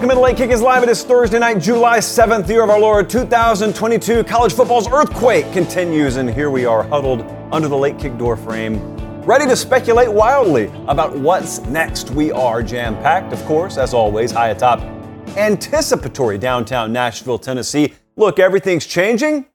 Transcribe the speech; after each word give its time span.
Welcome 0.00 0.16
to 0.16 0.22
Late 0.22 0.36
Kick 0.38 0.50
is 0.50 0.62
live. 0.62 0.82
It 0.82 0.88
is 0.88 1.04
Thursday 1.04 1.38
night, 1.38 1.58
July 1.58 1.98
7th, 1.98 2.48
year 2.48 2.64
of 2.64 2.70
our 2.70 2.80
Lord 2.80 3.10
2022. 3.10 4.24
College 4.24 4.54
football's 4.54 4.88
earthquake 4.90 5.52
continues, 5.52 6.16
and 6.16 6.30
here 6.30 6.48
we 6.48 6.64
are 6.64 6.82
huddled 6.82 7.20
under 7.52 7.68
the 7.68 7.76
Late 7.76 7.98
Kick 7.98 8.16
door 8.16 8.34
frame, 8.34 8.80
ready 9.26 9.44
to 9.44 9.54
speculate 9.54 10.10
wildly 10.10 10.72
about 10.88 11.14
what's 11.18 11.58
next. 11.66 12.12
We 12.12 12.32
are 12.32 12.62
jam 12.62 12.94
packed, 13.02 13.34
of 13.34 13.44
course, 13.44 13.76
as 13.76 13.92
always, 13.92 14.30
high 14.30 14.48
atop 14.48 14.80
anticipatory 15.36 16.38
downtown 16.38 16.94
Nashville, 16.94 17.38
Tennessee. 17.38 17.92
Look, 18.16 18.38
everything's 18.38 18.86
changing. 18.86 19.48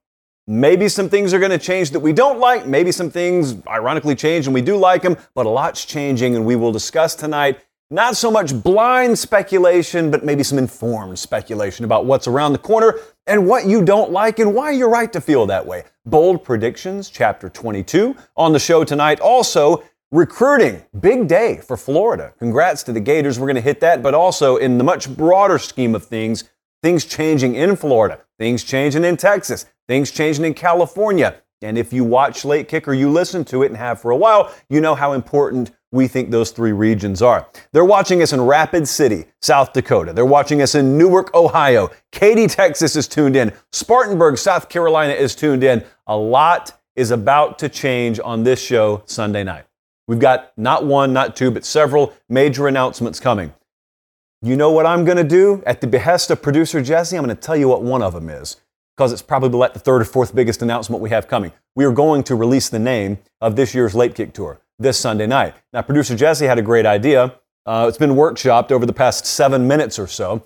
Maybe 0.46 0.90
some 0.90 1.10
things 1.10 1.34
are 1.34 1.40
going 1.40 1.50
to 1.50 1.58
change 1.58 1.90
that 1.90 2.02
we 2.02 2.14
don't 2.14 2.40
like. 2.40 2.68
Maybe 2.68 2.92
some 2.92 3.10
things 3.10 3.56
ironically 3.66 4.14
change 4.14 4.46
and 4.46 4.54
we 4.54 4.62
do 4.62 4.78
like 4.78 5.02
them, 5.02 5.18
but 5.34 5.48
a 5.48 5.50
lot's 5.50 5.86
changing, 5.86 6.36
and 6.36 6.46
we 6.46 6.56
will 6.56 6.72
discuss 6.72 7.16
tonight 7.16 7.62
not 7.96 8.18
so 8.18 8.30
much 8.30 8.54
blind 8.62 9.18
speculation, 9.18 10.12
but 10.12 10.26
maybe 10.26 10.44
some 10.44 10.58
informed 10.58 11.18
speculation 11.18 11.86
about 11.86 12.06
what's 12.06 12.28
around 12.28 12.52
the 12.52 12.60
corner 12.60 13.00
and 13.26 13.48
what 13.48 13.66
you 13.66 13.84
don't 13.86 14.12
like 14.12 14.38
and 14.38 14.54
why 14.54 14.70
you're 14.72 14.90
right 14.90 15.14
to 15.14 15.22
feel 15.22 15.46
that 15.46 15.66
way. 15.66 15.86
Bold 16.06 16.44
predictions, 16.44 17.10
chapter 17.10 17.48
22 17.50 18.14
on 18.36 18.52
the 18.52 18.60
show 18.60 18.84
tonight. 18.84 19.22
Also, 19.22 19.82
recruiting, 20.12 20.84
big 21.00 21.30
day 21.30 21.62
for 21.66 21.78
Florida. 21.78 22.34
Congrats 22.38 22.84
to 22.84 22.92
the 22.92 23.00
Gators. 23.00 23.40
We're 23.40 23.48
going 23.48 23.56
to 23.56 23.62
hit 23.62 23.80
that, 23.80 24.04
but 24.04 24.14
also 24.14 24.58
in 24.58 24.78
the 24.78 24.84
much 24.84 25.16
broader 25.16 25.58
scheme 25.58 25.96
of 25.96 26.04
things, 26.04 26.44
things 26.84 27.06
changing 27.06 27.56
in 27.56 27.78
Florida, 27.78 28.20
things 28.38 28.66
changing 28.66 29.06
in 29.06 29.16
Texas, 29.16 29.68
things 29.88 30.12
changing 30.12 30.44
in 30.44 30.54
California. 30.54 31.42
And 31.62 31.78
if 31.78 31.94
you 31.94 32.04
watch 32.04 32.44
Late 32.44 32.68
Kick 32.68 32.90
or 32.90 32.94
you 32.94 33.10
listen 33.10 33.46
to 33.46 33.64
it 33.64 33.68
and 33.68 33.78
have 33.78 34.02
for 34.02 34.12
a 34.12 34.18
while, 34.18 34.54
you 34.70 34.82
know 34.82 34.96
how 34.96 35.14
important 35.14 35.72
we 35.92 36.08
think 36.08 36.30
those 36.30 36.52
three 36.52 36.72
regions 36.72 37.22
are. 37.22 37.48
They're 37.72 37.86
watching 37.86 38.22
us 38.22 38.34
in 38.34 38.42
Rapid 38.42 38.88
City, 38.88 39.26
South 39.42 39.74
Dakota. 39.74 40.14
They're 40.14 40.26
watching 40.26 40.62
us 40.62 40.76
in 40.76 40.98
Newark, 40.98 41.34
Ohio. 41.34 41.90
Katy, 42.12 42.48
Texas 42.48 42.96
is 42.96 43.08
tuned 43.08 43.36
in. 43.36 43.54
Spartanburg, 43.72 44.38
South 44.38 44.70
Carolina 44.70 45.14
is 45.14 45.36
tuned 45.36 45.64
in. 45.64 45.84
A 46.08 46.18
lot 46.18 46.80
is 46.96 47.12
about 47.12 47.60
to 47.60 47.70
change 47.70 48.20
on 48.24 48.44
this 48.44 48.62
show 48.62 49.04
Sunday 49.06 49.44
night. 49.44 49.66
We've 50.08 50.20
got 50.20 50.52
not 50.58 50.86
one, 50.86 51.14
not 51.14 51.36
two, 51.36 51.52
but 51.52 51.66
several 51.66 52.14
major 52.30 52.68
announcements 52.68 53.20
coming. 53.20 53.54
You 54.42 54.56
know 54.56 54.72
what 54.72 54.86
I'm 54.86 55.06
going 55.06 55.18
to 55.18 55.24
do? 55.24 55.64
At 55.66 55.82
the 55.82 55.88
behest 55.88 56.30
of 56.30 56.42
producer 56.42 56.82
Jesse, 56.82 57.18
I'm 57.18 57.24
going 57.24 57.36
to 57.36 57.42
tell 57.42 57.56
you 57.56 57.68
what 57.68 57.82
one 57.82 58.04
of 58.04 58.14
them 58.14 58.30
is 58.30 58.58
because 58.96 59.12
it's 59.12 59.22
probably 59.22 59.58
like 59.58 59.74
the 59.74 59.80
third 59.80 60.02
or 60.02 60.06
fourth 60.06 60.34
biggest 60.34 60.62
announcement 60.62 61.02
we 61.02 61.10
have 61.10 61.28
coming. 61.28 61.52
We 61.76 61.86
are 61.86 61.92
going 61.92 62.24
to 62.24 62.36
release 62.36 62.70
the 62.70 62.80
name 62.80 63.18
of 63.42 63.56
this 63.56 63.74
year's 63.74 63.96
Late 63.96 64.16
Kick 64.16 64.34
Tour 64.34 64.62
this 64.80 65.00
Sunday 65.00 65.28
night. 65.28 65.56
Now, 65.74 65.82
producer 65.82 66.16
Jesse 66.16 66.46
had 66.46 66.60
a 66.60 66.62
great 66.62 66.86
idea. 66.86 67.36
Uh, 67.66 67.86
it's 67.88 67.98
been 67.98 68.12
workshopped 68.12 68.72
over 68.72 68.86
the 68.86 68.94
past 68.94 69.26
seven 69.26 69.68
minutes 69.68 69.98
or 69.98 70.08
so. 70.08 70.44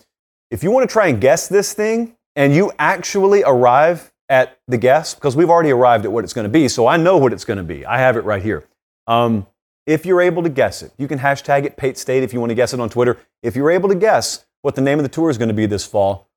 If 0.51 0.63
you 0.63 0.71
want 0.71 0.89
to 0.89 0.91
try 0.91 1.07
and 1.07 1.19
guess 1.19 1.47
this 1.47 1.73
thing 1.73 2.15
and 2.35 2.53
you 2.53 2.71
actually 2.79 3.43
arrive 3.43 4.11
at 4.29 4.59
the 4.67 4.77
guess, 4.77 5.15
because 5.15 5.35
we've 5.35 5.49
already 5.49 5.71
arrived 5.71 6.05
at 6.05 6.11
what 6.11 6.23
it's 6.23 6.33
going 6.33 6.45
to 6.45 6.49
be, 6.49 6.67
so 6.67 6.87
I 6.87 6.97
know 6.97 7.17
what 7.17 7.33
it's 7.33 7.45
going 7.45 7.57
to 7.57 7.63
be. 7.63 7.85
I 7.85 7.97
have 7.97 8.15
it 8.15 8.23
right 8.23 8.41
here. 8.41 8.67
Um, 9.07 9.47
if 9.87 10.05
you're 10.05 10.21
able 10.21 10.43
to 10.43 10.49
guess 10.49 10.83
it, 10.83 10.91
you 10.97 11.07
can 11.07 11.17
hashtag 11.19 11.65
it 11.65 11.75
Pate 11.75 11.97
State 11.97 12.21
if 12.21 12.31
you 12.31 12.39
want 12.39 12.51
to 12.51 12.55
guess 12.55 12.73
it 12.73 12.79
on 12.79 12.89
Twitter. 12.89 13.17
If 13.41 13.55
you're 13.55 13.71
able 13.71 13.89
to 13.89 13.95
guess 13.95 14.45
what 14.61 14.75
the 14.75 14.81
name 14.81 14.99
of 14.99 15.03
the 15.03 15.09
tour 15.09 15.31
is 15.31 15.37
going 15.39 15.47
to 15.47 15.53
be 15.53 15.65
this 15.65 15.85
fall, 15.85 16.29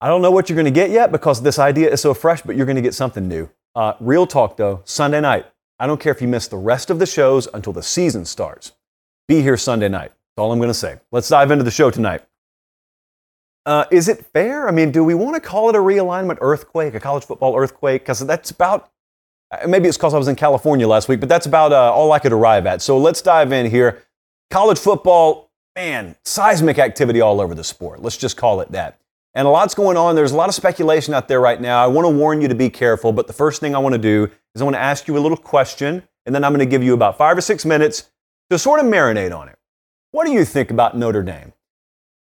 I 0.00 0.08
don't 0.08 0.22
know 0.22 0.30
what 0.30 0.48
you're 0.48 0.56
going 0.56 0.64
to 0.64 0.70
get 0.70 0.90
yet 0.90 1.12
because 1.12 1.42
this 1.42 1.58
idea 1.58 1.90
is 1.90 2.00
so 2.00 2.14
fresh, 2.14 2.40
but 2.40 2.56
you're 2.56 2.64
going 2.64 2.76
to 2.76 2.82
get 2.82 2.94
something 2.94 3.28
new. 3.28 3.50
Uh, 3.74 3.92
real 4.00 4.26
talk 4.26 4.56
though, 4.56 4.80
Sunday 4.84 5.20
night, 5.20 5.46
I 5.80 5.86
don't 5.86 5.98
care 5.98 6.12
if 6.12 6.20
you 6.20 6.28
miss 6.28 6.46
the 6.46 6.58
rest 6.58 6.90
of 6.90 6.98
the 6.98 7.06
shows 7.06 7.48
until 7.54 7.72
the 7.72 7.82
season 7.82 8.26
starts. 8.26 8.72
Be 9.26 9.40
here 9.40 9.56
Sunday 9.56 9.88
night. 9.88 10.10
That's 10.10 10.42
all 10.42 10.52
I'm 10.52 10.58
going 10.58 10.68
to 10.68 10.74
say. 10.74 11.00
Let's 11.10 11.30
dive 11.30 11.50
into 11.50 11.64
the 11.64 11.70
show 11.70 11.90
tonight. 11.90 12.22
Uh, 13.64 13.86
is 13.90 14.06
it 14.06 14.26
fair? 14.26 14.68
I 14.68 14.72
mean, 14.72 14.90
do 14.90 15.02
we 15.02 15.14
want 15.14 15.36
to 15.36 15.40
call 15.40 15.70
it 15.70 15.74
a 15.74 15.78
realignment 15.78 16.36
earthquake, 16.42 16.94
a 16.94 17.00
college 17.00 17.24
football 17.24 17.56
earthquake? 17.56 18.02
Because 18.02 18.20
that's 18.26 18.50
about, 18.50 18.90
uh, 19.50 19.66
maybe 19.66 19.88
it's 19.88 19.96
because 19.96 20.12
I 20.12 20.18
was 20.18 20.28
in 20.28 20.36
California 20.36 20.86
last 20.86 21.08
week, 21.08 21.18
but 21.18 21.30
that's 21.30 21.46
about 21.46 21.72
uh, 21.72 21.90
all 21.92 22.12
I 22.12 22.18
could 22.18 22.32
arrive 22.32 22.66
at. 22.66 22.82
So 22.82 22.98
let's 22.98 23.22
dive 23.22 23.50
in 23.50 23.70
here. 23.70 24.02
College 24.50 24.78
football, 24.78 25.50
man, 25.74 26.14
seismic 26.26 26.78
activity 26.78 27.22
all 27.22 27.40
over 27.40 27.54
the 27.54 27.64
sport. 27.64 28.02
Let's 28.02 28.18
just 28.18 28.36
call 28.36 28.60
it 28.60 28.70
that. 28.72 28.98
And 29.34 29.46
a 29.46 29.50
lot's 29.50 29.74
going 29.74 29.96
on. 29.96 30.16
There's 30.16 30.32
a 30.32 30.36
lot 30.36 30.48
of 30.48 30.54
speculation 30.54 31.14
out 31.14 31.28
there 31.28 31.40
right 31.40 31.60
now. 31.60 31.82
I 31.82 31.86
want 31.86 32.04
to 32.06 32.10
warn 32.10 32.40
you 32.40 32.48
to 32.48 32.54
be 32.54 32.68
careful, 32.68 33.12
but 33.12 33.26
the 33.26 33.32
first 33.32 33.60
thing 33.60 33.74
I 33.74 33.78
want 33.78 33.94
to 33.94 33.98
do 33.98 34.30
is 34.54 34.60
I 34.60 34.64
want 34.64 34.74
to 34.74 34.80
ask 34.80 35.06
you 35.06 35.16
a 35.16 35.20
little 35.20 35.36
question, 35.36 36.02
and 36.26 36.34
then 36.34 36.42
I'm 36.42 36.52
going 36.52 36.60
to 36.60 36.66
give 36.66 36.82
you 36.82 36.94
about 36.94 37.16
five 37.16 37.38
or 37.38 37.40
six 37.40 37.64
minutes 37.64 38.10
to 38.50 38.58
sort 38.58 38.80
of 38.80 38.86
marinate 38.86 39.36
on 39.36 39.48
it. 39.48 39.56
What 40.10 40.26
do 40.26 40.32
you 40.32 40.44
think 40.44 40.70
about 40.72 40.96
Notre 40.96 41.22
Dame? 41.22 41.52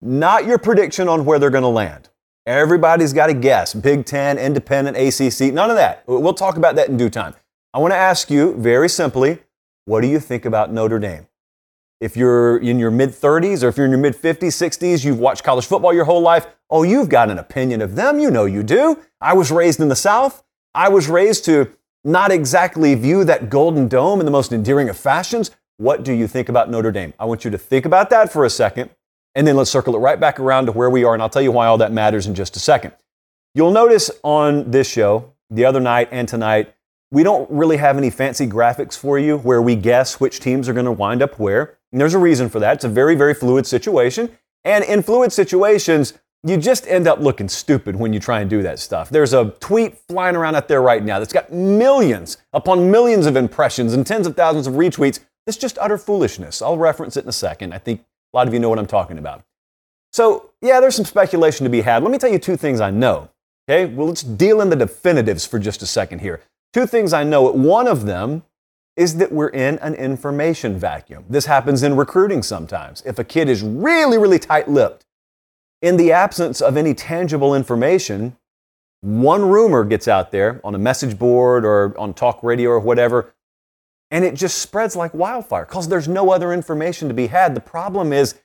Not 0.02 0.46
your 0.46 0.60
prediction 0.60 1.10
on 1.10 1.26
where 1.26 1.40
they're 1.40 1.50
going 1.50 1.64
to 1.64 1.68
land. 1.68 2.10
Everybody's 2.46 3.14
got 3.14 3.28
to 3.28 3.34
guess. 3.34 3.74
Big 3.74 4.06
Ten, 4.06 4.38
independent, 4.38 4.96
ACC, 4.96 5.54
none 5.54 5.70
of 5.70 5.76
that. 5.76 6.04
We'll 6.08 6.34
talk 6.34 6.58
about 6.58 6.76
that 6.76 6.90
in 6.90 6.98
due 6.98 7.10
time. 7.10 7.34
I 7.74 7.80
want 7.80 7.92
to 7.92 7.98
ask 7.98 8.30
you 8.30 8.54
very 8.56 8.90
simply 8.90 9.40
what 9.86 10.02
do 10.02 10.08
you 10.08 10.20
think 10.20 10.46
about 10.46 10.72
Notre 10.72 11.00
Dame? 11.00 11.28
If 12.00 12.16
you're 12.16 12.58
in 12.58 12.80
your 12.80 12.92
mid 12.92 13.10
30s 13.10 13.64
or 13.64 13.68
if 13.68 13.78
you're 13.78 13.86
in 13.86 13.92
your 13.92 14.00
mid 14.00 14.16
50s, 14.16 14.56
60s, 14.56 15.04
you've 15.04 15.20
watched 15.20 15.44
college 15.44 15.66
football 15.66 15.94
your 15.94 16.06
whole 16.06 16.22
life, 16.22 16.48
oh, 16.70 16.84
you've 16.84 17.10
got 17.10 17.30
an 17.30 17.40
opinion 17.40 17.82
of 17.82 17.96
them. 17.96 18.20
You 18.20 18.32
know 18.32 18.46
you 18.46 18.64
do. 18.64 19.00
I 19.20 19.34
was 19.34 19.52
raised 19.52 19.80
in 19.82 19.90
the 19.90 19.96
South. 19.96 20.44
I 20.74 20.88
was 20.90 21.10
raised 21.10 21.46
to 21.46 21.74
not 22.06 22.32
exactly 22.32 22.96
view 22.96 23.26
that 23.26 23.50
golden 23.50 23.88
dome 23.88 24.20
in 24.20 24.26
the 24.26 24.32
most 24.32 24.54
endearing 24.54 24.88
of 24.88 24.98
fashions. 24.98 25.52
What 25.78 26.04
do 26.04 26.14
you 26.14 26.28
think 26.28 26.48
about 26.48 26.70
Notre 26.70 26.92
Dame? 26.92 27.14
I 27.20 27.26
want 27.26 27.44
you 27.44 27.52
to 27.52 27.58
think 27.58 27.86
about 27.86 28.10
that 28.12 28.32
for 28.32 28.46
a 28.46 28.50
second, 28.50 28.92
and 29.36 29.46
then 29.46 29.58
let's 29.58 29.72
circle 29.72 29.96
it 29.96 30.00
right 30.00 30.20
back 30.20 30.40
around 30.40 30.68
to 30.68 30.72
where 30.72 30.90
we 30.90 31.04
are, 31.04 31.14
and 31.14 31.22
I'll 31.22 31.30
tell 31.30 31.42
you 31.42 31.52
why 31.52 31.68
all 31.68 31.78
that 31.80 31.92
matters 31.92 32.28
in 32.28 32.36
just 32.36 32.56
a 32.56 32.60
second. 32.60 32.94
You'll 33.56 33.72
notice 33.72 34.12
on 34.24 34.72
this 34.72 34.90
show, 34.90 35.34
the 35.50 35.66
other 35.66 35.80
night 35.80 36.10
and 36.12 36.28
tonight, 36.28 36.74
we 37.12 37.24
don't 37.24 37.50
really 37.50 37.78
have 37.78 37.98
any 37.98 38.10
fancy 38.10 38.46
graphics 38.46 38.98
for 38.98 39.18
you 39.18 39.38
where 39.38 39.62
we 39.62 39.76
guess 39.76 40.20
which 40.20 40.40
teams 40.40 40.70
are 40.70 40.74
going 40.74 40.86
to 40.86 40.92
wind 40.92 41.22
up 41.22 41.40
where. 41.40 41.79
And 41.92 42.00
there's 42.00 42.14
a 42.14 42.20
reason 42.20 42.50
for 42.50 42.60
that. 42.60 42.76
It's 42.76 42.86
a 42.86 42.90
very, 42.90 43.16
very 43.16 43.34
fluid 43.34 43.66
situation. 43.66 44.38
And 44.64 44.84
in 44.84 45.02
fluid 45.02 45.32
situations, 45.32 46.14
you 46.44 46.58
just 46.58 46.88
end 46.88 47.08
up 47.08 47.20
looking 47.20 47.50
stupid 47.50 47.96
when 47.96 48.14
you 48.14 48.20
try 48.20 48.40
and 48.40 48.50
do 48.50 48.62
that 48.64 48.80
stuff. 48.80 49.10
There's 49.10 49.34
a 49.34 49.52
tweet 49.60 49.98
flying 50.08 50.36
around 50.36 50.56
out 50.56 50.68
there 50.68 50.82
right 50.82 51.04
now 51.04 51.20
that's 51.20 51.34
got 51.34 51.52
millions 51.52 52.38
upon 52.54 52.90
millions 52.90 53.26
of 53.26 53.36
impressions 53.36 53.94
and 53.94 54.06
tens 54.08 54.26
of 54.26 54.36
thousands 54.36 54.68
of 54.68 54.76
retweets. 54.76 55.20
It's 55.48 55.58
just 55.58 55.78
utter 55.80 55.98
foolishness. 55.98 56.62
I'll 56.62 56.78
reference 56.78 57.18
it 57.18 57.24
in 57.24 57.30
a 57.30 57.34
second. 57.34 57.74
I 57.74 57.78
think 57.78 58.02
a 58.34 58.38
lot 58.38 58.48
of 58.48 58.54
you 58.54 58.60
know 58.60 58.70
what 58.70 58.80
I'm 58.80 58.88
talking 58.88 59.18
about. 59.18 59.44
So, 60.12 60.52
yeah, 60.62 60.80
there's 60.80 60.96
some 60.96 61.06
speculation 61.06 61.66
to 61.66 61.70
be 61.70 61.82
had. 61.82 62.04
Let 62.04 62.12
me 62.12 62.18
tell 62.18 62.32
you 62.32 62.40
two 62.40 62.58
things 62.58 62.80
I 62.80 62.90
know. 62.90 63.30
Okay, 63.70 63.86
well, 63.86 64.08
let's 64.08 64.24
deal 64.24 64.62
in 64.62 64.70
the 64.70 64.76
definitives 64.76 65.46
for 65.46 65.60
just 65.60 65.82
a 65.82 65.86
second 65.86 66.20
here. 66.20 66.42
Two 66.74 66.88
things 66.88 67.14
I 67.14 67.24
know. 67.24 67.52
One 67.52 67.88
of 67.88 68.06
them 68.06 68.44
is 69.00 69.16
that 69.16 69.32
we're 69.32 69.48
in 69.48 69.80
an 69.80 69.96
information 69.96 70.78
vacuum. 70.78 71.24
This 71.30 71.46
happens 71.46 71.84
in 71.84 71.96
recruiting 71.96 72.44
sometimes. 72.44 73.02
If 73.06 73.18
a 73.18 73.24
kid 73.24 73.48
is 73.48 73.64
really, 73.64 74.18
really 74.18 74.40
tight 74.40 74.68
lipped, 74.68 75.06
in 75.82 75.96
the 75.96 76.12
absence 76.12 76.60
of 76.60 76.76
any 76.76 76.94
tangible 76.94 77.56
information, 77.56 78.36
one 79.00 79.48
rumor 79.48 79.86
gets 79.86 80.10
out 80.10 80.32
there 80.32 80.60
on 80.66 80.76
a 80.76 80.78
message 80.78 81.18
board 81.18 81.64
or 81.64 81.98
on 81.98 82.14
talk 82.14 82.44
radio 82.44 82.72
or 82.72 82.80
whatever, 82.82 83.34
and 84.12 84.26
it 84.26 84.36
just 84.36 84.58
spreads 84.58 84.98
like 84.98 85.14
wildfire 85.14 85.64
because 85.64 85.88
there's 85.88 86.10
no 86.10 86.32
other 86.32 86.52
information 86.52 87.08
to 87.08 87.14
be 87.14 87.28
had. 87.28 87.56
The 87.56 87.62
problem 87.62 88.12
is 88.12 88.36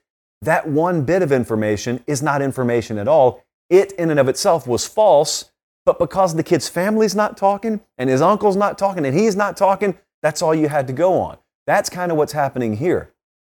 that 0.41 0.69
one 0.69 1.03
bit 1.03 1.21
of 1.21 1.33
information 1.33 2.01
is 2.07 2.23
not 2.23 2.41
information 2.41 2.97
at 2.97 3.09
all. 3.09 3.43
It, 3.69 3.91
in 3.93 4.09
and 4.09 4.21
of 4.21 4.29
itself, 4.29 4.67
was 4.67 4.87
false, 4.87 5.51
but 5.85 5.99
because 5.99 6.33
the 6.33 6.43
kid's 6.43 6.69
family's 6.69 7.13
not 7.13 7.35
talking 7.35 7.81
and 7.97 8.09
his 8.09 8.21
uncle's 8.21 8.55
not 8.55 8.77
talking 8.77 9.05
and 9.05 9.19
he's 9.19 9.35
not 9.35 9.57
talking, 9.57 9.97
that's 10.25 10.41
all 10.41 10.55
you 10.55 10.67
had 10.67 10.87
to 10.87 10.93
go 10.93 11.21
on. 11.21 11.37
That's 11.67 11.87
kind 11.87 12.11
of 12.11 12.17
what's 12.17 12.33
happening 12.33 12.77
here. 12.77 13.13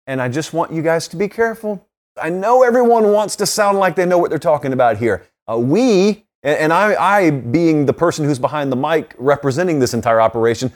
And 0.06 0.22
I 0.22 0.28
just 0.28 0.52
want 0.52 0.74
you 0.74 0.82
guys 0.82 1.08
to 1.08 1.16
be 1.16 1.30
careful. 1.30 1.88
I 2.22 2.30
know 2.30 2.62
everyone 2.62 3.14
wants 3.14 3.38
to 3.38 3.46
sound 3.46 3.80
like 3.80 3.96
they 3.96 4.06
know 4.06 4.18
what 4.18 4.32
they're 4.32 4.38
talking 4.38 4.74
about 4.74 4.98
here. 4.98 5.26
Uh, 5.50 5.58
we, 5.60 6.26
and 6.44 6.74
I, 6.74 6.96
I, 6.96 7.30
being 7.30 7.86
the 7.86 7.94
person 7.94 8.26
who's 8.26 8.38
behind 8.38 8.70
the 8.70 8.76
mic 8.76 9.16
representing 9.18 9.80
this 9.80 9.94
entire 9.94 10.20
operation, 10.20 10.74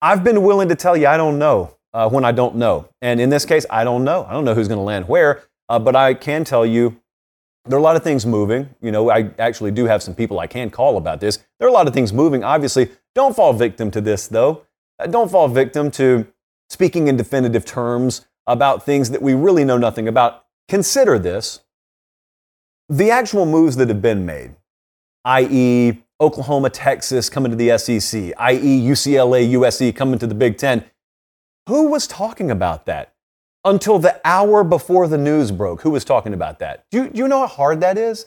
I've 0.00 0.22
been 0.22 0.42
willing 0.42 0.68
to 0.68 0.76
tell 0.76 0.96
you 0.96 1.08
I 1.08 1.16
don't 1.16 1.40
know 1.40 1.76
uh, 1.92 2.08
when 2.08 2.24
I 2.24 2.30
don't 2.30 2.54
know. 2.54 2.88
And 3.02 3.20
in 3.20 3.28
this 3.28 3.44
case, 3.44 3.66
I 3.68 3.82
don't 3.82 4.04
know. 4.04 4.26
I 4.28 4.32
don't 4.32 4.44
know 4.44 4.54
who's 4.54 4.68
going 4.68 4.78
to 4.78 4.84
land 4.84 5.08
where, 5.08 5.42
uh, 5.68 5.80
but 5.80 5.96
I 5.96 6.14
can 6.14 6.44
tell 6.44 6.64
you 6.64 7.00
there 7.64 7.76
are 7.76 7.80
a 7.80 7.82
lot 7.82 7.96
of 7.96 8.04
things 8.04 8.24
moving. 8.24 8.70
You 8.80 8.92
know, 8.92 9.10
I 9.10 9.30
actually 9.40 9.72
do 9.72 9.86
have 9.86 10.04
some 10.04 10.14
people 10.14 10.38
I 10.38 10.46
can 10.46 10.70
call 10.70 10.96
about 10.96 11.20
this. 11.20 11.40
There 11.58 11.66
are 11.66 11.70
a 11.70 11.74
lot 11.74 11.88
of 11.88 11.94
things 11.94 12.12
moving, 12.12 12.44
obviously. 12.44 12.90
Don't 13.16 13.34
fall 13.34 13.52
victim 13.52 13.90
to 13.90 14.00
this, 14.00 14.28
though. 14.28 14.62
Uh, 14.98 15.06
don't 15.06 15.30
fall 15.30 15.48
victim 15.48 15.90
to 15.92 16.26
speaking 16.68 17.08
in 17.08 17.16
definitive 17.16 17.64
terms 17.64 18.26
about 18.46 18.84
things 18.84 19.10
that 19.10 19.22
we 19.22 19.34
really 19.34 19.64
know 19.64 19.78
nothing 19.78 20.08
about. 20.08 20.44
Consider 20.68 21.18
this 21.18 21.60
the 22.88 23.10
actual 23.10 23.46
moves 23.46 23.76
that 23.76 23.88
have 23.88 24.00
been 24.00 24.24
made, 24.24 24.54
i.e., 25.24 26.02
Oklahoma, 26.20 26.70
Texas 26.70 27.28
coming 27.28 27.50
to 27.50 27.56
the 27.56 27.76
SEC, 27.76 28.32
i.e., 28.38 28.80
UCLA, 28.88 29.52
USC 29.52 29.94
coming 29.94 30.18
to 30.20 30.26
the 30.26 30.34
Big 30.34 30.56
Ten. 30.56 30.84
Who 31.68 31.88
was 31.88 32.06
talking 32.06 32.50
about 32.50 32.86
that? 32.86 33.12
until 33.66 33.98
the 33.98 34.20
hour 34.24 34.62
before 34.62 35.08
the 35.08 35.18
news 35.18 35.50
broke. 35.50 35.82
Who 35.82 35.90
was 35.90 36.04
talking 36.04 36.32
about 36.32 36.60
that? 36.60 36.86
Do 36.90 37.02
you, 37.02 37.10
do 37.10 37.18
you 37.18 37.28
know 37.28 37.40
how 37.40 37.48
hard 37.48 37.80
that 37.80 37.98
is? 37.98 38.26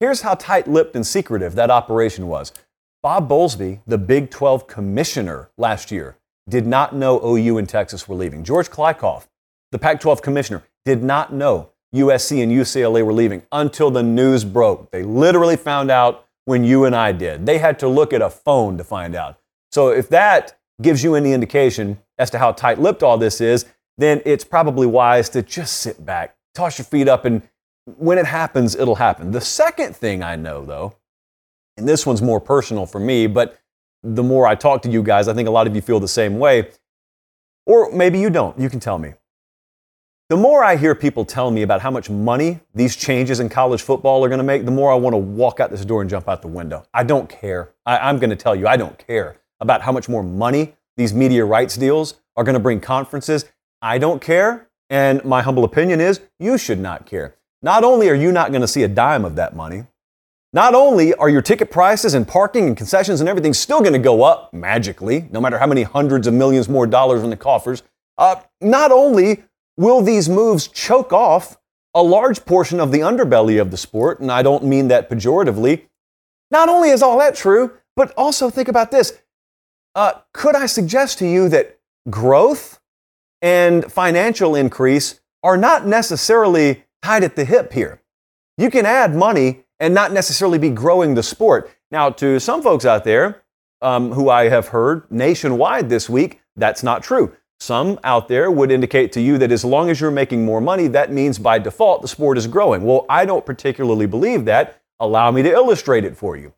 Here's 0.00 0.20
how 0.20 0.34
tight 0.34 0.68
lipped 0.68 0.96
and 0.96 1.06
secretive 1.06 1.54
that 1.54 1.70
operation 1.70 2.26
was. 2.26 2.52
Bob 3.00 3.28
Bowlesby, 3.28 3.78
the 3.86 3.96
Big 3.96 4.28
12 4.28 4.66
commissioner 4.66 5.50
last 5.56 5.92
year, 5.92 6.16
did 6.48 6.66
not 6.66 6.96
know 6.96 7.20
OU 7.24 7.58
and 7.58 7.68
Texas 7.68 8.08
were 8.08 8.16
leaving. 8.16 8.42
George 8.42 8.70
Kliavkoff, 8.70 9.28
the 9.70 9.78
Pac 9.78 10.00
12 10.00 10.20
commissioner, 10.20 10.64
did 10.84 11.04
not 11.04 11.32
know 11.32 11.70
USC 11.94 12.42
and 12.42 12.50
UCLA 12.50 13.04
were 13.04 13.12
leaving 13.12 13.42
until 13.52 13.92
the 13.92 14.02
news 14.02 14.44
broke. 14.44 14.90
They 14.90 15.04
literally 15.04 15.56
found 15.56 15.92
out 15.92 16.26
when 16.44 16.64
you 16.64 16.86
and 16.86 16.96
I 16.96 17.12
did. 17.12 17.46
They 17.46 17.58
had 17.58 17.78
to 17.80 17.88
look 17.88 18.12
at 18.12 18.20
a 18.20 18.28
phone 18.28 18.76
to 18.78 18.84
find 18.84 19.14
out. 19.14 19.38
So 19.70 19.90
if 19.90 20.08
that 20.08 20.58
gives 20.82 21.04
you 21.04 21.14
any 21.14 21.32
indication 21.32 21.98
as 22.18 22.30
to 22.30 22.38
how 22.38 22.50
tight 22.50 22.80
lipped 22.80 23.04
all 23.04 23.16
this 23.16 23.40
is, 23.40 23.66
then 23.96 24.22
it's 24.24 24.44
probably 24.44 24.88
wise 24.88 25.28
to 25.30 25.42
just 25.42 25.76
sit 25.78 26.04
back, 26.04 26.36
toss 26.52 26.78
your 26.78 26.84
feet 26.84 27.06
up, 27.06 27.24
and 27.24 27.42
when 27.96 28.18
it 28.18 28.26
happens, 28.26 28.74
it'll 28.74 28.96
happen. 28.96 29.30
The 29.30 29.40
second 29.40 29.94
thing 29.94 30.22
I 30.22 30.34
know, 30.34 30.64
though, 30.64 30.94
and 31.78 31.88
this 31.88 32.04
one's 32.04 32.20
more 32.20 32.40
personal 32.40 32.86
for 32.86 33.00
me, 33.00 33.26
but 33.26 33.58
the 34.02 34.22
more 34.22 34.46
I 34.46 34.54
talk 34.54 34.82
to 34.82 34.90
you 34.90 35.02
guys, 35.02 35.28
I 35.28 35.34
think 35.34 35.48
a 35.48 35.50
lot 35.50 35.66
of 35.66 35.74
you 35.74 35.82
feel 35.82 36.00
the 36.00 36.08
same 36.08 36.38
way. 36.38 36.70
Or 37.66 37.92
maybe 37.92 38.18
you 38.18 38.30
don't. 38.30 38.58
You 38.58 38.68
can 38.68 38.80
tell 38.80 38.98
me. 38.98 39.14
The 40.28 40.36
more 40.36 40.62
I 40.62 40.76
hear 40.76 40.94
people 40.94 41.24
tell 41.24 41.50
me 41.50 41.62
about 41.62 41.80
how 41.80 41.90
much 41.90 42.10
money 42.10 42.60
these 42.74 42.96
changes 42.96 43.40
in 43.40 43.48
college 43.48 43.80
football 43.80 44.22
are 44.24 44.28
going 44.28 44.38
to 44.38 44.44
make, 44.44 44.66
the 44.66 44.70
more 44.70 44.92
I 44.92 44.94
want 44.94 45.14
to 45.14 45.18
walk 45.18 45.58
out 45.58 45.70
this 45.70 45.84
door 45.84 46.02
and 46.02 46.10
jump 46.10 46.28
out 46.28 46.42
the 46.42 46.48
window. 46.48 46.84
I 46.92 47.02
don't 47.02 47.30
care. 47.30 47.70
I, 47.86 48.10
am 48.10 48.18
going 48.18 48.30
to 48.30 48.36
tell 48.36 48.54
you, 48.54 48.66
I 48.66 48.76
don't 48.76 48.98
care 48.98 49.38
about 49.60 49.80
how 49.80 49.92
much 49.92 50.08
more 50.08 50.22
money 50.22 50.74
these 50.98 51.14
media 51.14 51.44
rights 51.46 51.76
deals 51.76 52.20
are 52.36 52.44
going 52.44 52.54
to 52.54 52.60
bring 52.60 52.80
conferences. 52.80 53.46
I 53.80 53.96
don't 53.96 54.20
care. 54.20 54.68
And 54.90 55.24
my 55.24 55.40
humble 55.40 55.64
opinion 55.64 56.00
is 56.00 56.20
you 56.38 56.58
should 56.58 56.78
not 56.78 57.06
care. 57.06 57.36
Not 57.62 57.82
only 57.82 58.08
are 58.08 58.14
you 58.14 58.30
not 58.30 58.50
going 58.50 58.62
to 58.62 58.68
see 58.68 58.82
a 58.82 58.88
dime 58.88 59.24
of 59.24 59.36
that 59.36 59.56
money, 59.56 59.84
not 60.52 60.74
only 60.74 61.14
are 61.14 61.28
your 61.28 61.42
ticket 61.42 61.70
prices 61.70 62.14
and 62.14 62.26
parking 62.26 62.66
and 62.66 62.76
concessions 62.76 63.20
and 63.20 63.28
everything 63.28 63.52
still 63.52 63.80
going 63.80 63.92
to 63.92 63.98
go 63.98 64.22
up 64.22 64.52
magically, 64.54 65.28
no 65.30 65.40
matter 65.40 65.58
how 65.58 65.66
many 65.66 65.82
hundreds 65.82 66.26
of 66.26 66.34
millions 66.34 66.68
more 66.68 66.86
dollars 66.86 67.22
in 67.22 67.30
the 67.30 67.36
coffers, 67.36 67.82
uh, 68.16 68.36
not 68.60 68.90
only 68.90 69.44
will 69.76 70.00
these 70.00 70.28
moves 70.28 70.66
choke 70.66 71.12
off 71.12 71.58
a 71.94 72.02
large 72.02 72.44
portion 72.44 72.80
of 72.80 72.92
the 72.92 73.00
underbelly 73.00 73.60
of 73.60 73.70
the 73.70 73.76
sport? 73.76 74.20
And 74.20 74.32
I 74.32 74.42
don't 74.42 74.64
mean 74.64 74.88
that 74.88 75.10
pejoratively. 75.10 75.82
Not 76.50 76.68
only 76.68 76.90
is 76.90 77.02
all 77.02 77.18
that 77.18 77.34
true, 77.34 77.72
but 77.94 78.12
also 78.16 78.48
think 78.48 78.68
about 78.68 78.90
this. 78.90 79.18
Uh, 79.94 80.12
could 80.32 80.54
I 80.54 80.66
suggest 80.66 81.18
to 81.18 81.26
you 81.26 81.48
that 81.50 81.78
growth 82.08 82.80
and 83.42 83.90
financial 83.92 84.54
increase 84.54 85.20
are 85.42 85.56
not 85.56 85.86
necessarily 85.86 86.84
tied 87.02 87.24
at 87.24 87.36
the 87.36 87.44
hip 87.44 87.72
here? 87.72 88.00
You 88.56 88.70
can 88.70 88.86
add 88.86 89.14
money 89.14 89.64
and 89.80 89.94
not 89.94 90.12
necessarily 90.12 90.58
be 90.58 90.70
growing 90.70 91.14
the 91.14 91.22
sport. 91.22 91.70
Now, 91.90 92.10
to 92.10 92.38
some 92.40 92.62
folks 92.62 92.84
out 92.84 93.04
there 93.04 93.42
um, 93.80 94.12
who 94.12 94.28
I 94.28 94.48
have 94.48 94.68
heard 94.68 95.10
nationwide 95.10 95.88
this 95.88 96.08
week, 96.08 96.40
that's 96.56 96.82
not 96.82 97.02
true. 97.02 97.34
Some 97.60 97.98
out 98.04 98.28
there 98.28 98.50
would 98.50 98.70
indicate 98.70 99.10
to 99.12 99.20
you 99.20 99.36
that 99.38 99.50
as 99.50 99.64
long 99.64 99.90
as 99.90 100.00
you're 100.00 100.10
making 100.10 100.44
more 100.44 100.60
money, 100.60 100.86
that 100.88 101.12
means 101.12 101.38
by 101.38 101.58
default 101.58 102.02
the 102.02 102.08
sport 102.08 102.38
is 102.38 102.46
growing. 102.46 102.82
Well, 102.82 103.04
I 103.08 103.24
don't 103.24 103.44
particularly 103.44 104.06
believe 104.06 104.44
that. 104.44 104.80
Allow 105.00 105.30
me 105.32 105.42
to 105.42 105.50
illustrate 105.50 106.04
it 106.04 106.16
for 106.16 106.36
you. 106.36 106.54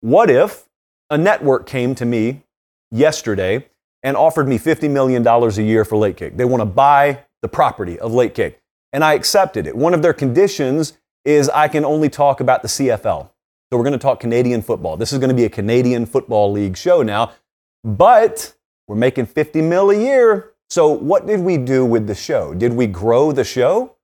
What 0.00 0.30
if 0.30 0.68
a 1.10 1.18
network 1.18 1.66
came 1.66 1.94
to 1.96 2.04
me 2.04 2.42
yesterday 2.90 3.68
and 4.02 4.16
offered 4.16 4.48
me 4.48 4.58
$50 4.58 4.90
million 4.90 5.26
a 5.26 5.50
year 5.62 5.84
for 5.84 5.96
Late 5.96 6.16
Kick? 6.16 6.36
They 6.36 6.44
want 6.44 6.60
to 6.60 6.66
buy 6.66 7.24
the 7.40 7.48
property 7.48 7.98
of 7.98 8.12
Late 8.12 8.34
Kick. 8.34 8.60
And 8.92 9.04
I 9.04 9.14
accepted 9.14 9.66
it. 9.66 9.76
One 9.76 9.94
of 9.94 10.02
their 10.02 10.12
conditions 10.12 10.98
is 11.24 11.48
I 11.48 11.68
can 11.68 11.84
only 11.84 12.08
talk 12.08 12.40
about 12.40 12.62
the 12.62 12.68
CFL. 12.68 13.28
So 13.70 13.78
we're 13.78 13.84
going 13.84 13.92
to 13.92 13.98
talk 13.98 14.20
Canadian 14.20 14.60
football. 14.62 14.96
This 14.96 15.12
is 15.12 15.18
going 15.18 15.30
to 15.30 15.34
be 15.34 15.44
a 15.44 15.50
Canadian 15.50 16.04
Football 16.04 16.52
League 16.52 16.76
show 16.76 17.02
now. 17.02 17.32
But 17.84 18.54
we're 18.86 18.96
making 18.96 19.26
50 19.26 19.62
mil 19.62 19.90
a 19.90 19.96
year. 19.96 20.52
So 20.68 20.88
what 20.88 21.26
did 21.26 21.40
we 21.40 21.56
do 21.56 21.84
with 21.84 22.06
the 22.06 22.14
show? 22.14 22.54
Did 22.54 22.74
we 22.74 22.86
grow 22.86 23.32
the 23.32 23.44
show? 23.44 23.96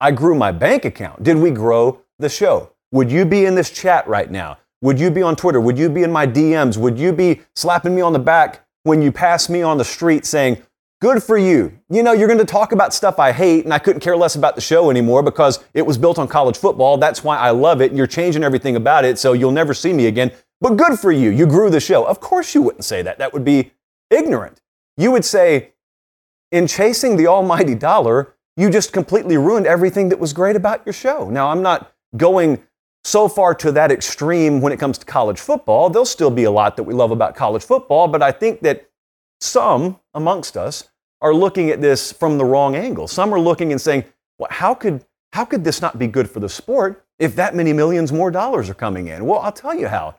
I 0.00 0.10
grew 0.10 0.34
my 0.34 0.52
bank 0.52 0.84
account. 0.84 1.22
Did 1.22 1.38
we 1.38 1.50
grow 1.50 2.02
the 2.18 2.28
show? 2.28 2.70
Would 2.92 3.10
you 3.10 3.24
be 3.24 3.46
in 3.46 3.54
this 3.54 3.70
chat 3.70 4.06
right 4.06 4.30
now? 4.30 4.58
Would 4.82 5.00
you 5.00 5.10
be 5.10 5.22
on 5.22 5.36
Twitter? 5.36 5.60
Would 5.60 5.78
you 5.78 5.88
be 5.88 6.02
in 6.02 6.12
my 6.12 6.26
DMs? 6.26 6.76
Would 6.76 6.98
you 6.98 7.12
be 7.12 7.40
slapping 7.54 7.94
me 7.94 8.02
on 8.02 8.12
the 8.12 8.18
back 8.18 8.64
when 8.84 9.02
you 9.02 9.10
pass 9.10 9.48
me 9.48 9.62
on 9.62 9.78
the 9.78 9.84
street 9.84 10.24
saying, 10.24 10.62
Good 10.98 11.22
for 11.22 11.36
you. 11.36 11.78
You 11.90 12.02
know, 12.02 12.12
you're 12.12 12.26
going 12.26 12.38
to 12.38 12.46
talk 12.46 12.72
about 12.72 12.94
stuff 12.94 13.18
I 13.18 13.30
hate, 13.30 13.64
and 13.64 13.74
I 13.74 13.78
couldn't 13.78 14.00
care 14.00 14.16
less 14.16 14.34
about 14.34 14.54
the 14.54 14.62
show 14.62 14.88
anymore 14.88 15.22
because 15.22 15.62
it 15.74 15.84
was 15.84 15.98
built 15.98 16.18
on 16.18 16.26
college 16.26 16.56
football. 16.56 16.96
That's 16.96 17.22
why 17.22 17.36
I 17.36 17.50
love 17.50 17.82
it. 17.82 17.90
And 17.90 17.98
you're 17.98 18.06
changing 18.06 18.42
everything 18.42 18.76
about 18.76 19.04
it, 19.04 19.18
so 19.18 19.34
you'll 19.34 19.52
never 19.52 19.74
see 19.74 19.92
me 19.92 20.06
again. 20.06 20.32
But 20.62 20.78
good 20.78 20.98
for 20.98 21.12
you. 21.12 21.28
You 21.28 21.46
grew 21.46 21.68
the 21.68 21.80
show. 21.80 22.06
Of 22.06 22.20
course, 22.20 22.54
you 22.54 22.62
wouldn't 22.62 22.84
say 22.84 23.02
that. 23.02 23.18
That 23.18 23.34
would 23.34 23.44
be 23.44 23.72
ignorant. 24.08 24.62
You 24.96 25.10
would 25.10 25.26
say, 25.26 25.74
in 26.50 26.66
chasing 26.66 27.18
the 27.18 27.26
almighty 27.26 27.74
dollar, 27.74 28.34
you 28.56 28.70
just 28.70 28.94
completely 28.94 29.36
ruined 29.36 29.66
everything 29.66 30.08
that 30.08 30.18
was 30.18 30.32
great 30.32 30.56
about 30.56 30.86
your 30.86 30.94
show. 30.94 31.28
Now, 31.28 31.48
I'm 31.48 31.60
not 31.60 31.92
going 32.16 32.62
so 33.04 33.28
far 33.28 33.54
to 33.56 33.70
that 33.72 33.92
extreme 33.92 34.62
when 34.62 34.72
it 34.72 34.80
comes 34.80 34.96
to 34.96 35.04
college 35.04 35.38
football. 35.38 35.90
There'll 35.90 36.06
still 36.06 36.30
be 36.30 36.44
a 36.44 36.50
lot 36.50 36.78
that 36.78 36.84
we 36.84 36.94
love 36.94 37.10
about 37.10 37.36
college 37.36 37.64
football, 37.64 38.08
but 38.08 38.22
I 38.22 38.32
think 38.32 38.62
that 38.62 38.88
some 39.40 40.00
amongst 40.14 40.56
us 40.56 40.88
are 41.20 41.34
looking 41.34 41.70
at 41.70 41.80
this 41.80 42.12
from 42.12 42.38
the 42.38 42.44
wrong 42.44 42.76
angle. 42.76 43.08
Some 43.08 43.32
are 43.32 43.40
looking 43.40 43.72
and 43.72 43.80
saying, 43.80 44.04
well, 44.38 44.48
how 44.50 44.74
could, 44.74 45.04
how 45.32 45.44
could 45.44 45.64
this 45.64 45.80
not 45.80 45.98
be 45.98 46.06
good 46.06 46.30
for 46.30 46.40
the 46.40 46.48
sport 46.48 47.04
if 47.18 47.36
that 47.36 47.54
many 47.54 47.72
millions 47.72 48.12
more 48.12 48.30
dollars 48.30 48.68
are 48.68 48.74
coming 48.74 49.08
in? 49.08 49.26
Well, 49.26 49.40
I'll 49.40 49.52
tell 49.52 49.74
you 49.74 49.88
how. 49.88 50.16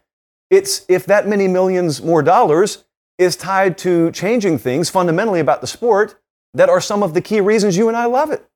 It's 0.50 0.86
if 0.88 1.06
that 1.06 1.28
many 1.28 1.48
millions 1.48 2.02
more 2.02 2.24
dollars 2.24 2.86
is 3.18 3.36
tied 3.36 3.78
to 3.80 4.12
changing 4.12 4.58
things 4.58 4.90
fundamentally 4.90 5.40
about 5.40 5.62
the 5.62 5.68
sport 5.68 6.20
that 6.54 6.70
are 6.70 6.82
some 6.82 7.04
of 7.04 7.14
the 7.14 7.22
key 7.22 7.42
reasons 7.42 7.78
you 7.78 7.88
and 7.88 7.98
I 7.98 8.06
love 8.06 8.32
it. 8.32 8.48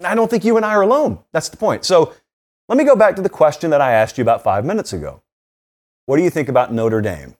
And 0.00 0.06
I 0.06 0.14
don't 0.14 0.30
think 0.30 0.44
you 0.44 0.56
and 0.56 0.66
I 0.66 0.74
are 0.74 0.82
alone. 0.82 1.20
That's 1.32 1.48
the 1.48 1.56
point. 1.56 1.84
So 1.84 2.14
let 2.68 2.76
me 2.76 2.84
go 2.84 2.96
back 2.96 3.16
to 3.16 3.22
the 3.22 3.28
question 3.28 3.70
that 3.70 3.80
I 3.80 3.92
asked 3.92 4.18
you 4.18 4.22
about 4.22 4.42
five 4.42 4.64
minutes 4.64 4.92
ago. 4.92 5.22
What 6.06 6.16
do 6.16 6.22
you 6.22 6.30
think 6.30 6.48
about 6.48 6.72
Notre 6.72 7.00
Dame? 7.00 7.36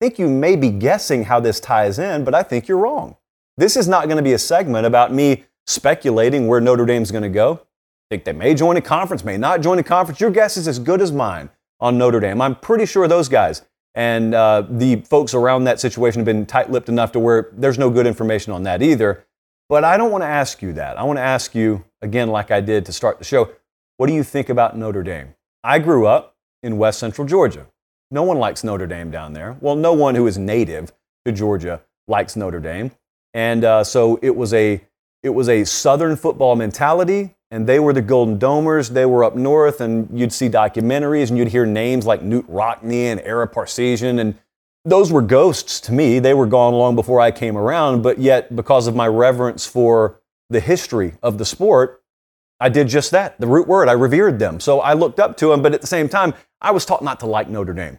I 0.00 0.06
think 0.06 0.18
you 0.18 0.28
may 0.28 0.56
be 0.56 0.70
guessing 0.70 1.24
how 1.24 1.40
this 1.40 1.60
ties 1.60 1.98
in, 1.98 2.24
but 2.24 2.34
I 2.34 2.42
think 2.42 2.68
you're 2.68 2.78
wrong. 2.78 3.16
This 3.56 3.76
is 3.76 3.86
not 3.86 4.06
going 4.06 4.16
to 4.16 4.22
be 4.22 4.32
a 4.32 4.38
segment 4.38 4.86
about 4.86 5.12
me 5.12 5.44
speculating 5.66 6.48
where 6.48 6.60
Notre 6.60 6.84
Dame's 6.84 7.10
going 7.10 7.22
to 7.22 7.28
go. 7.28 7.60
I 7.62 8.16
think 8.16 8.24
they 8.24 8.32
may 8.32 8.54
join 8.54 8.76
a 8.76 8.82
conference, 8.82 9.24
may 9.24 9.36
not 9.36 9.62
join 9.62 9.78
a 9.78 9.82
conference. 9.82 10.20
Your 10.20 10.30
guess 10.30 10.56
is 10.56 10.66
as 10.66 10.78
good 10.78 11.00
as 11.00 11.12
mine 11.12 11.48
on 11.80 11.96
Notre 11.96 12.20
Dame. 12.20 12.40
I'm 12.40 12.56
pretty 12.56 12.86
sure 12.86 13.06
those 13.06 13.28
guys 13.28 13.62
and 13.94 14.34
uh, 14.34 14.64
the 14.68 14.96
folks 15.02 15.34
around 15.34 15.64
that 15.64 15.78
situation 15.78 16.20
have 16.20 16.26
been 16.26 16.46
tight 16.46 16.70
lipped 16.70 16.88
enough 16.88 17.12
to 17.12 17.20
where 17.20 17.50
there's 17.52 17.78
no 17.78 17.90
good 17.90 18.06
information 18.06 18.52
on 18.52 18.64
that 18.64 18.82
either. 18.82 19.24
But 19.68 19.84
I 19.84 19.96
don't 19.96 20.10
want 20.10 20.22
to 20.22 20.28
ask 20.28 20.60
you 20.60 20.72
that. 20.74 20.98
I 20.98 21.04
want 21.04 21.16
to 21.18 21.22
ask 21.22 21.54
you, 21.54 21.84
again, 22.02 22.28
like 22.28 22.50
I 22.50 22.60
did 22.60 22.84
to 22.86 22.92
start 22.92 23.18
the 23.18 23.24
show, 23.24 23.50
what 23.96 24.08
do 24.08 24.12
you 24.12 24.24
think 24.24 24.48
about 24.48 24.76
Notre 24.76 25.02
Dame? 25.02 25.34
I 25.62 25.78
grew 25.78 26.06
up 26.06 26.36
in 26.62 26.76
West 26.76 26.98
Central 26.98 27.26
Georgia. 27.26 27.66
No 28.10 28.22
one 28.22 28.38
likes 28.38 28.64
Notre 28.64 28.86
Dame 28.86 29.10
down 29.10 29.32
there. 29.32 29.56
Well, 29.60 29.76
no 29.76 29.92
one 29.92 30.14
who 30.14 30.26
is 30.26 30.38
native 30.38 30.92
to 31.24 31.32
Georgia 31.32 31.82
likes 32.06 32.36
Notre 32.36 32.60
Dame. 32.60 32.90
And 33.32 33.64
uh, 33.64 33.84
so 33.84 34.18
it 34.22 34.36
was, 34.36 34.54
a, 34.54 34.80
it 35.22 35.30
was 35.30 35.48
a 35.48 35.64
Southern 35.64 36.16
football 36.16 36.54
mentality 36.56 37.34
and 37.54 37.68
they 37.68 37.78
were 37.78 37.92
the 37.92 38.02
Golden 38.02 38.36
Domers. 38.36 38.90
They 38.90 39.06
were 39.06 39.22
up 39.22 39.36
north, 39.36 39.80
and 39.80 40.08
you'd 40.12 40.32
see 40.32 40.48
documentaries, 40.48 41.28
and 41.28 41.38
you'd 41.38 41.46
hear 41.46 41.64
names 41.64 42.04
like 42.04 42.20
Knute 42.20 42.46
Rockne 42.48 43.12
and 43.12 43.20
Ara 43.20 43.46
Parseghian, 43.46 44.18
and 44.18 44.34
those 44.84 45.12
were 45.12 45.22
ghosts 45.22 45.80
to 45.82 45.92
me. 45.92 46.18
They 46.18 46.34
were 46.34 46.46
gone 46.46 46.74
long 46.74 46.96
before 46.96 47.20
I 47.20 47.30
came 47.30 47.56
around, 47.56 48.02
but 48.02 48.18
yet 48.18 48.56
because 48.56 48.88
of 48.88 48.96
my 48.96 49.06
reverence 49.06 49.64
for 49.64 50.20
the 50.50 50.58
history 50.58 51.14
of 51.22 51.38
the 51.38 51.44
sport, 51.44 52.02
I 52.60 52.68
did 52.68 52.88
just 52.88 53.10
that. 53.10 53.38
The 53.40 53.46
root 53.46 53.66
word, 53.66 53.88
I 53.88 53.92
revered 53.92 54.38
them. 54.38 54.60
So 54.60 54.80
I 54.80 54.92
looked 54.94 55.20
up 55.20 55.36
to 55.38 55.48
them, 55.48 55.62
but 55.62 55.74
at 55.74 55.80
the 55.80 55.86
same 55.86 56.08
time, 56.08 56.34
I 56.60 56.70
was 56.70 56.84
taught 56.84 57.02
not 57.02 57.20
to 57.20 57.26
like 57.26 57.48
Notre 57.48 57.74
Dame. 57.74 57.98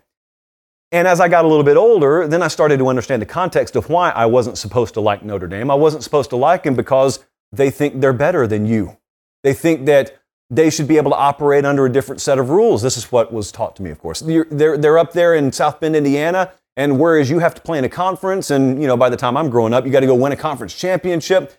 And 0.92 1.08
as 1.08 1.20
I 1.20 1.28
got 1.28 1.46
a 1.46 1.48
little 1.48 1.64
bit 1.64 1.78
older, 1.78 2.28
then 2.28 2.42
I 2.42 2.48
started 2.48 2.80
to 2.80 2.88
understand 2.88 3.22
the 3.22 3.26
context 3.26 3.76
of 3.76 3.90
why 3.90 4.12
I 4.12 4.26
wasn't 4.28 4.58
supposed 4.58 4.94
to 4.94 5.02
like 5.02 5.24
Notre 5.24 5.48
Dame. 5.48 5.70
I 5.70 5.76
wasn't 5.76 6.04
supposed 6.04 6.30
to 6.30 6.36
like 6.36 6.64
them 6.64 6.76
because 6.76 7.26
they 7.52 7.70
think 7.70 8.00
they're 8.00 8.14
better 8.14 8.48
than 8.48 8.66
you. 8.66 8.98
They 9.44 9.54
think 9.54 9.86
that 9.88 10.18
they 10.50 10.70
should 10.70 10.88
be 10.88 10.98
able 10.98 11.12
to 11.12 11.18
operate 11.18 11.66
under 11.66 11.86
a 11.86 11.92
different 11.92 12.22
set 12.22 12.38
of 12.38 12.50
rules. 12.50 12.82
This 12.82 12.98
is 12.98 13.12
what 13.12 13.34
was 13.34 13.52
taught 13.52 13.76
to 13.78 13.84
me, 13.84 13.90
of 13.90 14.00
course. 14.00 14.22
They're, 14.22 14.78
they're 14.78 14.98
up 14.98 15.14
there 15.14 15.36
in 15.36 15.52
South 15.52 15.80
Bend, 15.80 15.96
Indiana, 15.96 16.52
and 16.78 17.00
whereas 17.00 17.30
you 17.30 17.40
have 17.40 17.56
to 17.56 17.62
play 17.62 17.78
in 17.78 17.86
a 17.86 17.90
conference, 17.90 18.52
and 18.52 18.82
you 18.82 18.88
know, 18.88 18.98
by 18.98 19.10
the 19.10 19.18
time 19.18 19.38
I'm 19.38 19.50
growing 19.50 19.74
up, 19.74 19.86
you 19.86 19.92
got 19.92 20.02
to 20.02 20.08
go 20.08 20.16
win 20.16 20.32
a 20.32 20.38
conference 20.38 20.76
championship. 20.76 21.54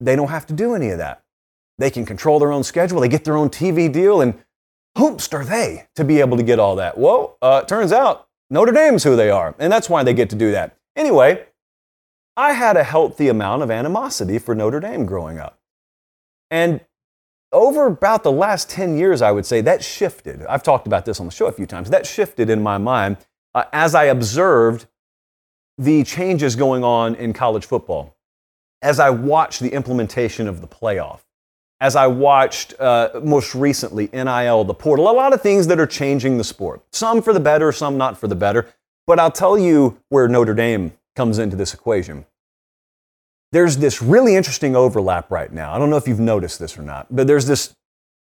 They 0.00 0.14
don't 0.14 0.28
have 0.28 0.46
to 0.46 0.52
do 0.52 0.74
any 0.74 0.90
of 0.90 0.98
that. 0.98 1.21
They 1.82 1.90
can 1.90 2.06
control 2.06 2.38
their 2.38 2.52
own 2.52 2.62
schedule. 2.62 3.00
They 3.00 3.08
get 3.08 3.24
their 3.24 3.36
own 3.36 3.50
TV 3.50 3.92
deal, 3.92 4.20
and 4.20 4.34
whoops 4.96 5.32
are 5.32 5.44
they 5.44 5.88
to 5.96 6.04
be 6.04 6.20
able 6.20 6.36
to 6.36 6.44
get 6.44 6.60
all 6.60 6.76
that? 6.76 6.96
Well, 6.96 7.36
uh, 7.42 7.62
turns 7.62 7.90
out 7.90 8.28
Notre 8.50 8.70
Dame's 8.70 9.02
who 9.02 9.16
they 9.16 9.30
are, 9.30 9.56
and 9.58 9.72
that's 9.72 9.90
why 9.90 10.04
they 10.04 10.14
get 10.14 10.30
to 10.30 10.36
do 10.36 10.52
that. 10.52 10.76
Anyway, 10.94 11.44
I 12.36 12.52
had 12.52 12.76
a 12.76 12.84
healthy 12.84 13.26
amount 13.26 13.64
of 13.64 13.70
animosity 13.72 14.38
for 14.38 14.54
Notre 14.54 14.78
Dame 14.78 15.06
growing 15.06 15.40
up. 15.40 15.58
And 16.52 16.82
over 17.50 17.86
about 17.86 18.22
the 18.22 18.30
last 18.30 18.70
10 18.70 18.96
years, 18.96 19.20
I 19.20 19.32
would 19.32 19.44
say 19.44 19.60
that 19.62 19.82
shifted. 19.82 20.46
I've 20.46 20.62
talked 20.62 20.86
about 20.86 21.04
this 21.04 21.18
on 21.18 21.26
the 21.26 21.32
show 21.32 21.46
a 21.46 21.52
few 21.52 21.66
times. 21.66 21.90
That 21.90 22.06
shifted 22.06 22.48
in 22.48 22.62
my 22.62 22.78
mind 22.78 23.16
uh, 23.56 23.64
as 23.72 23.96
I 23.96 24.04
observed 24.04 24.86
the 25.78 26.04
changes 26.04 26.54
going 26.54 26.84
on 26.84 27.16
in 27.16 27.32
college 27.32 27.66
football, 27.66 28.14
as 28.82 29.00
I 29.00 29.10
watched 29.10 29.58
the 29.58 29.72
implementation 29.72 30.46
of 30.46 30.60
the 30.60 30.68
playoff, 30.68 31.22
as 31.82 31.96
I 31.96 32.06
watched 32.06 32.78
uh, 32.78 33.20
most 33.24 33.56
recently 33.56 34.08
NIL, 34.12 34.62
the 34.62 34.72
portal, 34.72 35.10
a 35.10 35.12
lot 35.12 35.32
of 35.32 35.42
things 35.42 35.66
that 35.66 35.80
are 35.80 35.86
changing 35.86 36.38
the 36.38 36.44
sport. 36.44 36.80
Some 36.92 37.20
for 37.20 37.32
the 37.32 37.40
better, 37.40 37.72
some 37.72 37.98
not 37.98 38.16
for 38.16 38.28
the 38.28 38.36
better. 38.36 38.68
But 39.04 39.18
I'll 39.18 39.32
tell 39.32 39.58
you 39.58 39.98
where 40.08 40.28
Notre 40.28 40.54
Dame 40.54 40.92
comes 41.16 41.40
into 41.40 41.56
this 41.56 41.74
equation. 41.74 42.24
There's 43.50 43.78
this 43.78 44.00
really 44.00 44.36
interesting 44.36 44.76
overlap 44.76 45.28
right 45.32 45.52
now. 45.52 45.74
I 45.74 45.78
don't 45.80 45.90
know 45.90 45.96
if 45.96 46.06
you've 46.06 46.20
noticed 46.20 46.60
this 46.60 46.78
or 46.78 46.82
not, 46.82 47.08
but 47.10 47.26
there's 47.26 47.46
this 47.46 47.74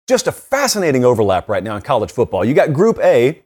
just 0.09 0.27
a 0.27 0.33
fascinating 0.33 1.05
overlap 1.05 1.47
right 1.51 1.63
now 1.63 1.77
in 1.77 1.83
college 1.83 2.11
football. 2.11 2.47
You 2.47 2.55
got 2.55 2.73
Group 2.73 2.99
A, 3.01 3.43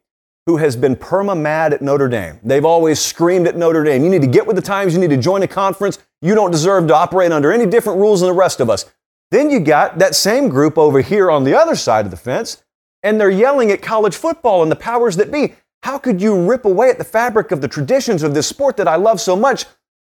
who 0.46 0.58
has 0.58 0.76
been 0.76 0.94
perma 0.94 1.36
mad 1.36 1.72
at 1.72 1.82
Notre 1.82 2.08
Dame. 2.08 2.38
They've 2.44 2.64
always 2.64 3.00
screamed 3.00 3.48
at 3.48 3.56
Notre 3.56 3.82
Dame. 3.82 4.04
You 4.04 4.10
need 4.10 4.22
to 4.22 4.28
get 4.28 4.46
with 4.46 4.54
the 4.54 4.62
times. 4.62 4.94
You 4.94 5.00
need 5.00 5.10
to 5.10 5.16
join 5.16 5.42
a 5.42 5.48
conference. 5.48 5.98
You 6.22 6.36
don't 6.36 6.52
deserve 6.52 6.86
to 6.86 6.94
operate 6.94 7.32
under 7.32 7.50
any 7.50 7.66
different 7.66 7.98
rules 7.98 8.20
than 8.20 8.28
the 8.28 8.34
rest 8.34 8.60
of 8.60 8.70
us. 8.70 8.84
Then 9.30 9.50
you 9.50 9.60
got 9.60 9.98
that 9.98 10.14
same 10.14 10.48
group 10.48 10.78
over 10.78 11.00
here 11.00 11.30
on 11.30 11.44
the 11.44 11.58
other 11.58 11.74
side 11.74 12.04
of 12.04 12.10
the 12.10 12.16
fence, 12.16 12.62
and 13.02 13.20
they're 13.20 13.30
yelling 13.30 13.70
at 13.70 13.82
college 13.82 14.14
football 14.14 14.62
and 14.62 14.70
the 14.70 14.76
powers 14.76 15.16
that 15.16 15.32
be. 15.32 15.54
How 15.82 15.98
could 15.98 16.20
you 16.20 16.48
rip 16.48 16.64
away 16.64 16.90
at 16.90 16.98
the 16.98 17.04
fabric 17.04 17.52
of 17.52 17.60
the 17.60 17.68
traditions 17.68 18.22
of 18.22 18.34
this 18.34 18.46
sport 18.46 18.76
that 18.76 18.88
I 18.88 18.96
love 18.96 19.20
so 19.20 19.36
much 19.36 19.66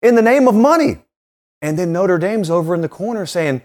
in 0.02 0.16
the 0.16 0.22
name 0.22 0.48
of 0.48 0.56
money? 0.56 1.04
And 1.62 1.78
then 1.78 1.92
Notre 1.92 2.18
Dame's 2.18 2.50
over 2.50 2.74
in 2.74 2.82
the 2.82 2.90
corner 2.90 3.26
saying, 3.26 3.62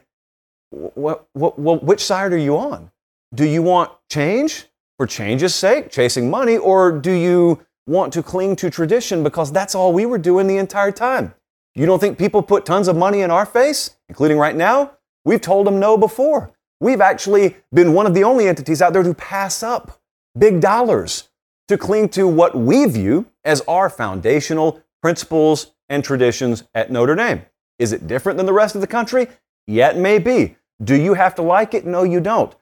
what, 0.71 1.29
what, 1.33 1.59
what, 1.59 1.85
which 1.85 2.05
side 2.05 2.33
are 2.33 2.39
you 2.39 2.57
on? 2.59 2.91
Do 3.35 3.45
you 3.47 3.63
want 3.63 3.93
change 4.11 4.67
for 4.97 5.07
change's 5.07 5.55
sake, 5.55 5.91
chasing 5.91 6.31
money, 6.31 6.57
or 6.57 6.93
do 6.93 7.13
you 7.13 7.65
want 7.87 8.13
to 8.15 8.23
cling 8.23 8.57
to 8.57 8.71
tradition 8.71 9.23
because 9.23 9.53
that's 9.53 9.75
all 9.75 9.93
we 9.93 10.07
were 10.07 10.19
doing 10.19 10.47
the 10.47 10.57
entire 10.57 10.93
time? 10.93 11.35
You 11.75 11.87
don't 11.87 11.99
think 11.99 12.19
people 12.19 12.43
put 12.43 12.65
tons 12.65 12.89
of 12.89 12.97
money 12.97 13.21
in 13.21 13.31
our 13.31 13.47
face, 13.47 13.97
including 14.09 14.39
right 14.39 14.55
now? 14.55 14.93
We've 15.25 15.41
told 15.41 15.67
them 15.67 15.81
no 15.81 15.97
before. 15.97 16.53
We've 16.81 17.01
actually 17.01 17.57
been 17.73 17.95
one 17.95 18.07
of 18.07 18.15
the 18.15 18.25
only 18.25 18.47
entities 18.47 18.83
out 18.83 18.93
there 18.93 19.03
to 19.03 19.15
pass 19.15 19.63
up 19.63 20.01
big 20.37 20.61
dollars 20.61 21.29
to 21.69 21.79
cling 21.79 22.09
to 22.11 22.29
what 22.29 22.55
we 22.55 22.85
view 22.87 23.27
as 23.45 23.63
our 23.63 23.89
foundational 23.89 24.83
principles 25.01 25.73
and 25.89 26.05
traditions 26.05 26.65
at 26.75 26.91
Notre 26.91 27.15
Dame. 27.15 27.43
Is 27.79 27.93
it 27.93 28.07
different 28.07 28.37
than 28.37 28.47
the 28.47 28.53
rest 28.53 28.75
of 28.75 28.81
the 28.81 28.87
country? 28.87 29.29
Yet 29.67 29.97
may 29.97 30.19
be. 30.19 30.57
Do 30.83 30.95
you 30.95 31.15
have 31.15 31.35
to 31.37 31.43
like 31.43 31.75
it? 31.75 31.87
No, 31.87 32.03
you 32.03 32.21
don't. 32.21 32.55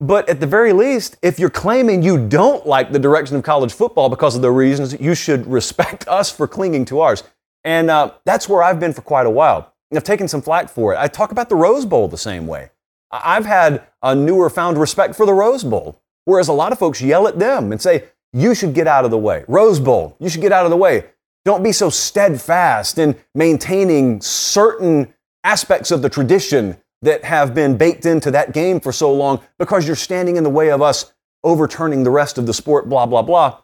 But 0.00 0.28
at 0.30 0.40
the 0.40 0.46
very 0.46 0.72
least, 0.72 1.18
if 1.20 1.38
you're 1.38 1.50
claiming 1.50 2.02
you 2.02 2.26
don't 2.28 2.66
like 2.66 2.90
the 2.90 2.98
direction 2.98 3.36
of 3.36 3.42
college 3.42 3.72
football 3.72 4.08
because 4.08 4.34
of 4.34 4.40
the 4.40 4.50
reasons, 4.50 4.98
you 4.98 5.14
should 5.14 5.46
respect 5.46 6.08
us 6.08 6.30
for 6.30 6.48
clinging 6.48 6.86
to 6.86 7.00
ours. 7.00 7.22
And 7.64 7.90
uh, 7.90 8.12
that's 8.24 8.48
where 8.48 8.62
I've 8.62 8.80
been 8.80 8.94
for 8.94 9.02
quite 9.02 9.26
a 9.26 9.30
while. 9.30 9.74
I've 9.92 10.04
taken 10.04 10.28
some 10.28 10.42
flack 10.42 10.68
for 10.68 10.94
it. 10.94 10.98
I 10.98 11.08
talk 11.08 11.32
about 11.32 11.48
the 11.48 11.56
Rose 11.56 11.84
Bowl 11.84 12.08
the 12.08 12.16
same 12.16 12.46
way. 12.46 12.70
I've 13.10 13.46
had 13.46 13.86
a 14.02 14.14
newer 14.14 14.48
found 14.48 14.78
respect 14.78 15.16
for 15.16 15.26
the 15.26 15.32
Rose 15.32 15.64
Bowl, 15.64 16.00
whereas 16.24 16.48
a 16.48 16.52
lot 16.52 16.70
of 16.72 16.78
folks 16.78 17.00
yell 17.00 17.26
at 17.26 17.38
them 17.38 17.72
and 17.72 17.82
say, 17.82 18.04
you 18.32 18.54
should 18.54 18.74
get 18.74 18.86
out 18.86 19.04
of 19.04 19.10
the 19.10 19.18
way. 19.18 19.44
Rose 19.48 19.80
Bowl, 19.80 20.16
you 20.20 20.28
should 20.28 20.40
get 20.40 20.52
out 20.52 20.64
of 20.64 20.70
the 20.70 20.76
way. 20.76 21.06
Don't 21.44 21.64
be 21.64 21.72
so 21.72 21.90
steadfast 21.90 22.98
in 22.98 23.16
maintaining 23.34 24.20
certain 24.20 25.12
aspects 25.42 25.90
of 25.90 26.02
the 26.02 26.08
tradition 26.08 26.76
that 27.02 27.24
have 27.24 27.54
been 27.54 27.76
baked 27.76 28.06
into 28.06 28.30
that 28.30 28.52
game 28.52 28.78
for 28.78 28.92
so 28.92 29.12
long 29.12 29.40
because 29.58 29.86
you're 29.86 29.96
standing 29.96 30.36
in 30.36 30.44
the 30.44 30.50
way 30.50 30.70
of 30.70 30.82
us 30.82 31.12
overturning 31.42 32.04
the 32.04 32.10
rest 32.10 32.38
of 32.38 32.46
the 32.46 32.54
sport, 32.54 32.88
blah, 32.88 33.06
blah, 33.06 33.22
blah. 33.22 33.58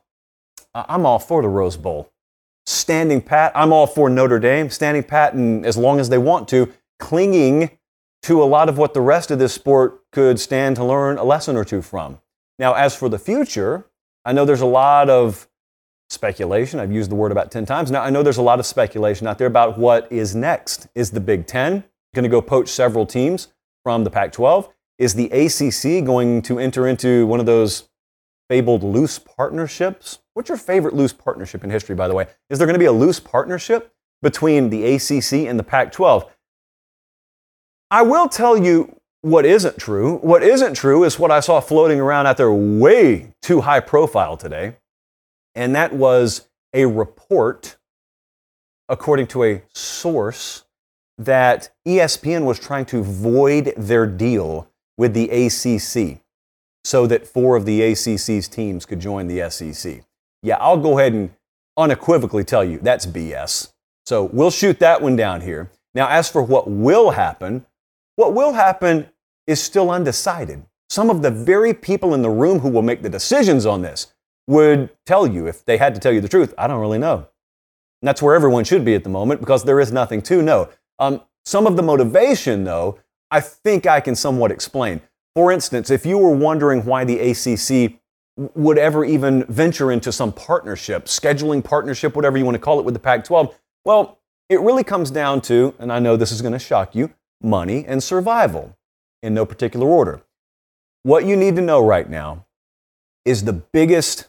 I'm 0.75 1.07
all 1.07 1.19
for 1.19 1.43
the 1.43 1.49
Rose 1.49 1.77
Bowl. 1.77 2.11
Standing 2.67 3.21
pat, 3.21 3.53
I'm 3.55 3.73
all 3.73 3.87
for 3.87 4.11
Notre 4.11 4.41
Dame, 4.41 4.71
standing 4.71 5.05
pat 5.05 5.35
and 5.35 5.65
as 5.65 5.77
long 5.77 6.01
as 6.01 6.09
they 6.09 6.19
want 6.19 6.49
to, 6.49 6.73
clinging 6.99 7.71
to 8.23 8.43
a 8.43 8.45
lot 8.45 8.69
of 8.69 8.77
what 8.77 8.93
the 8.93 9.01
rest 9.01 9.31
of 9.31 9.39
this 9.39 9.53
sport 9.53 10.03
could 10.11 10.41
stand 10.41 10.75
to 10.77 10.85
learn 10.85 11.17
a 11.17 11.25
lesson 11.25 11.57
or 11.57 11.65
two 11.65 11.81
from. 11.81 12.19
Now, 12.59 12.75
as 12.75 12.97
for 12.97 13.09
the 13.09 13.21
future, 13.21 13.87
I 14.25 14.33
know 14.33 14.45
there's 14.45 14.63
a 14.63 14.67
lot 14.67 15.09
of 15.09 15.49
speculation. 16.11 16.81
I've 16.81 16.91
used 16.91 17.11
the 17.11 17.15
word 17.15 17.31
about 17.31 17.53
10 17.53 17.67
times. 17.67 17.91
Now, 17.91 18.03
I 18.03 18.11
know 18.11 18.25
there's 18.25 18.37
a 18.37 18.43
lot 18.43 18.59
of 18.59 18.67
speculation 18.67 19.29
out 19.29 19.39
there 19.39 19.47
about 19.47 19.79
what 19.79 20.11
is 20.11 20.35
next. 20.35 20.89
Is 20.97 21.13
the 21.13 21.21
Big 21.21 21.47
Ten 21.47 21.85
going 22.15 22.25
to 22.25 22.29
go 22.29 22.43
poach 22.43 22.69
several 22.69 23.07
teams 23.07 23.49
from 23.85 24.03
the 24.03 24.11
Pac 24.11 24.33
12? 24.33 24.69
Is 24.99 25.15
the 25.15 25.27
ACC 25.31 26.05
going 26.05 26.43
to 26.43 26.59
enter 26.59 26.87
into 26.89 27.27
one 27.27 27.39
of 27.39 27.47
those 27.47 27.89
fabled 28.49 28.83
loose 28.83 29.19
partnerships? 29.19 30.19
What's 30.37 30.51
your 30.51 30.59
favorite 30.59 30.93
loose 30.93 31.15
partnership 31.15 31.65
in 31.65 31.71
history, 31.71 31.95
by 31.95 32.09
the 32.09 32.15
way? 32.15 32.27
Is 32.51 32.59
there 32.59 32.67
going 32.67 32.75
to 32.75 32.79
be 32.79 32.85
a 32.85 32.93
loose 32.93 33.19
partnership 33.19 33.95
between 34.21 34.69
the 34.69 34.85
ACC 34.85 35.49
and 35.49 35.59
the 35.59 35.63
Pac 35.63 35.93
12? 35.93 36.31
I 37.91 38.03
will 38.03 38.29
tell 38.29 38.55
you 38.55 39.01
what 39.23 39.47
isn't 39.47 39.79
true. 39.79 40.19
What 40.19 40.43
isn't 40.43 40.75
true 40.75 41.05
is 41.05 41.19
what 41.19 41.31
I 41.31 41.41
saw 41.41 41.61
floating 41.61 41.99
around 42.01 42.27
out 42.27 42.37
there 42.37 42.53
way 42.53 43.33
too 43.41 43.63
high 43.63 43.81
profile 43.81 44.37
today. 44.37 44.77
And 45.55 45.75
that 45.75 45.95
was 45.95 46.49
a 46.75 46.85
report, 46.85 47.79
according 48.91 49.29
to 49.29 49.43
a 49.43 49.63
source, 49.73 50.67
that 51.17 51.71
ESPN 51.89 52.45
was 52.45 52.59
trying 52.59 52.85
to 52.87 53.03
void 53.03 53.73
their 53.75 54.07
deal 54.07 54.69
with 54.99 55.15
the 55.15 55.31
ACC 55.31 56.21
so 56.85 57.07
that 57.07 57.27
four 57.27 57.57
of 57.57 57.65
the 57.65 57.81
ACC's 57.81 58.49
teams 58.49 58.85
could 58.85 59.01
join 59.01 59.29
the 59.29 59.49
SEC. 59.49 60.03
Yeah, 60.43 60.57
I'll 60.57 60.79
go 60.79 60.99
ahead 60.99 61.13
and 61.13 61.31
unequivocally 61.77 62.45
tell 62.45 62.65
you 62.65 62.79
that's 62.79 63.07
BS. 63.07 63.73
So 64.05 64.25
we'll 64.25 64.51
shoot 64.51 64.79
that 64.79 65.03
one 65.03 65.17
down 65.17 65.41
here. 65.41 65.71
Now, 65.95 66.09
as 66.09 66.31
for 66.31 66.43
what 66.43 66.69
will 66.71 67.11
happen, 67.11 67.67
what 68.17 68.35
will 68.35 68.53
happen 68.53 69.09
is 69.47 69.63
still 69.63 69.91
undecided. 69.91 70.65
Some 70.89 71.11
of 71.11 71.23
the 71.23 71.31
very 71.31 71.75
people 71.75 72.15
in 72.15 72.23
the 72.23 72.31
room 72.31 72.61
who 72.61 72.69
will 72.69 72.83
make 72.83 73.03
the 73.03 73.09
decisions 73.09 73.67
on 73.67 73.83
this 73.83 74.13
would 74.47 74.91
tell 75.07 75.27
you, 75.27 75.47
if 75.47 75.65
they 75.65 75.77
had 75.77 75.95
to 75.95 76.01
tell 76.01 76.13
you 76.13 76.21
the 76.21 76.29
truth, 76.29 76.55
I 76.57 76.67
don't 76.67 76.81
really 76.81 76.99
know. 76.99 77.17
And 77.17 78.09
that's 78.09 78.23
where 78.23 78.35
everyone 78.35 78.65
should 78.65 78.85
be 78.85 78.95
at 78.95 79.03
the 79.03 79.11
moment 79.11 79.41
because 79.41 79.65
there 79.65 79.81
is 79.81 79.91
nothing 79.91 80.23
to 80.23 80.43
know. 80.43 80.69
Um, 80.99 81.23
some 81.45 81.67
of 81.67 81.77
the 81.77 81.83
motivation, 81.83 82.65
though, 82.65 82.99
I 83.31 83.41
think 83.41 83.87
I 83.87 84.01
can 84.01 84.15
somewhat 84.15 84.53
explain. 84.53 85.01
For 85.35 85.51
instance, 85.51 85.91
if 85.91 86.07
you 86.07 86.19
were 86.19 86.35
wondering 86.35 86.85
why 86.85 87.05
the 87.05 87.19
ACC 87.19 87.99
would 88.37 88.79
ever 88.79 89.05
even 89.05 89.45
venture 89.45 89.91
into 89.91 90.13
some 90.13 90.33
partnership, 90.33 91.07
scheduling 91.07 91.65
partnership, 91.65 92.15
whatever 92.15 92.37
you 92.37 92.45
want 92.45 92.55
to 92.55 92.61
call 92.61 92.79
it, 92.79 92.85
with 92.85 92.95
the 92.95 93.01
Pac 93.01 93.25
12, 93.25 93.59
well, 93.85 94.19
it 94.49 94.61
really 94.61 94.85
comes 94.85 95.11
down 95.11 95.41
to, 95.43 95.75
and 95.79 95.93
I 95.93 95.99
know 95.99 96.17
this 96.17 96.33
is 96.33 96.43
going 96.43 96.53
to 96.53 96.59
shock 96.59 96.95
you, 96.95 97.13
money 97.43 97.85
and 97.87 98.03
survival 98.03 98.77
in 99.23 99.35
no 99.35 99.47
particular 99.47 99.87
order. 99.87 100.23
What 101.03 101.25
you 101.25 101.37
need 101.37 101.57
to 101.57 101.63
know 101.63 101.85
right 101.85 102.09
now 102.09 102.47
is 103.25 103.45
the 103.45 103.53
biggest, 103.53 104.29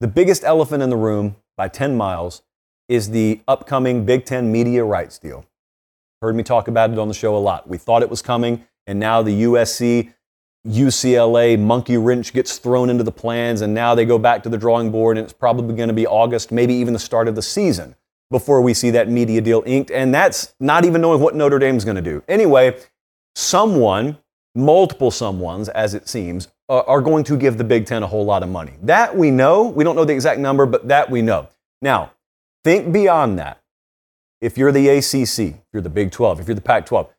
the 0.00 0.08
biggest 0.08 0.42
elephant 0.44 0.82
in 0.82 0.90
the 0.90 0.96
room 0.96 1.36
by 1.56 1.68
10 1.68 1.96
miles 1.96 2.42
is 2.88 3.10
the 3.10 3.40
upcoming 3.48 4.04
Big 4.04 4.24
Ten 4.24 4.50
media 4.50 4.84
rights 4.84 5.18
deal. 5.18 5.44
Heard 6.20 6.36
me 6.36 6.42
talk 6.42 6.68
about 6.68 6.90
it 6.90 6.98
on 6.98 7.08
the 7.08 7.14
show 7.14 7.36
a 7.36 7.38
lot. 7.38 7.68
We 7.68 7.78
thought 7.78 8.02
it 8.02 8.10
was 8.10 8.22
coming, 8.22 8.64
and 8.86 8.98
now 8.98 9.22
the 9.22 9.42
USC, 9.44 10.12
UCLA 10.66 11.58
monkey 11.58 11.96
wrench 11.96 12.32
gets 12.32 12.58
thrown 12.58 12.88
into 12.88 13.04
the 13.04 13.12
plans, 13.12 13.60
and 13.60 13.74
now 13.74 13.94
they 13.94 14.04
go 14.04 14.18
back 14.18 14.42
to 14.44 14.48
the 14.48 14.56
drawing 14.56 14.90
board, 14.90 15.18
and 15.18 15.24
it's 15.24 15.32
probably 15.32 15.76
going 15.76 15.88
to 15.88 15.94
be 15.94 16.06
August, 16.06 16.50
maybe 16.50 16.74
even 16.74 16.92
the 16.92 16.98
start 16.98 17.28
of 17.28 17.34
the 17.34 17.42
season 17.42 17.94
before 18.30 18.62
we 18.62 18.72
see 18.74 18.90
that 18.90 19.08
media 19.08 19.40
deal 19.40 19.62
inked. 19.66 19.90
And 19.90 20.14
that's 20.14 20.54
not 20.58 20.84
even 20.84 21.00
knowing 21.00 21.20
what 21.20 21.34
Notre 21.34 21.58
Dame's 21.58 21.84
going 21.84 21.96
to 21.96 22.02
do. 22.02 22.22
Anyway, 22.28 22.78
someone, 23.34 24.18
multiple 24.54 25.10
someones, 25.10 25.68
as 25.68 25.94
it 25.94 26.08
seems, 26.08 26.48
uh, 26.68 26.80
are 26.80 27.02
going 27.02 27.24
to 27.24 27.36
give 27.36 27.58
the 27.58 27.64
Big 27.64 27.86
Ten 27.86 28.02
a 28.02 28.06
whole 28.06 28.24
lot 28.24 28.42
of 28.42 28.48
money. 28.48 28.72
That 28.82 29.16
we 29.16 29.30
know. 29.30 29.64
We 29.68 29.84
don't 29.84 29.96
know 29.96 30.04
the 30.04 30.14
exact 30.14 30.40
number, 30.40 30.64
but 30.64 30.88
that 30.88 31.10
we 31.10 31.20
know. 31.20 31.48
Now, 31.82 32.12
think 32.64 32.92
beyond 32.92 33.38
that. 33.38 33.60
If 34.40 34.58
you're 34.58 34.72
the 34.72 34.88
ACC, 34.88 35.38
if 35.38 35.64
you're 35.72 35.82
the 35.82 35.90
Big 35.90 36.10
12, 36.10 36.40
if 36.40 36.48
you're 36.48 36.54
the 36.54 36.60
Pac 36.60 36.86
12, 36.86 37.13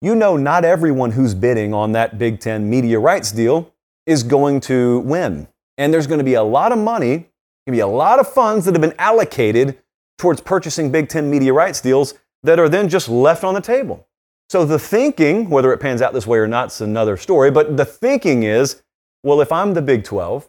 you 0.00 0.14
know 0.14 0.36
not 0.36 0.64
everyone 0.64 1.12
who's 1.12 1.34
bidding 1.34 1.74
on 1.74 1.92
that 1.92 2.18
Big 2.18 2.40
Ten 2.40 2.68
media 2.68 2.98
rights 2.98 3.32
deal 3.32 3.72
is 4.06 4.22
going 4.22 4.60
to 4.60 5.00
win. 5.00 5.48
And 5.78 5.92
there's 5.92 6.06
going 6.06 6.18
to 6.18 6.24
be 6.24 6.34
a 6.34 6.42
lot 6.42 6.72
of 6.72 6.78
money, 6.78 7.16
going 7.16 7.28
to 7.66 7.72
be 7.72 7.80
a 7.80 7.86
lot 7.86 8.18
of 8.18 8.32
funds 8.32 8.64
that 8.64 8.74
have 8.74 8.80
been 8.80 8.94
allocated 8.98 9.78
towards 10.18 10.40
purchasing 10.40 10.90
Big 10.90 11.08
Ten 11.08 11.30
media 11.30 11.52
rights 11.52 11.80
deals 11.80 12.14
that 12.42 12.58
are 12.58 12.68
then 12.68 12.88
just 12.88 13.08
left 13.08 13.44
on 13.44 13.54
the 13.54 13.60
table. 13.60 14.06
So 14.48 14.64
the 14.64 14.78
thinking, 14.78 15.48
whether 15.48 15.72
it 15.72 15.78
pans 15.78 16.02
out 16.02 16.12
this 16.12 16.26
way 16.26 16.38
or 16.38 16.48
not, 16.48 16.72
is 16.72 16.80
another 16.80 17.16
story, 17.16 17.50
but 17.50 17.76
the 17.76 17.84
thinking 17.84 18.42
is 18.42 18.82
well, 19.22 19.40
if 19.40 19.52
I'm 19.52 19.74
the 19.74 19.82
Big 19.82 20.04
12, 20.04 20.48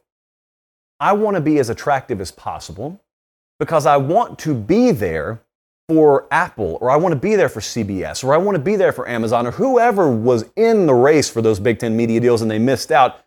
I 1.00 1.14
want 1.14 1.36
to 1.36 1.42
be 1.42 1.60
as 1.60 1.70
attractive 1.70 2.22
as 2.22 2.32
possible 2.32 3.02
because 3.60 3.86
I 3.86 3.98
want 3.98 4.40
to 4.40 4.54
be 4.54 4.92
there 4.92 5.42
for 5.92 6.26
Apple, 6.32 6.78
or 6.80 6.90
I 6.90 6.96
want 6.96 7.12
to 7.14 7.20
be 7.20 7.36
there 7.36 7.50
for 7.50 7.60
CBS, 7.60 8.24
or 8.24 8.34
I 8.34 8.38
want 8.38 8.56
to 8.56 8.62
be 8.62 8.78
there 8.78 8.94
for 8.94 9.08
Amazon, 9.10 9.46
or 9.46 9.52
whoever 9.52 10.10
was 10.10 10.46
in 10.56 10.86
the 10.86 10.94
race 10.94 11.30
for 11.30 11.42
those 11.42 11.60
Big 11.60 11.80
Ten 11.80 11.98
media 11.98 12.20
deals 12.22 12.42
and 12.42 12.50
they 12.50 12.60
missed 12.60 12.92
out 12.92 13.26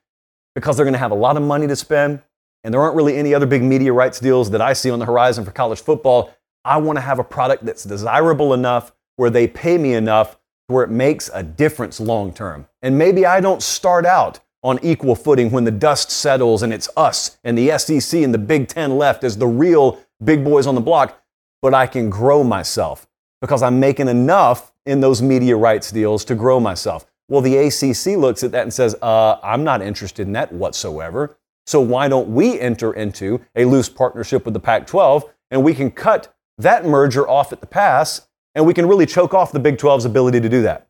because 0.55 0.77
they're 0.77 0.85
going 0.85 0.95
to 0.95 0.99
have 0.99 1.11
a 1.11 1.15
lot 1.15 1.37
of 1.37 1.43
money 1.43 1.67
to 1.67 1.77
spend 1.77 2.23
and 2.65 2.73
there 2.73 2.81
aren't 2.81 2.97
really 2.97 3.17
any 3.17 3.35
other 3.35 3.45
big 3.45 3.63
media 3.63 3.93
rights 3.93 4.19
deals 4.19 4.51
that 4.51 4.63
I 4.63 4.73
see 4.73 4.91
on 4.91 4.99
the 4.99 5.05
horizon 5.05 5.45
for 5.45 5.51
college 5.51 5.83
football. 5.83 6.35
I 6.65 6.79
want 6.79 6.97
to 6.97 7.03
have 7.03 7.19
a 7.19 7.25
product 7.25 7.67
that's 7.67 7.85
desirable 7.85 8.55
enough 8.55 8.93
where 9.17 9.29
they 9.29 9.47
pay 9.47 9.77
me 9.77 9.93
enough 9.93 10.39
where 10.69 10.83
it 10.83 10.91
makes 10.91 11.31
a 11.35 11.43
difference 11.43 12.01
long 12.01 12.33
term. 12.33 12.67
And 12.81 12.97
maybe 12.97 13.27
I 13.27 13.43
don't 13.43 13.63
start 13.63 14.07
out 14.07 14.41
on 14.63 14.79
equal 14.83 15.15
footing 15.15 15.51
when 15.51 15.65
the 15.65 15.71
dust 15.71 16.11
settles 16.11 16.63
and 16.63 16.73
it's 16.73 16.89
us 16.97 17.37
and 17.45 17.59
the 17.59 17.77
SEC 17.79 18.23
and 18.23 18.33
the 18.33 18.39
Big 18.39 18.69
Ten 18.69 18.97
left 18.97 19.23
as 19.23 19.37
the 19.37 19.47
real 19.47 20.01
big 20.25 20.43
boys 20.43 20.67
on 20.67 20.75
the 20.75 20.81
block, 20.81 21.23
but 21.65 21.73
I 21.73 21.87
can 21.87 22.11
grow 22.11 22.45
myself 22.45 23.09
because 23.41 23.63
I'm 23.63 23.81
making 23.81 24.09
enough 24.09 24.71
in 24.85 25.01
those 25.01 25.23
media 25.23 25.57
rights 25.57 25.91
deals 25.91 26.23
to 26.27 26.35
grow 26.35 26.61
myself. 26.61 27.07
Well, 27.31 27.41
the 27.41 27.57
ACC 27.57 28.19
looks 28.19 28.45
at 28.45 28.53
that 28.53 28.65
and 28.65 28.73
says, 28.73 28.95
uh, 29.01 29.39
I'm 29.43 29.65
not 29.65 29.81
interested 29.81 30.27
in 30.27 30.35
that 30.35 30.53
whatsoever. 30.53 31.39
So 31.65 31.81
why 31.81 32.09
don't 32.09 32.35
we 32.35 32.61
enter 32.61 32.93
into 32.93 33.41
a 33.57 33.65
loose 33.65 33.89
partnership 33.89 34.45
with 34.45 34.53
the 34.53 34.61
Pac 34.61 34.87
12 34.87 35.25
and 35.51 35.65
we 35.65 35.73
can 35.73 35.91
cut 35.91 36.37
that 36.59 36.85
merger 36.85 37.27
off 37.27 37.51
at 37.51 37.63
the 37.63 37.67
pass 37.67 38.29
and 38.55 38.67
we 38.67 38.75
can 38.75 38.87
really 38.87 39.07
choke 39.07 39.33
off 39.33 39.51
the 39.51 39.59
Big 39.59 39.79
12's 39.79 40.05
ability 40.05 40.43
to 40.43 40.51
do 40.51 40.61
that? 40.61 40.87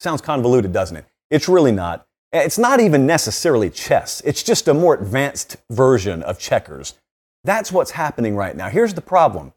Sounds 0.00 0.22
convoluted, 0.22 0.72
doesn't 0.72 0.96
it? 0.96 1.04
It's 1.30 1.46
really 1.46 1.72
not. 1.72 2.06
It's 2.32 2.56
not 2.56 2.80
even 2.80 3.06
necessarily 3.06 3.68
chess, 3.68 4.22
it's 4.24 4.42
just 4.42 4.66
a 4.66 4.72
more 4.72 4.94
advanced 4.94 5.58
version 5.70 6.22
of 6.22 6.38
checkers. 6.38 6.94
That's 7.44 7.70
what's 7.70 7.90
happening 7.90 8.34
right 8.34 8.56
now. 8.56 8.70
Here's 8.70 8.94
the 8.94 9.02
problem. 9.02 9.52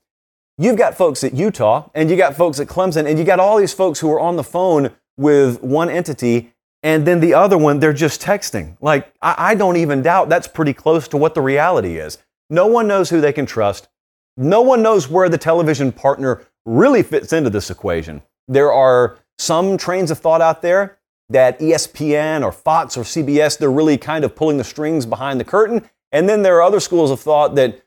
You've 0.60 0.78
got 0.78 0.96
folks 0.96 1.24
at 1.24 1.36
Utah, 1.36 1.90
and 1.94 2.10
you 2.10 2.18
got 2.18 2.36
folks 2.36 2.60
at 2.60 2.68
Clemson, 2.68 3.06
and 3.08 3.20
you 3.20 3.26
got 3.26 3.40
all 3.40 3.58
these 3.58 3.74
folks 3.74 4.00
who 4.00 4.12
are 4.12 4.20
on 4.20 4.38
the 4.38 4.44
phone 4.44 4.90
with 5.16 5.62
one 5.62 5.88
entity, 5.88 6.52
and 6.82 7.06
then 7.06 7.20
the 7.20 7.36
other 7.36 7.58
one, 7.60 7.80
they're 7.80 7.94
just 7.94 8.22
texting. 8.22 8.76
Like, 8.82 9.14
I, 9.22 9.36
I 9.38 9.56
don't 9.56 9.78
even 9.78 10.02
doubt 10.02 10.30
that's 10.30 10.48
pretty 10.48 10.74
close 10.74 11.08
to 11.10 11.18
what 11.18 11.36
the 11.36 11.42
reality 11.42 11.98
is. 11.98 12.18
No 12.50 12.66
one 12.66 12.88
knows 12.88 13.12
who 13.12 13.22
they 13.22 13.34
can 13.34 13.46
trust. 13.46 13.88
No 14.36 14.62
one 14.62 14.82
knows 14.82 15.08
where 15.08 15.30
the 15.30 15.38
television 15.38 15.92
partner 15.92 16.44
really 16.66 17.04
fits 17.04 17.34
into 17.34 17.52
this 17.52 17.70
equation. 17.70 18.24
There 18.48 18.72
are 18.74 19.20
some 19.38 19.78
trains 19.78 20.10
of 20.10 20.18
thought 20.18 20.42
out 20.42 20.64
there 20.64 20.98
that 21.30 21.60
ESPN 21.60 22.44
or 22.44 22.52
Fox 22.52 22.98
or 22.98 23.04
CBS, 23.04 23.60
they're 23.60 23.70
really 23.70 23.98
kind 23.98 24.24
of 24.24 24.36
pulling 24.36 24.58
the 24.58 24.64
strings 24.64 25.06
behind 25.06 25.40
the 25.40 25.44
curtain. 25.44 25.88
And 26.12 26.28
then 26.28 26.42
there 26.42 26.56
are 26.56 26.62
other 26.64 26.80
schools 26.80 27.12
of 27.12 27.20
thought 27.20 27.56
that 27.56 27.84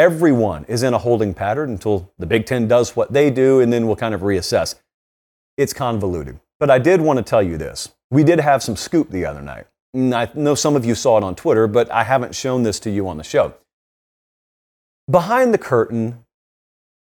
everyone 0.00 0.64
is 0.64 0.82
in 0.82 0.94
a 0.94 0.98
holding 0.98 1.34
pattern 1.34 1.68
until 1.68 2.10
the 2.18 2.24
Big 2.24 2.46
Ten 2.46 2.66
does 2.66 2.96
what 2.96 3.12
they 3.12 3.30
do, 3.30 3.60
and 3.60 3.70
then 3.70 3.86
we'll 3.86 3.96
kind 3.96 4.14
of 4.14 4.22
reassess. 4.22 4.76
It's 5.58 5.74
convoluted. 5.74 6.40
But 6.58 6.70
I 6.70 6.78
did 6.78 7.02
want 7.02 7.18
to 7.18 7.22
tell 7.22 7.42
you 7.42 7.58
this. 7.58 7.90
We 8.10 8.24
did 8.24 8.40
have 8.40 8.62
some 8.62 8.76
scoop 8.76 9.10
the 9.10 9.26
other 9.26 9.42
night. 9.42 9.66
I 9.94 10.30
know 10.34 10.54
some 10.54 10.74
of 10.74 10.86
you 10.86 10.94
saw 10.94 11.18
it 11.18 11.24
on 11.24 11.34
Twitter, 11.34 11.66
but 11.66 11.90
I 11.92 12.04
haven't 12.04 12.34
shown 12.34 12.62
this 12.62 12.80
to 12.80 12.90
you 12.90 13.08
on 13.08 13.18
the 13.18 13.24
show. 13.24 13.52
Behind 15.10 15.52
the 15.52 15.58
curtain 15.58 16.24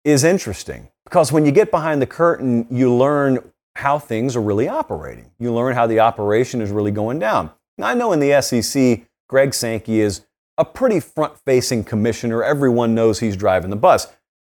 is 0.04 0.24
interesting 0.24 0.88
because 1.04 1.30
when 1.30 1.44
you 1.44 1.52
get 1.52 1.70
behind 1.70 2.02
the 2.02 2.06
curtain, 2.06 2.66
you 2.70 2.92
learn 2.92 3.52
how 3.76 4.00
things 4.00 4.34
are 4.34 4.42
really 4.42 4.66
operating. 4.66 5.30
You 5.38 5.54
learn 5.54 5.74
how 5.76 5.86
the 5.86 6.00
operation 6.00 6.60
is 6.60 6.70
really 6.72 6.90
going 6.90 7.20
down. 7.20 7.52
Now, 7.78 7.86
I 7.86 7.94
know 7.94 8.12
in 8.12 8.18
the 8.18 8.42
SEC, 8.42 9.06
Greg 9.28 9.54
Sankey 9.54 10.00
is 10.00 10.22
a 10.60 10.64
pretty 10.64 11.00
front 11.00 11.38
facing 11.38 11.82
commissioner. 11.82 12.44
Everyone 12.44 12.94
knows 12.94 13.18
he's 13.18 13.34
driving 13.34 13.70
the 13.70 13.76
bus. 13.76 14.08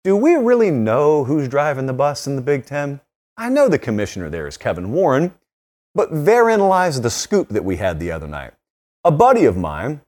Do 0.05 0.15
we 0.15 0.35
really 0.35 0.71
know 0.71 1.25
who's 1.25 1.49
driving 1.49 1.87
the 1.87 1.95
bus 1.95 2.27
in 2.27 2.37
the 2.37 2.43
Big 2.43 2.67
Ten? 2.67 3.01
I 3.39 3.49
know 3.49 3.71
the 3.71 3.79
commissioner 3.79 4.29
there 4.29 4.47
is 4.47 4.59
Kevin 4.59 4.93
Warren, 4.93 5.33
but 5.95 6.11
therein 6.13 6.61
lies 6.61 7.01
the 7.01 7.09
scoop 7.09 7.49
that 7.49 7.65
we 7.65 7.77
had 7.77 7.99
the 7.99 8.13
other 8.13 8.29
night. 8.29 8.53
A 9.03 9.11
buddy 9.11 9.47
of 9.47 9.57
mine 9.57 10.03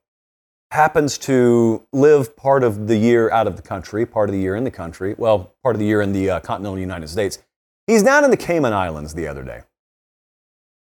happens 0.70 1.16
to 1.16 1.82
live 1.94 2.36
part 2.36 2.62
of 2.62 2.88
the 2.88 2.96
year 2.98 3.30
out 3.30 3.46
of 3.46 3.56
the 3.56 3.62
country, 3.62 4.04
part 4.04 4.28
of 4.28 4.34
the 4.34 4.40
year 4.40 4.54
in 4.54 4.64
the 4.64 4.70
country, 4.70 5.14
well, 5.16 5.54
part 5.62 5.76
of 5.76 5.80
the 5.80 5.86
year 5.86 6.02
in 6.02 6.12
the 6.12 6.28
uh, 6.28 6.40
continental 6.40 6.78
United 6.78 7.08
States. 7.08 7.38
He's 7.86 8.02
down 8.02 8.22
in 8.22 8.30
the 8.30 8.36
Cayman 8.36 8.74
Islands 8.74 9.14
the 9.14 9.28
other 9.28 9.44
day. 9.44 9.62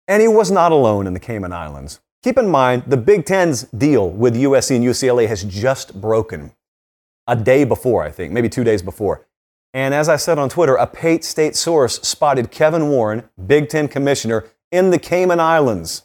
And 0.09 0.20
he 0.20 0.27
was 0.27 0.50
not 0.50 0.72
alone 0.72 1.07
in 1.07 1.14
the 1.14 1.20
Cayman 1.20 1.53
Islands. 1.53 2.00
Keep 2.24 2.38
in 2.38 2.48
mind, 2.48 2.84
the 2.87 2.96
Big 2.96 3.26
Ten's 3.26 3.64
deal 3.64 4.08
with 4.08 4.34
USC 4.34 4.76
and 4.76 4.82
UCLA 4.82 5.28
has 5.28 5.44
just 5.44 6.00
broken 6.00 6.52
a 7.26 7.37
day 7.37 7.64
before, 7.64 8.02
I 8.02 8.10
think, 8.10 8.32
maybe 8.32 8.48
two 8.48 8.64
days 8.64 8.80
before. 8.80 9.26
And 9.74 9.92
as 9.92 10.08
I 10.08 10.16
said 10.16 10.38
on 10.38 10.48
Twitter, 10.48 10.74
a 10.74 10.87
Pate 10.87 11.22
State 11.22 11.54
source 11.54 12.00
spotted 12.00 12.50
Kevin 12.50 12.88
Warren, 12.88 13.28
Big 13.46 13.68
Ten 13.68 13.88
commissioner, 13.88 14.46
in 14.72 14.88
the 14.88 14.98
Cayman 14.98 15.38
Islands. 15.38 16.04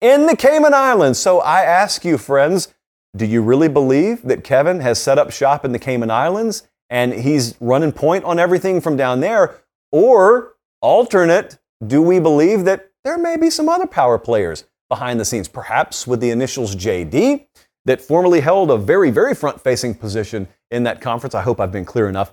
In 0.00 0.26
the 0.26 0.36
Cayman 0.36 0.72
Islands. 0.72 1.18
So 1.18 1.40
I 1.40 1.64
ask 1.64 2.04
you, 2.04 2.16
friends, 2.16 2.72
do 3.16 3.26
you 3.26 3.42
really 3.42 3.68
believe 3.68 4.22
that 4.22 4.44
Kevin 4.44 4.78
has 4.78 5.02
set 5.02 5.18
up 5.18 5.32
shop 5.32 5.64
in 5.64 5.72
the 5.72 5.80
Cayman 5.80 6.12
Islands 6.12 6.68
and 6.90 7.12
he's 7.12 7.56
running 7.58 7.90
point 7.90 8.22
on 8.22 8.38
everything 8.38 8.80
from 8.80 8.96
down 8.96 9.18
there? 9.18 9.56
Or, 9.90 10.54
alternate, 10.80 11.58
do 11.84 12.00
we 12.02 12.20
believe 12.20 12.64
that 12.66 12.92
there 13.02 13.18
may 13.18 13.36
be 13.36 13.50
some 13.50 13.68
other 13.68 13.88
power 13.88 14.16
players 14.16 14.62
behind 14.88 15.20
the 15.20 15.24
scenes, 15.24 15.48
perhaps 15.48 16.06
with 16.06 16.20
the 16.20 16.30
initials 16.30 16.74
JD, 16.74 17.46
that 17.84 18.00
formerly 18.00 18.40
held 18.40 18.70
a 18.70 18.76
very, 18.76 19.10
very 19.10 19.34
front 19.34 19.62
facing 19.62 19.94
position 19.94 20.48
in 20.70 20.82
that 20.84 21.00
conference? 21.00 21.34
I 21.34 21.42
hope 21.42 21.60
I've 21.60 21.72
been 21.72 21.84
clear 21.84 22.08
enough. 22.08 22.32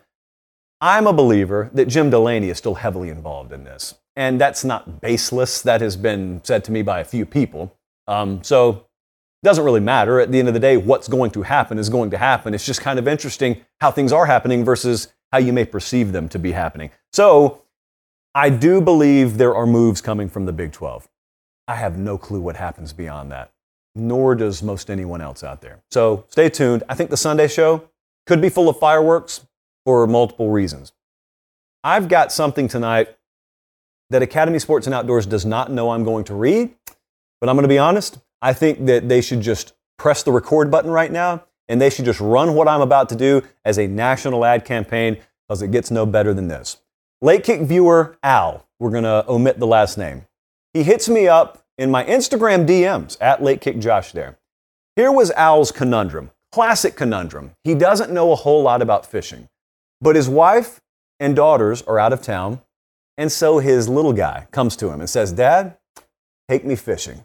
I'm 0.82 1.08
a 1.08 1.13
believer 1.13 1.70
that 1.74 1.88
Jim 1.88 2.10
Delany 2.10 2.50
is 2.50 2.58
still 2.58 2.76
heavily 2.76 3.10
involved 3.10 3.52
in 3.52 3.63
this. 3.63 3.96
And 4.15 4.39
that's 4.39 4.63
not 4.63 5.02
baseless. 5.02 5.62
That 5.62 5.82
has 5.82 5.98
been 5.98 6.41
said 6.44 6.63
to 6.65 6.72
me 6.72 6.82
by 6.82 7.00
a 7.00 7.06
few 7.06 7.26
people. 7.26 7.76
Um, 8.08 8.44
so 8.44 8.70
it 8.70 9.46
doesn't 9.46 9.63
really 9.63 9.80
matter. 9.80 10.20
At 10.20 10.32
the 10.32 10.39
end 10.39 10.48
of 10.48 10.54
the 10.54 10.60
day, 10.60 10.78
what's 10.78 11.08
going 11.08 11.32
to 11.32 11.44
happen 11.44 11.78
is 11.78 11.89
going 11.89 12.12
to 12.12 12.18
happen. 12.18 12.54
It's 12.54 12.65
just 12.65 12.82
kind 12.82 13.00
of 13.00 13.08
interesting 13.08 13.62
how 13.82 13.91
things 13.91 14.12
are 14.12 14.26
happening 14.26 14.63
versus 14.63 15.10
how 15.32 15.39
you 15.39 15.54
may 15.54 15.65
perceive 15.65 16.12
them 16.12 16.30
to 16.30 16.39
be 16.39 16.52
happening. 16.52 16.91
So 17.12 17.63
I 18.34 18.50
do 18.50 18.82
believe 18.82 19.38
there 19.38 19.56
are 19.56 19.65
moves 19.65 20.02
coming 20.02 20.30
from 20.30 20.46
the 20.46 20.54
Big 20.54 20.72
12. 20.72 21.08
I 21.67 21.75
have 21.75 21.97
no 21.97 22.17
clue 22.17 22.41
what 22.41 22.56
happens 22.56 22.93
beyond 22.93 23.32
that, 23.32 23.51
nor 23.95 24.36
does 24.36 24.62
most 24.62 24.89
anyone 24.89 25.21
else 25.21 25.43
out 25.43 25.62
there. 25.62 25.82
So 25.91 26.25
stay 26.30 26.49
tuned. 26.49 26.84
I 26.88 26.95
think 26.95 27.10
the 27.10 27.17
Sunday 27.17 27.47
show 27.47 27.89
could 28.28 28.41
be 28.41 28.49
full 28.49 28.69
of 28.69 28.78
fireworks 28.78 29.45
for 29.86 30.06
multiple 30.08 30.49
reasons. 30.49 30.93
I've 31.84 32.08
got 32.08 32.32
something 32.32 32.67
tonight 32.67 33.15
that 34.10 34.21
Academy 34.21 34.60
Sports 34.60 34.88
and 34.88 34.93
Outdoors 34.93 35.25
does 35.25 35.45
not 35.45 35.71
know 35.71 35.91
I'm 35.91 36.04
going 36.04 36.23
to 36.25 36.36
read, 36.36 36.73
but 37.39 37.49
I'm 37.49 37.56
going 37.56 37.63
to 37.63 37.69
be 37.69 37.78
honest. 37.78 38.19
I 38.41 38.54
think 38.54 38.86
that 38.86 39.10
they 39.10 39.21
should 39.21 39.41
just 39.41 39.73
press 39.97 40.23
the 40.23 40.32
record 40.32 40.69
button 40.69 40.91
right 40.91 41.12
now 41.12 41.43
and 41.67 41.82
they 41.82 41.89
should 41.89 42.06
just 42.06 42.19
run 42.19 42.54
what 42.54 42.67
I'm 42.67 42.82
about 42.82 43.10
to 43.10 43.15
do 43.15 43.41
as 43.63 43.78
a 43.78 43.88
national 43.88 44.45
ad 44.45 44.65
campaign 44.65 45.17
because 45.47 45.62
it 45.62 45.71
gets 45.71 45.89
no 45.89 46.06
better 46.06 46.34
than 46.34 46.47
this. 46.47 46.78
Late 47.21 47.43
kick 47.43 47.62
viewer 47.62 48.17
Al, 48.23 48.67
we're 48.80 48.91
going 48.91 49.04
to 49.04 49.25
omit 49.28 49.60
the 49.60 49.67
last 49.67 49.97
name. 49.97 50.25
He 50.76 50.84
hits 50.84 51.08
me 51.08 51.26
up 51.26 51.64
in 51.78 51.90
my 51.90 52.04
Instagram 52.04 52.68
DMs 52.68 53.16
at 53.22 53.42
Late 53.42 53.62
Kick 53.62 53.80
Josh 53.80 54.12
there. 54.12 54.38
Here 54.98 55.10
was 55.10 55.32
Al's 55.32 55.72
conundrum, 55.72 56.32
classic 56.52 56.98
conundrum. 56.98 57.52
He 57.64 57.76
doesn't 57.76 58.12
know 58.12 58.34
a 58.34 58.36
whole 58.36 58.62
lot 58.62 58.82
about 58.82 59.06
fishing, 59.06 59.48
but 60.02 60.18
his 60.18 60.28
wife 60.28 60.82
and 61.18 61.34
daughters 61.34 61.82
are 61.84 61.98
out 61.98 62.12
of 62.12 62.22
town 62.22 62.60
and 63.18 63.32
so 63.32 63.60
his 63.60 63.88
little 63.88 64.12
guy 64.12 64.48
comes 64.52 64.76
to 64.76 64.90
him 64.90 65.00
and 65.00 65.10
says, 65.10 65.32
Dad, 65.32 65.78
take 66.50 66.66
me 66.66 66.76
fishing. 66.76 67.24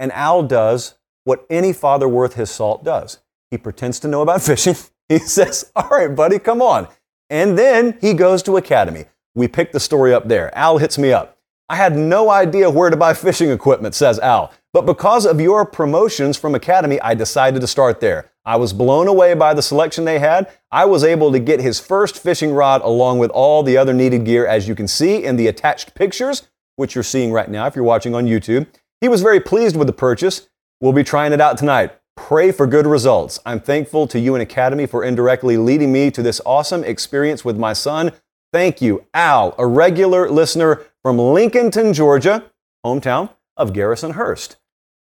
And 0.00 0.10
Al 0.10 0.42
does 0.42 0.94
what 1.22 1.46
any 1.48 1.72
father 1.72 2.08
worth 2.08 2.34
his 2.34 2.50
salt 2.50 2.82
does. 2.84 3.20
He 3.52 3.58
pretends 3.58 4.00
to 4.00 4.08
know 4.08 4.22
about 4.22 4.42
fishing. 4.50 4.74
He 5.08 5.20
says, 5.20 5.70
All 5.76 5.88
right, 5.88 6.12
buddy, 6.14 6.40
come 6.40 6.60
on. 6.60 6.88
And 7.30 7.56
then 7.56 7.96
he 8.00 8.12
goes 8.12 8.42
to 8.42 8.56
Academy. 8.56 9.04
We 9.36 9.46
pick 9.46 9.70
the 9.70 9.78
story 9.78 10.12
up 10.12 10.26
there. 10.26 10.52
Al 10.58 10.78
hits 10.78 10.98
me 10.98 11.12
up. 11.12 11.38
I 11.68 11.76
had 11.76 11.96
no 11.96 12.30
idea 12.30 12.70
where 12.70 12.90
to 12.90 12.96
buy 12.96 13.14
fishing 13.14 13.50
equipment, 13.50 13.94
says 13.94 14.18
Al. 14.18 14.52
But 14.72 14.86
because 14.86 15.26
of 15.26 15.40
your 15.40 15.64
promotions 15.64 16.36
from 16.36 16.54
Academy, 16.54 17.00
I 17.00 17.14
decided 17.14 17.60
to 17.60 17.66
start 17.66 18.00
there. 18.00 18.30
I 18.44 18.56
was 18.56 18.72
blown 18.72 19.06
away 19.06 19.34
by 19.34 19.54
the 19.54 19.62
selection 19.62 20.04
they 20.04 20.18
had. 20.18 20.50
I 20.70 20.86
was 20.86 21.04
able 21.04 21.30
to 21.30 21.38
get 21.38 21.60
his 21.60 21.78
first 21.78 22.18
fishing 22.18 22.52
rod 22.52 22.82
along 22.82 23.18
with 23.18 23.30
all 23.30 23.62
the 23.62 23.76
other 23.76 23.92
needed 23.92 24.24
gear, 24.24 24.46
as 24.46 24.66
you 24.66 24.74
can 24.74 24.88
see 24.88 25.24
in 25.24 25.36
the 25.36 25.46
attached 25.46 25.94
pictures, 25.94 26.48
which 26.76 26.94
you're 26.94 27.04
seeing 27.04 27.32
right 27.32 27.50
now 27.50 27.66
if 27.66 27.76
you're 27.76 27.84
watching 27.84 28.14
on 28.14 28.26
YouTube. 28.26 28.66
He 29.00 29.08
was 29.08 29.22
very 29.22 29.40
pleased 29.40 29.76
with 29.76 29.86
the 29.86 29.92
purchase. 29.92 30.48
We'll 30.80 30.92
be 30.92 31.04
trying 31.04 31.32
it 31.32 31.40
out 31.40 31.58
tonight. 31.58 31.92
Pray 32.16 32.50
for 32.52 32.66
good 32.66 32.86
results. 32.86 33.38
I'm 33.46 33.60
thankful 33.60 34.06
to 34.08 34.18
you 34.18 34.34
and 34.34 34.42
Academy 34.42 34.86
for 34.86 35.04
indirectly 35.04 35.56
leading 35.56 35.92
me 35.92 36.10
to 36.10 36.22
this 36.22 36.40
awesome 36.44 36.82
experience 36.84 37.44
with 37.44 37.56
my 37.56 37.72
son. 37.72 38.12
Thank 38.52 38.82
you, 38.82 39.06
Al, 39.14 39.54
a 39.58 39.66
regular 39.66 40.28
listener 40.28 40.82
from 41.02 41.16
Lincolnton, 41.16 41.94
Georgia, 41.94 42.50
hometown 42.84 43.30
of 43.56 43.72
Garrison 43.72 44.12
Hearst. 44.12 44.56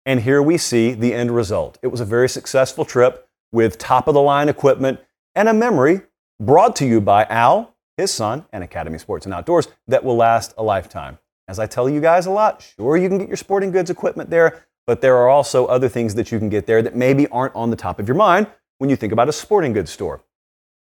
And 0.06 0.22
here 0.22 0.42
we 0.42 0.58
see 0.58 0.94
the 0.94 1.14
end 1.14 1.36
result. 1.36 1.78
It 1.82 1.88
was 1.88 2.02
a 2.02 2.06
very 2.06 2.30
successful 2.30 2.86
trip 2.86 3.28
with 3.52 3.78
top 3.78 4.08
of 4.08 4.14
the 4.14 4.22
line 4.22 4.50
equipment 4.50 5.00
and 5.36 5.50
a 5.50 5.54
memory 5.54 6.02
brought 6.40 6.76
to 6.78 6.86
you 6.86 7.02
by 7.02 7.26
Al 7.26 7.76
his 7.98 8.12
son, 8.12 8.46
and 8.52 8.64
Academy 8.64 8.98
Sports 8.98 9.26
and 9.26 9.34
Outdoors 9.34 9.68
that 9.88 10.04
will 10.04 10.16
last 10.16 10.54
a 10.58 10.64
lifetime. 10.64 11.18
As 11.48 11.60
I 11.60 11.68
tell 11.68 11.90
you 11.90 12.02
guys 12.02 12.26
a 12.26 12.32
lot, 12.32 12.62
sure, 12.62 12.98
you 12.98 13.08
can 13.08 13.18
get 13.18 13.28
your 13.28 13.38
sporting 13.38 13.72
goods 13.72 13.90
equipment 13.90 14.30
there, 14.30 14.66
but 14.88 15.02
there 15.02 15.16
are 15.16 15.30
also 15.30 15.66
other 15.68 15.88
things 15.88 16.16
that 16.16 16.32
you 16.32 16.40
can 16.40 16.50
get 16.50 16.66
there 16.66 16.82
that 16.82 16.96
maybe 16.96 17.28
aren't 17.28 17.56
on 17.56 17.70
the 17.70 17.76
top 17.76 18.00
of 18.00 18.08
your 18.08 18.18
mind 18.18 18.48
when 18.80 18.90
you 18.90 18.96
think 18.96 19.14
about 19.14 19.30
a 19.30 19.34
sporting 19.34 19.74
goods 19.74 19.92
store. 19.92 20.24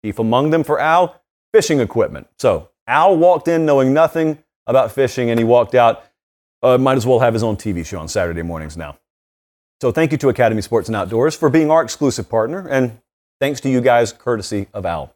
Chief 0.03 0.19
among 0.19 0.51
them 0.51 0.63
for 0.63 0.79
Al, 0.79 1.21
fishing 1.53 1.79
equipment. 1.79 2.27
So 2.37 2.69
Al 2.87 3.17
walked 3.17 3.47
in 3.47 3.65
knowing 3.65 3.93
nothing 3.93 4.37
about 4.67 4.91
fishing 4.91 5.29
and 5.29 5.39
he 5.39 5.43
walked 5.43 5.75
out. 5.75 6.03
Uh, 6.63 6.77
might 6.77 6.97
as 6.97 7.07
well 7.07 7.19
have 7.19 7.33
his 7.33 7.43
own 7.43 7.57
TV 7.57 7.85
show 7.85 7.99
on 7.99 8.07
Saturday 8.07 8.43
mornings 8.43 8.77
now. 8.77 8.97
So 9.81 9.91
thank 9.91 10.11
you 10.11 10.17
to 10.19 10.29
Academy 10.29 10.61
Sports 10.61 10.89
and 10.89 10.95
Outdoors 10.95 11.35
for 11.35 11.49
being 11.49 11.71
our 11.71 11.81
exclusive 11.81 12.29
partner, 12.29 12.67
and 12.67 12.99
thanks 13.39 13.59
to 13.61 13.69
you 13.69 13.81
guys, 13.81 14.13
courtesy 14.13 14.67
of 14.75 14.85
Al. 14.85 15.15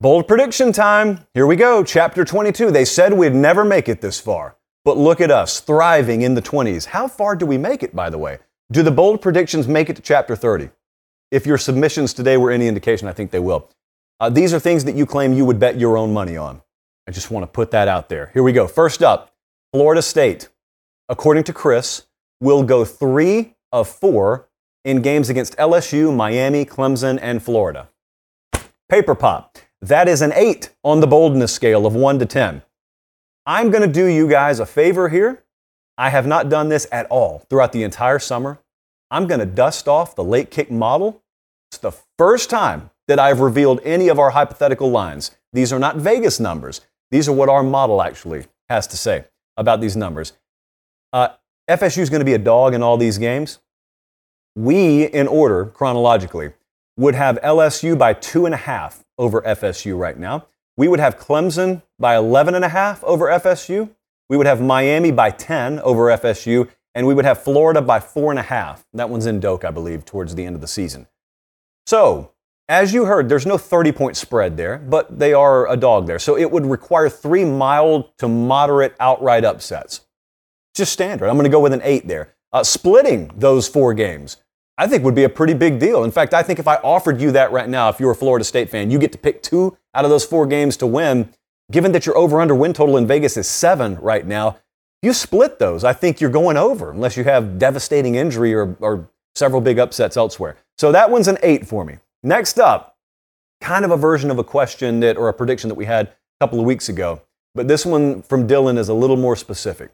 Bold 0.00 0.26
prediction 0.26 0.72
time. 0.72 1.20
Here 1.34 1.46
we 1.46 1.54
go. 1.56 1.84
Chapter 1.84 2.24
22. 2.24 2.72
They 2.72 2.84
said 2.84 3.12
we'd 3.12 3.34
never 3.34 3.64
make 3.64 3.88
it 3.88 4.00
this 4.00 4.18
far. 4.20 4.56
But 4.84 4.98
look 4.98 5.20
at 5.20 5.30
us, 5.30 5.60
thriving 5.60 6.22
in 6.22 6.34
the 6.34 6.42
20s. 6.42 6.86
How 6.86 7.06
far 7.06 7.36
do 7.36 7.46
we 7.46 7.56
make 7.56 7.82
it, 7.82 7.94
by 7.94 8.10
the 8.10 8.18
way? 8.18 8.38
Do 8.72 8.82
the 8.82 8.90
bold 8.90 9.22
predictions 9.22 9.68
make 9.68 9.88
it 9.88 9.96
to 9.96 10.02
chapter 10.02 10.34
30? 10.34 10.70
If 11.30 11.46
your 11.46 11.56
submissions 11.58 12.12
today 12.12 12.36
were 12.36 12.50
any 12.50 12.66
indication, 12.66 13.06
I 13.06 13.12
think 13.12 13.30
they 13.30 13.38
will. 13.38 13.70
Uh, 14.18 14.28
these 14.28 14.52
are 14.52 14.58
things 14.58 14.84
that 14.84 14.96
you 14.96 15.06
claim 15.06 15.32
you 15.32 15.44
would 15.44 15.60
bet 15.60 15.78
your 15.78 15.96
own 15.96 16.12
money 16.12 16.36
on. 16.36 16.60
I 17.06 17.12
just 17.12 17.30
want 17.30 17.44
to 17.44 17.46
put 17.46 17.70
that 17.70 17.86
out 17.86 18.08
there. 18.08 18.30
Here 18.34 18.42
we 18.42 18.52
go. 18.52 18.66
First 18.66 19.02
up, 19.02 19.32
Florida 19.72 20.02
State, 20.02 20.48
according 21.08 21.44
to 21.44 21.52
Chris, 21.52 22.06
will 22.40 22.62
go 22.62 22.84
three 22.84 23.54
of 23.70 23.88
four 23.88 24.48
in 24.84 25.02
games 25.02 25.30
against 25.30 25.56
LSU, 25.56 26.14
Miami, 26.14 26.64
Clemson, 26.64 27.18
and 27.22 27.42
Florida. 27.42 27.88
Paper 28.88 29.14
Pop. 29.14 29.56
That 29.84 30.08
is 30.08 30.22
an 30.22 30.32
8 30.32 30.70
on 30.82 31.00
the 31.00 31.06
boldness 31.06 31.52
scale 31.52 31.84
of 31.84 31.94
1 31.94 32.18
to 32.20 32.24
10. 32.24 32.62
I'm 33.44 33.70
going 33.70 33.82
to 33.82 33.92
do 33.92 34.06
you 34.06 34.26
guys 34.26 34.58
a 34.58 34.64
favor 34.64 35.10
here. 35.10 35.44
I 35.98 36.08
have 36.08 36.26
not 36.26 36.48
done 36.48 36.70
this 36.70 36.86
at 36.90 37.04
all 37.10 37.40
throughout 37.50 37.72
the 37.72 37.82
entire 37.82 38.18
summer. 38.18 38.60
I'm 39.10 39.26
going 39.26 39.40
to 39.40 39.46
dust 39.46 39.86
off 39.86 40.16
the 40.16 40.24
late 40.24 40.50
kick 40.50 40.70
model. 40.70 41.22
It's 41.70 41.76
the 41.76 41.92
first 42.16 42.48
time 42.48 42.88
that 43.08 43.18
I've 43.18 43.40
revealed 43.40 43.80
any 43.84 44.08
of 44.08 44.18
our 44.18 44.30
hypothetical 44.30 44.90
lines. 44.90 45.32
These 45.52 45.70
are 45.70 45.78
not 45.78 45.96
Vegas 45.96 46.40
numbers. 46.40 46.80
These 47.10 47.28
are 47.28 47.32
what 47.32 47.50
our 47.50 47.62
model 47.62 48.00
actually 48.00 48.46
has 48.70 48.86
to 48.86 48.96
say 48.96 49.26
about 49.58 49.82
these 49.82 49.98
numbers. 49.98 50.32
Uh, 51.12 51.28
FSU 51.68 51.98
is 51.98 52.08
going 52.08 52.22
to 52.22 52.24
be 52.24 52.32
a 52.32 52.38
dog 52.38 52.72
in 52.72 52.82
all 52.82 52.96
these 52.96 53.18
games. 53.18 53.58
We, 54.56 55.04
in 55.04 55.28
order 55.28 55.66
chronologically, 55.66 56.54
would 56.96 57.14
have 57.14 57.38
LSU 57.42 57.98
by 57.98 58.12
two 58.12 58.46
and 58.46 58.54
a 58.54 58.58
half 58.58 59.04
over 59.18 59.42
FSU 59.42 59.98
right 59.98 60.18
now. 60.18 60.46
We 60.76 60.88
would 60.88 61.00
have 61.00 61.18
Clemson 61.18 61.82
by 61.98 62.16
11 62.16 62.54
and 62.54 62.64
a 62.64 62.68
half 62.68 63.02
over 63.04 63.26
FSU. 63.26 63.90
We 64.28 64.36
would 64.36 64.46
have 64.46 64.60
Miami 64.60 65.10
by 65.10 65.30
10 65.30 65.80
over 65.80 66.06
FSU, 66.06 66.68
and 66.94 67.06
we 67.06 67.14
would 67.14 67.24
have 67.24 67.42
Florida 67.42 67.82
by 67.82 68.00
four 68.00 68.30
and 68.30 68.38
a 68.38 68.44
half. 68.44 68.84
That 68.92 69.10
one's 69.10 69.26
in 69.26 69.40
Doak, 69.40 69.64
I 69.64 69.70
believe, 69.70 70.04
towards 70.04 70.34
the 70.34 70.44
end 70.44 70.54
of 70.54 70.60
the 70.60 70.68
season. 70.68 71.06
So, 71.86 72.32
as 72.68 72.94
you 72.94 73.04
heard, 73.04 73.28
there's 73.28 73.46
no 73.46 73.58
30 73.58 73.92
point 73.92 74.16
spread 74.16 74.56
there, 74.56 74.78
but 74.78 75.18
they 75.18 75.34
are 75.34 75.70
a 75.70 75.76
dog 75.76 76.06
there. 76.06 76.18
So 76.18 76.36
it 76.36 76.50
would 76.50 76.64
require 76.64 77.10
three 77.10 77.44
mild 77.44 78.16
to 78.18 78.28
moderate 78.28 78.94
outright 78.98 79.44
upsets. 79.44 80.00
Just 80.74 80.92
standard. 80.92 81.28
I'm 81.28 81.34
going 81.34 81.44
to 81.44 81.50
go 81.50 81.60
with 81.60 81.74
an 81.74 81.82
eight 81.84 82.08
there. 82.08 82.34
Uh, 82.52 82.64
splitting 82.64 83.30
those 83.36 83.68
four 83.68 83.92
games 83.94 84.38
I 84.76 84.88
think 84.88 85.04
would 85.04 85.14
be 85.14 85.24
a 85.24 85.28
pretty 85.28 85.54
big 85.54 85.78
deal. 85.78 86.02
In 86.04 86.10
fact, 86.10 86.34
I 86.34 86.42
think 86.42 86.58
if 86.58 86.66
I 86.66 86.76
offered 86.76 87.20
you 87.20 87.30
that 87.32 87.52
right 87.52 87.68
now, 87.68 87.88
if 87.88 88.00
you're 88.00 88.10
a 88.10 88.16
Florida 88.16 88.44
State 88.44 88.70
fan, 88.70 88.90
you 88.90 88.98
get 88.98 89.12
to 89.12 89.18
pick 89.18 89.42
two 89.42 89.76
out 89.94 90.04
of 90.04 90.10
those 90.10 90.24
four 90.24 90.46
games 90.46 90.76
to 90.78 90.86
win. 90.86 91.28
Given 91.70 91.92
that 91.92 92.06
your 92.06 92.16
over 92.18 92.40
under 92.40 92.54
win 92.54 92.72
total 92.72 92.96
in 92.96 93.06
Vegas 93.06 93.36
is 93.36 93.48
seven 93.48 93.96
right 93.96 94.26
now, 94.26 94.58
you 95.02 95.12
split 95.12 95.58
those. 95.58 95.84
I 95.84 95.92
think 95.92 96.20
you're 96.20 96.30
going 96.30 96.56
over 96.56 96.90
unless 96.90 97.16
you 97.16 97.24
have 97.24 97.58
devastating 97.58 98.16
injury 98.16 98.52
or, 98.52 98.76
or 98.80 99.08
several 99.36 99.60
big 99.60 99.78
upsets 99.78 100.16
elsewhere. 100.16 100.56
So 100.76 100.92
that 100.92 101.10
one's 101.10 101.28
an 101.28 101.38
eight 101.42 101.66
for 101.66 101.84
me. 101.84 101.98
Next 102.22 102.58
up, 102.58 102.96
kind 103.60 103.84
of 103.84 103.90
a 103.90 103.96
version 103.96 104.30
of 104.30 104.38
a 104.38 104.44
question 104.44 105.00
that 105.00 105.16
or 105.16 105.28
a 105.28 105.34
prediction 105.34 105.68
that 105.68 105.74
we 105.74 105.84
had 105.84 106.08
a 106.08 106.14
couple 106.40 106.58
of 106.58 106.66
weeks 106.66 106.88
ago, 106.88 107.22
but 107.54 107.68
this 107.68 107.86
one 107.86 108.22
from 108.22 108.48
Dylan 108.48 108.76
is 108.76 108.88
a 108.88 108.94
little 108.94 109.16
more 109.16 109.36
specific. 109.36 109.90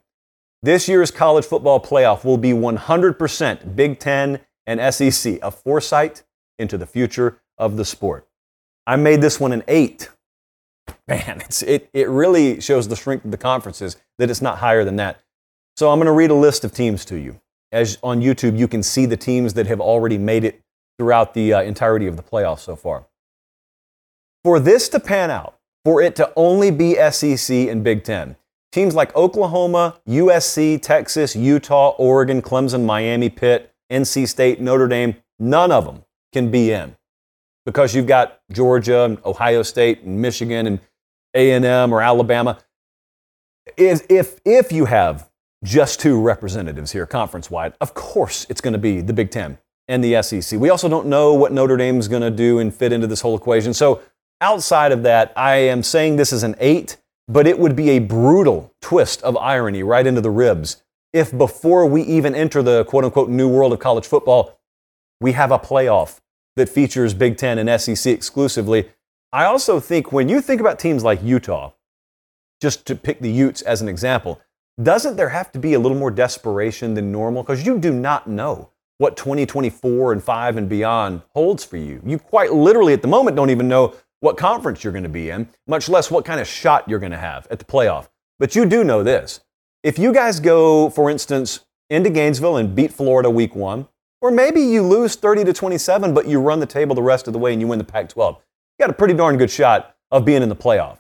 This 0.63 0.89
year's 0.89 1.11
college 1.11 1.45
football 1.45 1.81
playoff 1.81 2.25
will 2.25 2.37
be 2.37 2.53
100% 2.53 3.77
Big 3.77 3.99
Ten 3.99 4.41
and 4.71 4.95
SEC, 4.95 5.41
a 5.43 5.51
foresight 5.51 6.23
into 6.61 6.79
the 6.79 6.87
future 6.87 7.41
of 7.59 7.77
the 7.77 7.85
sport. 7.85 8.29
I 8.87 8.95
made 8.95 9.21
this 9.21 9.41
one 9.41 9.53
an 9.53 9.65
eight. 9.67 10.11
Man, 11.09 11.43
it, 11.67 11.91
it 11.93 12.09
really 12.09 12.61
shows 12.61 12.87
the 12.87 12.95
strength 12.95 13.25
of 13.25 13.33
the 13.33 13.37
conferences 13.37 13.97
that 14.19 14.31
it's 14.31 14.41
not 14.41 14.59
higher 14.59 14.85
than 14.85 14.97
that. 14.97 15.21
So 15.77 15.91
I'm 15.91 15.99
going 15.99 16.07
to 16.07 16.13
read 16.13 16.31
a 16.31 16.35
list 16.35 16.65
of 16.65 16.73
teams 16.73 17.05
to 17.07 17.17
you. 17.17 17.41
As 17.73 17.99
on 18.03 18.21
YouTube, 18.21 18.57
you 18.57 18.69
can 18.69 18.83
see 18.83 19.07
the 19.07 19.17
teams 19.17 19.55
that 19.55 19.67
have 19.67 19.81
already 19.81 20.19
made 20.19 20.45
it 20.45 20.63
throughout 20.99 21.35
the 21.35 21.53
uh, 21.53 21.63
entirety 21.63 22.07
of 22.07 22.17
the 22.17 22.23
playoffs 22.23 22.61
so 22.61 22.77
far. 22.77 23.07
For 24.45 24.61
this 24.61 24.89
to 24.91 25.01
pan 25.01 25.31
out, 25.31 25.59
for 25.85 26.01
it 26.01 26.15
to 26.17 26.33
only 26.37 26.71
be 26.71 26.95
SEC 27.11 27.57
and 27.69 27.83
Big 27.83 28.05
Ten, 28.05 28.37
teams 28.71 28.95
like 28.95 29.15
Oklahoma, 29.17 30.01
USC, 30.09 30.81
Texas, 30.81 31.35
Utah, 31.35 31.91
Oregon, 31.99 32.41
Clemson, 32.41 32.85
Miami, 32.85 33.31
Pitt, 33.31 33.70
NC 33.91 34.29
State, 34.29 34.61
Notre 34.61 34.89
Dame, 34.89 35.17
none 35.39 35.73
of 35.73 35.85
them 35.85 36.05
can 36.33 36.51
be 36.51 36.71
in 36.71 36.97
because 37.67 37.95
you've 37.95 38.07
got 38.07 38.41
Georgia 38.53 39.05
and 39.05 39.19
Ohio 39.25 39.63
State 39.63 40.03
and 40.03 40.21
Michigan 40.21 40.67
and 40.67 40.81
A&M 41.35 41.93
or 41.93 42.01
Alabama. 42.01 42.59
If, 43.77 44.03
if, 44.09 44.41
if 44.45 44.73
you 44.73 44.87
have 44.87 45.29
just 45.63 46.01
two 46.01 46.21
representatives 46.21 46.93
here 46.93 47.07
conference 47.07 47.51
wide, 47.51 47.75
of 47.81 47.95
course 47.95 48.47
it's 48.49 48.61
going 48.61 48.73
to 48.73 48.79
be 48.79 49.01
the 49.01 49.13
Big 49.13 49.31
Ten 49.31 49.59
and 49.89 50.03
the 50.03 50.23
SEC. 50.23 50.59
We 50.59 50.71
also 50.71 50.89
don't 50.89 51.07
know 51.07 51.35
what 51.35 51.53
Notre 51.53 51.77
Dame 51.77 51.99
is 51.99 52.09
going 52.09 52.23
to 52.23 52.31
do 52.31 52.59
and 52.61 52.75
fit 52.75 52.93
into 52.93 53.07
this 53.07 53.21
whole 53.21 53.37
equation. 53.37 53.75
So 53.75 54.01
outside 54.41 54.93
of 54.93 55.03
that, 55.03 55.33
I 55.37 55.57
am 55.57 55.83
saying 55.83 56.17
this 56.17 56.33
is 56.33 56.43
an 56.43 56.55
eight, 56.59 56.97
but 57.29 57.47
it 57.47 57.59
would 57.59 57.77
be 57.77 57.91
a 57.91 57.99
brutal 57.99 58.73
twist 58.81 59.23
of 59.23 59.37
irony 59.37 59.83
right 59.83 60.07
into 60.07 60.21
the 60.21 60.31
ribs 60.31 60.83
if 61.13 61.37
before 61.37 61.87
we 61.87 62.03
even 62.03 62.35
enter 62.35 62.63
the 62.63 62.85
quote 62.85 63.05
unquote 63.05 63.29
new 63.29 63.49
world 63.49 63.73
of 63.73 63.79
college 63.79 64.07
football, 64.07 64.61
we 65.21 65.33
have 65.33 65.51
a 65.51 65.59
playoff 65.59 66.21
that 66.57 66.69
features 66.69 67.15
Big 67.15 67.37
Ten 67.37 67.59
and 67.59 67.81
SEC 67.81 68.13
exclusively. 68.13 68.91
I 69.33 69.45
also 69.45 69.81
think 69.81 70.13
when 70.13 70.29
you 70.29 70.41
think 70.41 70.61
about 70.61 70.79
teams 70.79 71.05
like 71.05 71.23
Utah, 71.23 71.73
just 72.61 72.87
to 72.87 72.95
pick 72.95 73.21
the 73.21 73.31
Utes 73.31 73.63
as 73.63 73.81
an 73.81 73.89
example, 73.89 74.41
doesn't 74.83 75.17
there 75.17 75.29
have 75.29 75.53
to 75.53 75.59
be 75.59 75.75
a 75.75 75.79
little 75.79 75.97
more 75.97 76.11
desperation 76.11 76.95
than 76.95 77.13
normal? 77.13 77.43
Because 77.43 77.65
you 77.65 77.79
do 77.79 77.93
not 77.93 78.27
know 78.27 78.71
what 78.99 79.17
2024 79.17 80.13
and 80.13 80.23
5 80.23 80.57
and 80.57 80.69
beyond 80.69 81.23
holds 81.35 81.65
for 81.65 81.77
you. 81.77 82.03
You 82.05 82.19
quite 82.19 82.53
literally 82.53 82.93
at 82.93 83.03
the 83.03 83.09
moment 83.09 83.37
don't 83.37 83.51
even 83.51 83.69
know 83.69 83.95
what 84.21 84.37
conference 84.37 84.85
you're 84.85 84.93
going 84.93 85.05
to 85.05 85.09
be 85.09 85.31
in, 85.31 85.49
much 85.67 85.89
less 85.89 86.11
what 86.11 86.25
kind 86.25 86.41
of 86.41 86.47
shot 86.47 86.89
you're 86.89 86.99
going 86.99 87.13
to 87.13 87.19
have 87.19 87.47
at 87.51 87.59
the 87.59 87.65
playoff. 87.65 88.09
But 88.39 88.55
you 88.55 88.67
do 88.67 88.85
know 88.85 89.03
this 89.03 89.41
if 89.83 89.99
you 89.99 90.13
guys 90.13 90.41
go, 90.41 90.91
for 90.91 91.11
instance, 91.11 91.61
into 91.89 92.11
Gainesville 92.11 92.57
and 92.57 92.75
beat 92.75 92.93
Florida 92.93 93.31
week 93.31 93.55
one, 93.55 93.89
or 94.21 94.31
maybe 94.31 94.61
you 94.61 94.83
lose 94.83 95.17
30 95.17 95.45
to 95.45 95.53
27, 95.53 96.13
but 96.13 96.27
you 96.27 96.41
run 96.41 96.61
the 96.61 96.67
table 96.67 96.95
the 96.95 97.03
rest 97.03 97.27
of 97.27 97.33
the 97.33 97.39
way 97.39 97.53
and 97.53 97.61
you 97.61 97.67
win 97.67 97.79
the 97.79 97.85
Pac 97.85 98.09
12. 98.11 98.37
you 98.37 98.85
got 98.85 98.91
a 98.91 98.97
pretty 98.97 99.15
darn 99.15 99.39
good 99.39 99.51
shot 99.51 99.97
of 100.11 100.25
being 100.25 100.43
in 100.43 100.49
the 100.49 100.57
playoff. 100.57 100.99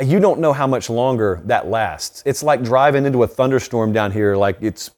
You 0.00 0.18
don't 0.18 0.40
know 0.40 0.52
how 0.52 0.66
much 0.66 0.90
longer 0.90 1.40
that 1.44 1.68
lasts. 1.68 2.22
It's 2.26 2.42
like 2.42 2.62
driving 2.62 3.06
into 3.06 3.22
a 3.22 3.26
thunderstorm 3.26 3.92
down 3.92 4.10
here, 4.10 4.36
like 4.36 4.58
it's 4.60 4.90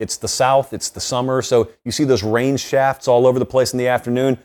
it's 0.00 0.16
the 0.16 0.28
south, 0.28 0.72
it's 0.72 0.90
the 0.90 1.00
summer, 1.00 1.42
so 1.42 1.70
you 1.84 1.90
see 1.90 2.04
those 2.04 2.22
rain 2.22 2.56
shafts 2.56 3.08
all 3.08 3.26
over 3.26 3.40
the 3.40 3.46
place 3.46 3.72
in 3.72 3.78
the 3.78 3.88
afternoon. 3.88 4.38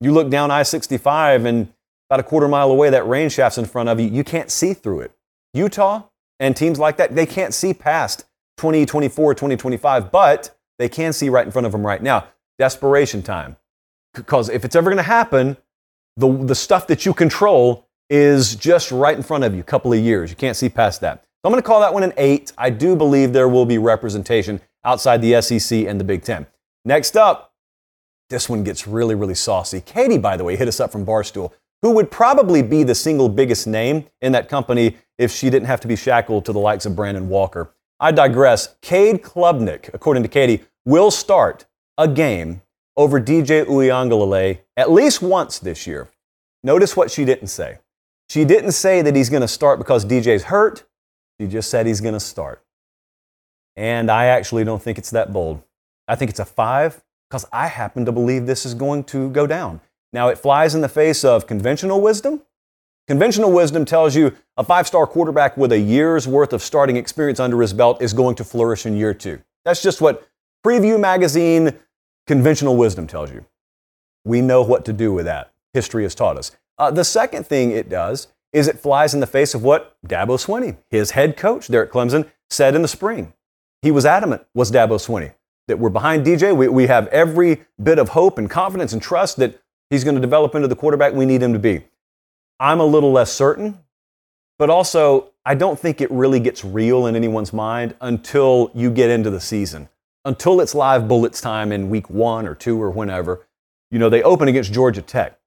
You 0.00 0.12
look 0.12 0.28
down 0.28 0.50
I 0.50 0.62
65 0.62 1.46
and 1.46 1.72
about 2.08 2.20
a 2.20 2.22
quarter 2.22 2.46
mile 2.46 2.70
away, 2.70 2.90
that 2.90 3.06
rain 3.06 3.30
shaft's 3.30 3.58
in 3.58 3.64
front 3.64 3.88
of 3.88 3.98
you. 3.98 4.08
You 4.08 4.22
can't 4.22 4.50
see 4.50 4.74
through 4.74 5.00
it. 5.00 5.12
Utah 5.54 6.04
and 6.40 6.56
teams 6.56 6.78
like 6.78 6.96
that, 6.98 7.14
they 7.14 7.26
can't 7.26 7.54
see 7.54 7.74
past 7.74 8.24
2024, 8.58 9.34
2025, 9.34 10.10
but 10.10 10.56
they 10.78 10.88
can 10.88 11.12
see 11.12 11.28
right 11.28 11.46
in 11.46 11.52
front 11.52 11.66
of 11.66 11.72
them 11.72 11.86
right 11.86 12.02
now. 12.02 12.28
Desperation 12.58 13.22
time. 13.22 13.56
Because 14.14 14.48
if 14.48 14.64
it's 14.64 14.76
ever 14.76 14.90
going 14.90 14.98
to 14.98 15.02
happen, 15.02 15.56
the, 16.16 16.44
the 16.44 16.54
stuff 16.54 16.86
that 16.88 17.06
you 17.06 17.14
control 17.14 17.86
is 18.10 18.56
just 18.56 18.90
right 18.90 19.16
in 19.16 19.22
front 19.22 19.44
of 19.44 19.54
you, 19.54 19.60
a 19.60 19.64
couple 19.64 19.92
of 19.92 19.98
years. 19.98 20.30
You 20.30 20.36
can't 20.36 20.56
see 20.56 20.68
past 20.68 21.00
that. 21.02 21.22
So 21.22 21.28
I'm 21.44 21.52
going 21.52 21.62
to 21.62 21.66
call 21.66 21.80
that 21.80 21.94
one 21.94 22.02
an 22.02 22.12
eight. 22.16 22.52
I 22.58 22.70
do 22.70 22.96
believe 22.96 23.32
there 23.32 23.48
will 23.48 23.66
be 23.66 23.78
representation 23.78 24.60
outside 24.84 25.22
the 25.22 25.40
SEC 25.40 25.86
and 25.86 26.00
the 26.00 26.04
Big 26.04 26.22
Ten. 26.22 26.46
Next 26.84 27.16
up, 27.16 27.52
this 28.30 28.48
one 28.48 28.64
gets 28.64 28.86
really, 28.86 29.14
really 29.14 29.34
saucy. 29.34 29.80
Katie, 29.80 30.18
by 30.18 30.36
the 30.36 30.44
way, 30.44 30.56
hit 30.56 30.68
us 30.68 30.80
up 30.80 30.90
from 30.90 31.06
Barstool, 31.06 31.52
who 31.82 31.92
would 31.92 32.10
probably 32.10 32.62
be 32.62 32.82
the 32.82 32.94
single 32.94 33.28
biggest 33.28 33.66
name 33.66 34.06
in 34.20 34.32
that 34.32 34.48
company 34.48 34.96
if 35.18 35.32
she 35.32 35.50
didn't 35.50 35.66
have 35.66 35.80
to 35.80 35.88
be 35.88 35.96
shackled 35.96 36.44
to 36.44 36.52
the 36.52 36.58
likes 36.58 36.86
of 36.86 36.96
Brandon 36.96 37.28
Walker. 37.28 37.74
I 38.00 38.12
digress. 38.12 38.76
Cade 38.80 39.22
Klubnik, 39.22 39.92
according 39.92 40.22
to 40.22 40.28
Katie, 40.28 40.64
will 40.84 41.10
start 41.10 41.66
a 41.98 42.06
game 42.06 42.62
over 42.96 43.20
DJ 43.20 43.64
Uiagalelei 43.64 44.60
at 44.76 44.90
least 44.90 45.20
once 45.20 45.58
this 45.58 45.86
year. 45.86 46.08
Notice 46.62 46.96
what 46.96 47.10
she 47.10 47.24
didn't 47.24 47.48
say. 47.48 47.78
She 48.28 48.44
didn't 48.44 48.72
say 48.72 49.02
that 49.02 49.16
he's 49.16 49.30
going 49.30 49.42
to 49.42 49.48
start 49.48 49.78
because 49.78 50.04
DJ's 50.04 50.44
hurt. 50.44 50.84
She 51.40 51.46
just 51.46 51.70
said 51.70 51.86
he's 51.86 52.00
going 52.00 52.14
to 52.14 52.20
start. 52.20 52.64
And 53.76 54.10
I 54.10 54.26
actually 54.26 54.64
don't 54.64 54.82
think 54.82 54.98
it's 54.98 55.10
that 55.10 55.32
bold. 55.32 55.62
I 56.06 56.14
think 56.14 56.30
it's 56.30 56.40
a 56.40 56.44
five 56.44 57.02
because 57.28 57.46
I 57.52 57.68
happen 57.68 58.04
to 58.06 58.12
believe 58.12 58.46
this 58.46 58.66
is 58.66 58.74
going 58.74 59.04
to 59.04 59.30
go 59.30 59.46
down. 59.46 59.80
Now, 60.12 60.28
it 60.28 60.38
flies 60.38 60.74
in 60.74 60.80
the 60.80 60.88
face 60.88 61.24
of 61.24 61.46
conventional 61.46 62.00
wisdom. 62.00 62.42
Conventional 63.08 63.50
wisdom 63.50 63.86
tells 63.86 64.14
you 64.14 64.36
a 64.58 64.62
five 64.62 64.86
star 64.86 65.06
quarterback 65.06 65.56
with 65.56 65.72
a 65.72 65.78
year's 65.78 66.28
worth 66.28 66.52
of 66.52 66.62
starting 66.62 66.96
experience 66.96 67.40
under 67.40 67.58
his 67.62 67.72
belt 67.72 68.02
is 68.02 68.12
going 68.12 68.34
to 68.34 68.44
flourish 68.44 68.84
in 68.84 68.94
year 68.94 69.14
two. 69.14 69.40
That's 69.64 69.82
just 69.82 70.02
what 70.02 70.28
Preview 70.64 71.00
Magazine 71.00 71.72
conventional 72.26 72.76
wisdom 72.76 73.06
tells 73.06 73.32
you. 73.32 73.46
We 74.26 74.42
know 74.42 74.60
what 74.60 74.84
to 74.84 74.92
do 74.92 75.10
with 75.10 75.24
that. 75.24 75.52
History 75.72 76.02
has 76.02 76.14
taught 76.14 76.36
us. 76.36 76.52
Uh, 76.76 76.90
the 76.90 77.04
second 77.04 77.46
thing 77.46 77.70
it 77.70 77.88
does 77.88 78.28
is 78.52 78.68
it 78.68 78.78
flies 78.78 79.14
in 79.14 79.20
the 79.20 79.26
face 79.26 79.54
of 79.54 79.62
what 79.62 79.96
Dabo 80.06 80.36
Swinney, 80.36 80.76
his 80.90 81.12
head 81.12 81.38
coach 81.38 81.68
there 81.68 81.82
at 81.82 81.90
Clemson, 81.90 82.30
said 82.50 82.74
in 82.74 82.82
the 82.82 82.88
spring. 82.88 83.32
He 83.80 83.90
was 83.90 84.04
adamant, 84.04 84.44
was 84.52 84.70
Dabo 84.70 84.98
Swinney, 84.98 85.32
that 85.66 85.78
we're 85.78 85.88
behind 85.88 86.26
DJ. 86.26 86.54
We, 86.54 86.68
we 86.68 86.88
have 86.88 87.06
every 87.06 87.62
bit 87.82 87.98
of 87.98 88.10
hope 88.10 88.36
and 88.36 88.50
confidence 88.50 88.92
and 88.92 89.00
trust 89.00 89.38
that 89.38 89.58
he's 89.88 90.04
going 90.04 90.16
to 90.16 90.20
develop 90.20 90.54
into 90.54 90.68
the 90.68 90.76
quarterback 90.76 91.14
we 91.14 91.24
need 91.24 91.42
him 91.42 91.54
to 91.54 91.58
be. 91.58 91.84
I'm 92.60 92.80
a 92.80 92.84
little 92.84 93.12
less 93.12 93.32
certain, 93.32 93.78
but 94.58 94.70
also 94.70 95.30
I 95.44 95.54
don't 95.54 95.78
think 95.78 96.00
it 96.00 96.10
really 96.10 96.40
gets 96.40 96.64
real 96.64 97.06
in 97.06 97.16
anyone's 97.16 97.52
mind 97.52 97.94
until 98.00 98.70
you 98.74 98.90
get 98.90 99.10
into 99.10 99.30
the 99.30 99.40
season, 99.40 99.88
until 100.24 100.60
it's 100.60 100.74
live 100.74 101.08
bullets 101.08 101.40
time 101.40 101.72
in 101.72 101.90
week 101.90 102.10
one 102.10 102.46
or 102.46 102.54
two 102.54 102.80
or 102.80 102.90
whenever. 102.90 103.46
You 103.90 103.98
know, 103.98 104.10
they 104.10 104.22
open 104.22 104.48
against 104.48 104.72
Georgia 104.72 105.02
Tech. 105.02 105.38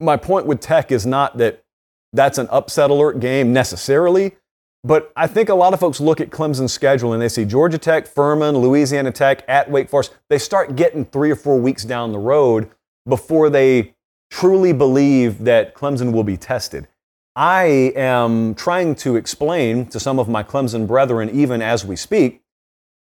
My 0.00 0.16
point 0.16 0.46
with 0.46 0.60
Tech 0.60 0.92
is 0.92 1.04
not 1.04 1.38
that 1.38 1.64
that's 2.12 2.38
an 2.38 2.48
upset 2.50 2.90
alert 2.90 3.20
game 3.20 3.52
necessarily. 3.52 4.36
But 4.84 5.12
I 5.16 5.26
think 5.26 5.48
a 5.48 5.54
lot 5.54 5.74
of 5.74 5.80
folks 5.80 6.00
look 6.00 6.20
at 6.20 6.30
Clemson's 6.30 6.72
schedule 6.72 7.12
and 7.12 7.20
they 7.20 7.28
see 7.28 7.44
Georgia 7.44 7.78
Tech, 7.78 8.06
Furman, 8.06 8.56
Louisiana 8.56 9.10
Tech, 9.10 9.44
at 9.48 9.70
Wake 9.70 9.90
Forest. 9.90 10.14
They 10.30 10.38
start 10.38 10.76
getting 10.76 11.04
three 11.04 11.30
or 11.30 11.36
four 11.36 11.58
weeks 11.58 11.84
down 11.84 12.12
the 12.12 12.18
road 12.18 12.70
before 13.06 13.50
they 13.50 13.94
truly 14.30 14.72
believe 14.72 15.44
that 15.44 15.74
Clemson 15.74 16.12
will 16.12 16.24
be 16.24 16.36
tested. 16.36 16.88
I 17.34 17.92
am 17.94 18.54
trying 18.54 18.94
to 18.96 19.16
explain 19.16 19.86
to 19.86 20.00
some 20.00 20.18
of 20.18 20.28
my 20.28 20.42
Clemson 20.42 20.86
brethren, 20.86 21.30
even 21.30 21.62
as 21.62 21.84
we 21.84 21.94
speak, 21.94 22.42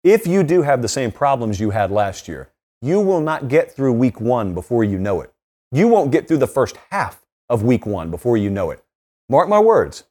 if 0.03 0.27
you 0.27 0.43
do 0.43 0.63
have 0.63 0.83
the 0.83 0.89
same 0.89 1.13
problems 1.13 1.61
you 1.61 1.71
had 1.71 1.91
last 1.91 2.29
year, 2.29 2.51
you 2.83 3.01
will 3.01 3.21
not 3.21 3.49
get 3.49 3.73
through 3.73 3.93
week 3.93 4.21
one 4.21 4.55
before 4.55 4.85
you 4.85 4.99
know 4.99 5.21
it. 5.21 5.33
You 5.73 5.89
won't 5.89 6.11
get 6.11 6.29
through 6.29 6.39
the 6.39 6.47
first 6.47 6.77
half 6.91 7.25
of 7.49 7.63
week 7.63 7.87
one 7.87 8.11
before 8.11 8.37
you 8.37 8.51
know 8.51 8.71
it. 8.71 8.83
Mark 9.29 9.49
my 9.49 9.59
words, 9.59 10.05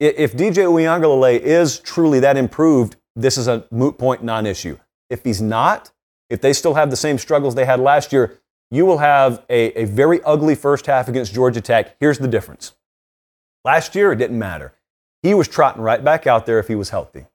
if 0.00 0.32
DJ 0.32 0.66
Uiagalelei 0.66 1.38
is 1.38 1.78
truly 1.78 2.20
that 2.20 2.36
improved, 2.36 2.96
this 3.14 3.36
is 3.36 3.48
a 3.48 3.64
moot 3.70 3.98
point 3.98 4.24
non 4.24 4.46
issue. 4.46 4.78
If 5.10 5.24
he's 5.24 5.42
not, 5.42 5.90
if 6.30 6.40
they 6.40 6.52
still 6.52 6.74
have 6.74 6.90
the 6.90 6.96
same 6.96 7.18
struggles 7.18 7.54
they 7.54 7.66
had 7.66 7.78
last 7.78 8.12
year, 8.12 8.38
you 8.72 8.86
will 8.86 8.98
have 8.98 9.44
a, 9.50 9.82
a 9.82 9.84
very 9.84 10.22
ugly 10.22 10.54
first 10.54 10.86
half 10.86 11.06
against 11.06 11.34
Georgia 11.34 11.60
Tech. 11.60 11.94
Here's 12.00 12.18
the 12.18 12.26
difference. 12.26 12.74
Last 13.66 13.94
year, 13.94 14.12
it 14.12 14.16
didn't 14.16 14.38
matter. 14.38 14.72
He 15.22 15.34
was 15.34 15.46
trotting 15.46 15.82
right 15.82 16.02
back 16.02 16.26
out 16.26 16.46
there 16.46 16.58
if 16.58 16.68
he 16.68 16.74
was 16.74 16.88
healthy. 16.88 17.26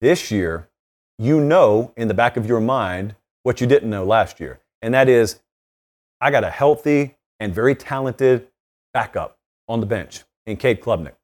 This 0.00 0.30
year, 0.30 0.70
you 1.18 1.40
know 1.40 1.92
in 1.94 2.08
the 2.08 2.14
back 2.14 2.38
of 2.38 2.46
your 2.46 2.58
mind 2.58 3.14
what 3.42 3.60
you 3.60 3.66
didn't 3.66 3.90
know 3.90 4.04
last 4.04 4.40
year, 4.40 4.60
and 4.80 4.94
that 4.94 5.10
is 5.10 5.40
I 6.22 6.30
got 6.30 6.42
a 6.42 6.50
healthy 6.50 7.16
and 7.38 7.54
very 7.54 7.74
talented 7.74 8.48
backup 8.94 9.38
on 9.68 9.80
the 9.80 9.86
bench 9.86 10.22
in 10.46 10.56
Cade 10.56 10.80
Klubnik. 10.80 11.14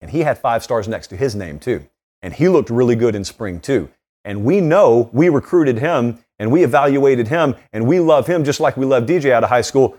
And 0.00 0.10
he 0.10 0.20
had 0.20 0.38
five 0.38 0.64
stars 0.64 0.88
next 0.88 1.08
to 1.08 1.16
his 1.16 1.34
name, 1.34 1.58
too. 1.58 1.86
And 2.22 2.32
he 2.32 2.48
looked 2.48 2.70
really 2.70 2.96
good 2.96 3.14
in 3.14 3.24
spring, 3.24 3.60
too. 3.60 3.90
And 4.24 4.44
we 4.44 4.60
know 4.60 5.10
we 5.12 5.28
recruited 5.28 5.78
him 5.78 6.18
and 6.38 6.50
we 6.50 6.62
evaluated 6.62 7.28
him 7.28 7.54
and 7.72 7.86
we 7.86 8.00
love 8.00 8.26
him 8.26 8.44
just 8.44 8.60
like 8.60 8.76
we 8.76 8.86
love 8.86 9.04
DJ 9.04 9.30
out 9.30 9.44
of 9.44 9.50
high 9.50 9.62
school. 9.62 9.96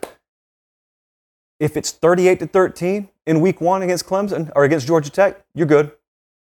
If 1.60 1.76
it's 1.76 1.92
38 1.92 2.40
to 2.40 2.48
13 2.48 3.10
in 3.26 3.42
week 3.42 3.60
one 3.60 3.82
against 3.82 4.06
Clemson 4.06 4.52
or 4.56 4.64
against 4.64 4.88
Georgia 4.88 5.10
Tech, 5.10 5.44
you're 5.54 5.68
good. 5.68 5.92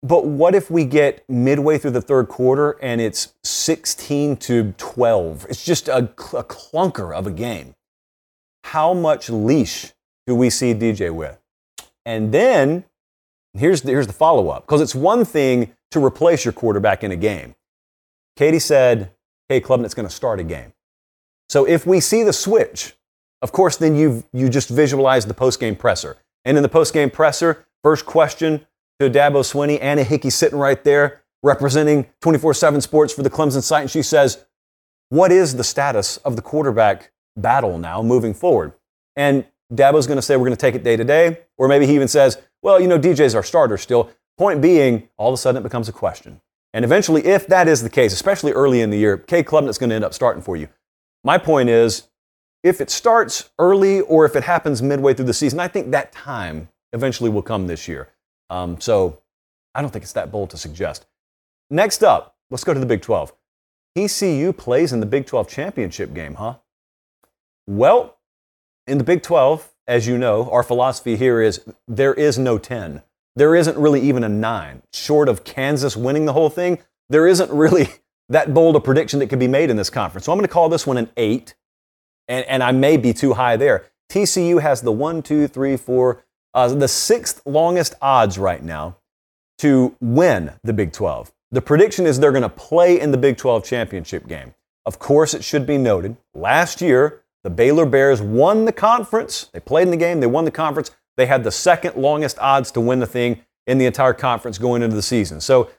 But 0.01 0.25
what 0.25 0.55
if 0.55 0.71
we 0.71 0.85
get 0.85 1.25
midway 1.29 1.77
through 1.77 1.91
the 1.91 2.01
third 2.01 2.29
quarter 2.29 2.77
and 2.81 3.01
it's 3.01 3.33
16 3.43 4.37
to 4.37 4.73
12? 4.77 5.47
It's 5.49 5.65
just 5.65 5.89
a, 5.89 5.97
a 5.97 6.43
clunker 6.43 7.13
of 7.13 7.27
a 7.27 7.31
game. 7.31 7.75
How 8.63 8.93
much 8.93 9.29
leash 9.29 9.91
do 10.25 10.35
we 10.35 10.49
see 10.49 10.73
DJ 10.73 11.13
with? 11.13 11.37
And 12.05 12.31
then 12.31 12.85
Here's 13.53 13.81
the, 13.81 13.91
here's 13.91 14.07
the 14.07 14.13
follow 14.13 14.49
up 14.49 14.65
because 14.65 14.81
it's 14.81 14.95
one 14.95 15.25
thing 15.25 15.73
to 15.91 16.03
replace 16.03 16.45
your 16.45 16.53
quarterback 16.53 17.03
in 17.03 17.11
a 17.11 17.15
game. 17.15 17.55
Katie 18.35 18.59
said, 18.59 19.11
hey, 19.49 19.59
Klubnik's 19.59 19.93
going 19.93 20.07
to 20.07 20.13
start 20.13 20.39
a 20.39 20.43
game. 20.43 20.73
So 21.49 21.65
if 21.65 21.85
we 21.85 21.99
see 21.99 22.23
the 22.23 22.33
switch, 22.33 22.93
of 23.41 23.51
course, 23.51 23.77
then 23.77 23.95
you 23.95 24.23
you 24.31 24.49
just 24.49 24.69
visualize 24.69 25.25
the 25.25 25.33
post 25.33 25.59
game 25.59 25.75
presser. 25.75 26.17
And 26.45 26.55
in 26.57 26.63
the 26.63 26.69
post 26.69 26.93
game 26.93 27.09
presser, 27.09 27.65
first 27.83 28.05
question 28.05 28.65
to 28.99 29.09
Dabo 29.09 29.41
Swinney, 29.43 29.79
Anna 29.81 30.03
Hickey 30.03 30.29
sitting 30.29 30.59
right 30.59 30.83
there 30.83 31.23
representing 31.41 32.05
24 32.21 32.53
7 32.53 32.81
sports 32.81 33.13
for 33.13 33.23
the 33.23 33.29
Clemson 33.29 33.63
site. 33.63 33.81
And 33.81 33.91
she 33.91 34.03
says, 34.03 34.45
What 35.09 35.31
is 35.31 35.55
the 35.55 35.63
status 35.63 36.17
of 36.17 36.35
the 36.35 36.41
quarterback 36.41 37.11
battle 37.35 37.77
now 37.77 38.01
moving 38.01 38.33
forward? 38.33 38.73
And 39.15 39.45
Dabo's 39.73 40.07
going 40.07 40.17
to 40.17 40.21
say, 40.21 40.35
We're 40.35 40.45
going 40.45 40.57
to 40.57 40.61
take 40.61 40.75
it 40.75 40.83
day 40.83 40.95
to 40.95 41.03
day. 41.03 41.39
Or 41.57 41.67
maybe 41.67 41.85
he 41.85 41.95
even 41.95 42.07
says, 42.07 42.37
well, 42.61 42.79
you 42.79 42.87
know, 42.87 42.99
DJ's 42.99 43.35
our 43.35 43.43
starter 43.43 43.77
still. 43.77 44.09
Point 44.37 44.61
being, 44.61 45.09
all 45.17 45.29
of 45.29 45.33
a 45.33 45.37
sudden 45.37 45.59
it 45.59 45.63
becomes 45.63 45.89
a 45.89 45.93
question. 45.93 46.41
And 46.73 46.85
eventually, 46.85 47.25
if 47.25 47.47
that 47.47 47.67
is 47.67 47.81
the 47.81 47.89
case, 47.89 48.13
especially 48.13 48.51
early 48.51 48.81
in 48.81 48.89
the 48.89 48.97
year, 48.97 49.17
Cade 49.17 49.45
Klubnik's 49.45 49.77
going 49.77 49.89
to 49.89 49.95
end 49.95 50.05
up 50.05 50.13
starting 50.13 50.41
for 50.41 50.55
you. 50.55 50.67
My 51.23 51.37
point 51.37 51.69
is, 51.69 52.09
if 52.63 52.81
it 52.81 52.89
starts 52.89 53.49
early 53.57 54.01
or 54.01 54.25
if 54.25 54.35
it 54.35 54.43
happens 54.43 54.81
midway 54.81 55.13
through 55.13 55.25
the 55.25 55.33
season, 55.33 55.59
I 55.59 55.67
think 55.67 55.91
that 55.91 56.11
time 56.11 56.69
eventually 56.93 57.29
will 57.29 57.41
come 57.41 57.67
this 57.67 57.87
year. 57.87 58.09
Um, 58.49 58.79
so 58.79 59.21
I 59.73 59.81
don't 59.81 59.91
think 59.91 60.03
it's 60.03 60.13
that 60.13 60.31
bold 60.31 60.49
to 60.51 60.57
suggest. 60.57 61.05
Next 61.69 62.03
up, 62.03 62.35
let's 62.51 62.63
go 62.63 62.73
to 62.73 62.79
the 62.79 62.85
Big 62.85 63.01
12. 63.01 63.33
TCU 63.97 64.55
plays 64.55 64.93
in 64.93 64.99
the 64.99 65.05
Big 65.05 65.25
12 65.25 65.47
championship 65.47 66.13
game, 66.13 66.35
huh? 66.35 66.55
Well, 67.67 68.17
in 68.87 68.97
the 68.97 69.03
Big 69.03 69.21
12, 69.21 69.69
as 69.87 70.07
you 70.07 70.17
know, 70.17 70.49
our 70.51 70.63
philosophy 70.63 71.15
here 71.15 71.41
is 71.41 71.61
there 71.87 72.13
is 72.13 72.37
no 72.37 72.57
10. 72.57 73.03
There 73.35 73.55
isn't 73.55 73.77
really 73.77 74.01
even 74.01 74.23
a 74.23 74.29
9. 74.29 74.81
Short 74.93 75.29
of 75.29 75.43
Kansas 75.43 75.95
winning 75.95 76.25
the 76.25 76.33
whole 76.33 76.49
thing, 76.49 76.79
there 77.09 77.27
isn't 77.27 77.51
really 77.51 77.87
that 78.29 78.53
bold 78.53 78.75
a 78.75 78.79
prediction 78.79 79.19
that 79.19 79.27
could 79.27 79.39
be 79.39 79.47
made 79.47 79.69
in 79.69 79.77
this 79.77 79.89
conference. 79.89 80.25
So 80.25 80.31
I'm 80.31 80.37
going 80.37 80.47
to 80.47 80.53
call 80.53 80.69
this 80.69 80.85
one 80.85 80.97
an 80.97 81.09
8, 81.17 81.55
and, 82.27 82.45
and 82.45 82.63
I 82.63 82.71
may 82.71 82.97
be 82.97 83.13
too 83.13 83.33
high 83.33 83.57
there. 83.57 83.85
TCU 84.09 84.61
has 84.61 84.81
the 84.81 84.91
1, 84.91 85.21
2, 85.21 85.47
3, 85.47 85.77
4, 85.77 86.23
uh, 86.53 86.67
the 86.75 86.87
sixth 86.87 87.41
longest 87.45 87.95
odds 88.01 88.37
right 88.37 88.63
now 88.63 88.97
to 89.59 89.95
win 89.99 90.53
the 90.63 90.73
Big 90.73 90.91
12. 90.91 91.31
The 91.51 91.61
prediction 91.61 92.05
is 92.05 92.19
they're 92.19 92.31
going 92.31 92.43
to 92.43 92.49
play 92.49 92.99
in 92.99 93.11
the 93.11 93.17
Big 93.17 93.37
12 93.37 93.63
championship 93.63 94.27
game. 94.27 94.53
Of 94.85 94.99
course, 94.99 95.33
it 95.33 95.43
should 95.43 95.65
be 95.65 95.77
noted, 95.77 96.17
last 96.33 96.81
year, 96.81 97.23
The 97.43 97.49
Baylor 97.49 97.85
Bears 97.85 98.21
won 98.21 98.65
the 98.65 98.71
conference. 98.71 99.49
They 99.53 99.59
played 99.59 99.83
in 99.83 99.91
the 99.91 99.97
game, 99.97 100.19
they 100.19 100.27
won 100.27 100.45
the 100.45 100.51
conference. 100.51 100.91
They 101.19 101.25
had 101.25 101.43
the 101.43 101.51
second 101.51 101.97
longest 101.97 102.39
odds 102.39 102.71
to 102.71 102.79
win 102.79 102.99
the 102.99 103.05
thing 103.05 103.41
in 103.67 103.77
the 103.77 103.85
entire 103.85 104.13
conference 104.13 104.57
going 104.57 104.81
into 104.81 104.95
the 104.95 105.01
season. 105.01 105.41
So 105.41 105.69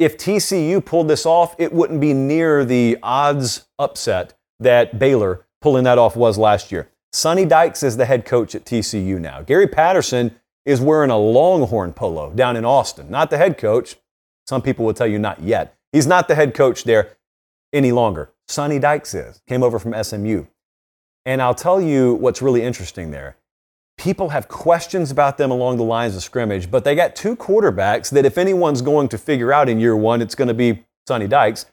if 0.00 0.18
TCU 0.18 0.84
pulled 0.84 1.06
this 1.06 1.24
off, 1.24 1.54
it 1.58 1.72
wouldn't 1.72 2.00
be 2.00 2.12
near 2.12 2.64
the 2.64 2.98
odds 3.00 3.68
upset 3.78 4.34
that 4.58 4.98
Baylor 4.98 5.46
pulling 5.60 5.84
that 5.84 5.96
off 5.96 6.16
was 6.16 6.38
last 6.38 6.72
year. 6.72 6.88
Sonny 7.12 7.44
Dykes 7.44 7.84
is 7.84 7.98
the 7.98 8.04
head 8.04 8.24
coach 8.24 8.56
at 8.56 8.64
TCU 8.64 9.20
now. 9.20 9.42
Gary 9.42 9.68
Patterson 9.68 10.34
is 10.66 10.80
wearing 10.80 11.12
a 11.12 11.16
Longhorn 11.16 11.92
polo 11.92 12.32
down 12.32 12.56
in 12.56 12.64
Austin, 12.64 13.08
not 13.08 13.30
the 13.30 13.38
head 13.38 13.58
coach. 13.58 13.94
Some 14.48 14.60
people 14.60 14.84
will 14.84 14.94
tell 14.94 15.06
you 15.06 15.20
not 15.20 15.40
yet. 15.40 15.76
He's 15.92 16.08
not 16.08 16.26
the 16.26 16.34
head 16.34 16.52
coach 16.52 16.82
there 16.82 17.16
any 17.72 17.92
longer. 17.92 18.32
Sonny 18.48 18.80
Dykes 18.80 19.14
is, 19.14 19.40
came 19.46 19.62
over 19.62 19.78
from 19.78 19.94
SMU. 20.02 20.46
And 21.24 21.40
I'll 21.40 21.54
tell 21.54 21.80
you 21.80 22.14
what's 22.14 22.42
really 22.42 22.62
interesting 22.62 23.12
there. 23.12 23.36
People 24.00 24.30
have 24.30 24.48
questions 24.48 25.10
about 25.10 25.36
them 25.36 25.50
along 25.50 25.76
the 25.76 25.84
lines 25.84 26.16
of 26.16 26.22
scrimmage, 26.22 26.70
but 26.70 26.84
they 26.84 26.94
got 26.94 27.14
two 27.14 27.36
quarterbacks 27.36 28.10
that 28.12 28.24
if 28.24 28.38
anyone's 28.38 28.80
going 28.80 29.08
to 29.08 29.18
figure 29.18 29.52
out 29.52 29.68
in 29.68 29.78
year 29.78 29.94
one, 29.94 30.22
it's 30.22 30.34
going 30.34 30.48
to 30.48 30.54
be 30.54 30.86
Sonny 31.06 31.28
Dykes. 31.28 31.66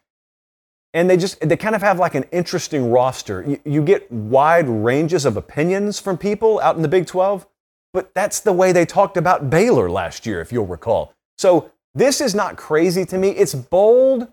And 0.93 1.09
they 1.09 1.15
just, 1.15 1.39
they 1.39 1.55
kind 1.55 1.73
of 1.73 1.81
have 1.81 1.99
like 1.99 2.15
an 2.15 2.25
interesting 2.33 2.91
roster. 2.91 3.45
You, 3.47 3.61
you 3.63 3.81
get 3.81 4.11
wide 4.11 4.67
ranges 4.67 5.23
of 5.23 5.37
opinions 5.37 6.01
from 6.01 6.17
people 6.17 6.59
out 6.59 6.75
in 6.75 6.81
the 6.81 6.89
Big 6.89 7.07
12, 7.07 7.47
but 7.93 8.13
that's 8.13 8.41
the 8.41 8.51
way 8.51 8.73
they 8.73 8.85
talked 8.85 9.15
about 9.15 9.49
Baylor 9.49 9.89
last 9.89 10.25
year, 10.25 10.41
if 10.41 10.51
you'll 10.51 10.67
recall. 10.67 11.13
So 11.37 11.71
this 11.95 12.19
is 12.19 12.35
not 12.35 12.57
crazy 12.57 13.05
to 13.05 13.17
me. 13.17 13.29
It's 13.29 13.55
bold. 13.55 14.27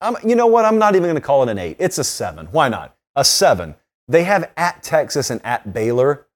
I'm, 0.00 0.14
you 0.24 0.36
know 0.36 0.46
what? 0.46 0.64
I'm 0.64 0.78
not 0.78 0.94
even 0.94 1.06
going 1.06 1.16
to 1.16 1.20
call 1.20 1.42
it 1.42 1.48
an 1.48 1.58
eight. 1.58 1.78
It's 1.80 1.98
a 1.98 2.04
seven. 2.04 2.46
Why 2.52 2.68
not? 2.68 2.94
A 3.16 3.24
seven. 3.24 3.74
They 4.06 4.22
have 4.22 4.48
at 4.56 4.84
Texas 4.84 5.28
and 5.28 5.44
at 5.44 5.72
Baylor 5.74 6.28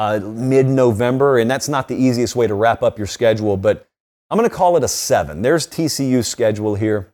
uh, 0.00 0.18
mid 0.18 0.66
November, 0.66 1.36
and 1.38 1.50
that's 1.50 1.68
not 1.68 1.86
the 1.86 1.94
easiest 1.94 2.34
way 2.34 2.46
to 2.46 2.54
wrap 2.54 2.82
up 2.82 2.96
your 2.96 3.06
schedule, 3.06 3.58
but 3.58 3.86
I'm 4.30 4.38
going 4.38 4.48
to 4.48 4.56
call 4.56 4.78
it 4.78 4.82
a 4.82 4.88
seven. 4.88 5.42
There's 5.42 5.66
TCU's 5.66 6.26
schedule 6.26 6.74
here 6.74 7.12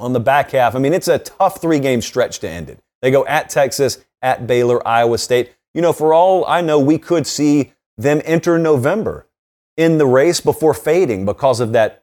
on 0.00 0.12
the 0.12 0.18
back 0.18 0.50
half. 0.50 0.74
I 0.74 0.80
mean, 0.80 0.92
it's 0.92 1.06
a 1.06 1.20
tough 1.20 1.60
three 1.60 1.78
game 1.78 2.02
stretch 2.02 2.40
to 2.40 2.48
end 2.48 2.70
it. 2.70 2.80
They 3.02 3.12
go 3.12 3.24
at 3.26 3.50
Texas, 3.50 4.04
at 4.20 4.48
Baylor, 4.48 4.86
Iowa 4.86 5.16
State. 5.16 5.54
You 5.74 5.80
know, 5.80 5.92
for 5.92 6.12
all 6.12 6.44
I 6.46 6.60
know, 6.60 6.80
we 6.80 6.98
could 6.98 7.24
see 7.24 7.72
them 7.96 8.20
enter 8.24 8.58
November 8.58 9.28
in 9.76 9.98
the 9.98 10.06
race 10.06 10.40
before 10.40 10.74
fading 10.74 11.24
because 11.24 11.60
of 11.60 11.70
that 11.74 12.02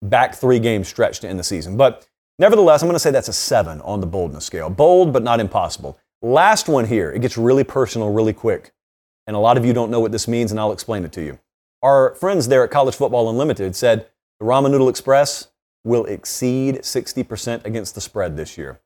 back 0.00 0.34
three 0.34 0.60
game 0.60 0.82
stretch 0.82 1.20
to 1.20 1.28
end 1.28 1.38
the 1.38 1.44
season. 1.44 1.76
But 1.76 2.08
nevertheless, 2.38 2.80
I'm 2.80 2.88
going 2.88 2.94
to 2.94 3.00
say 3.00 3.10
that's 3.10 3.28
a 3.28 3.34
seven 3.34 3.82
on 3.82 4.00
the 4.00 4.06
boldness 4.06 4.46
scale. 4.46 4.70
Bold, 4.70 5.12
but 5.12 5.22
not 5.22 5.40
impossible. 5.40 5.98
Last 6.22 6.70
one 6.70 6.86
here. 6.86 7.10
It 7.10 7.20
gets 7.20 7.36
really 7.36 7.64
personal 7.64 8.14
really 8.14 8.32
quick. 8.32 8.72
And 9.26 9.36
a 9.36 9.38
lot 9.38 9.56
of 9.56 9.64
you 9.64 9.72
don't 9.72 9.90
know 9.90 10.00
what 10.00 10.12
this 10.12 10.26
means, 10.26 10.50
and 10.50 10.58
I'll 10.58 10.72
explain 10.72 11.04
it 11.04 11.12
to 11.12 11.22
you. 11.22 11.38
Our 11.82 12.14
friends 12.14 12.48
there 12.48 12.64
at 12.64 12.70
College 12.70 12.94
Football 12.94 13.28
Unlimited 13.28 13.74
said 13.76 14.06
the 14.38 14.46
Ramen 14.46 14.70
Noodle 14.70 14.88
Express 14.88 15.48
will 15.84 16.04
exceed 16.06 16.76
60% 16.76 17.64
against 17.64 17.94
the 17.94 18.00
spread 18.00 18.36
this 18.36 18.56
year. 18.56 18.80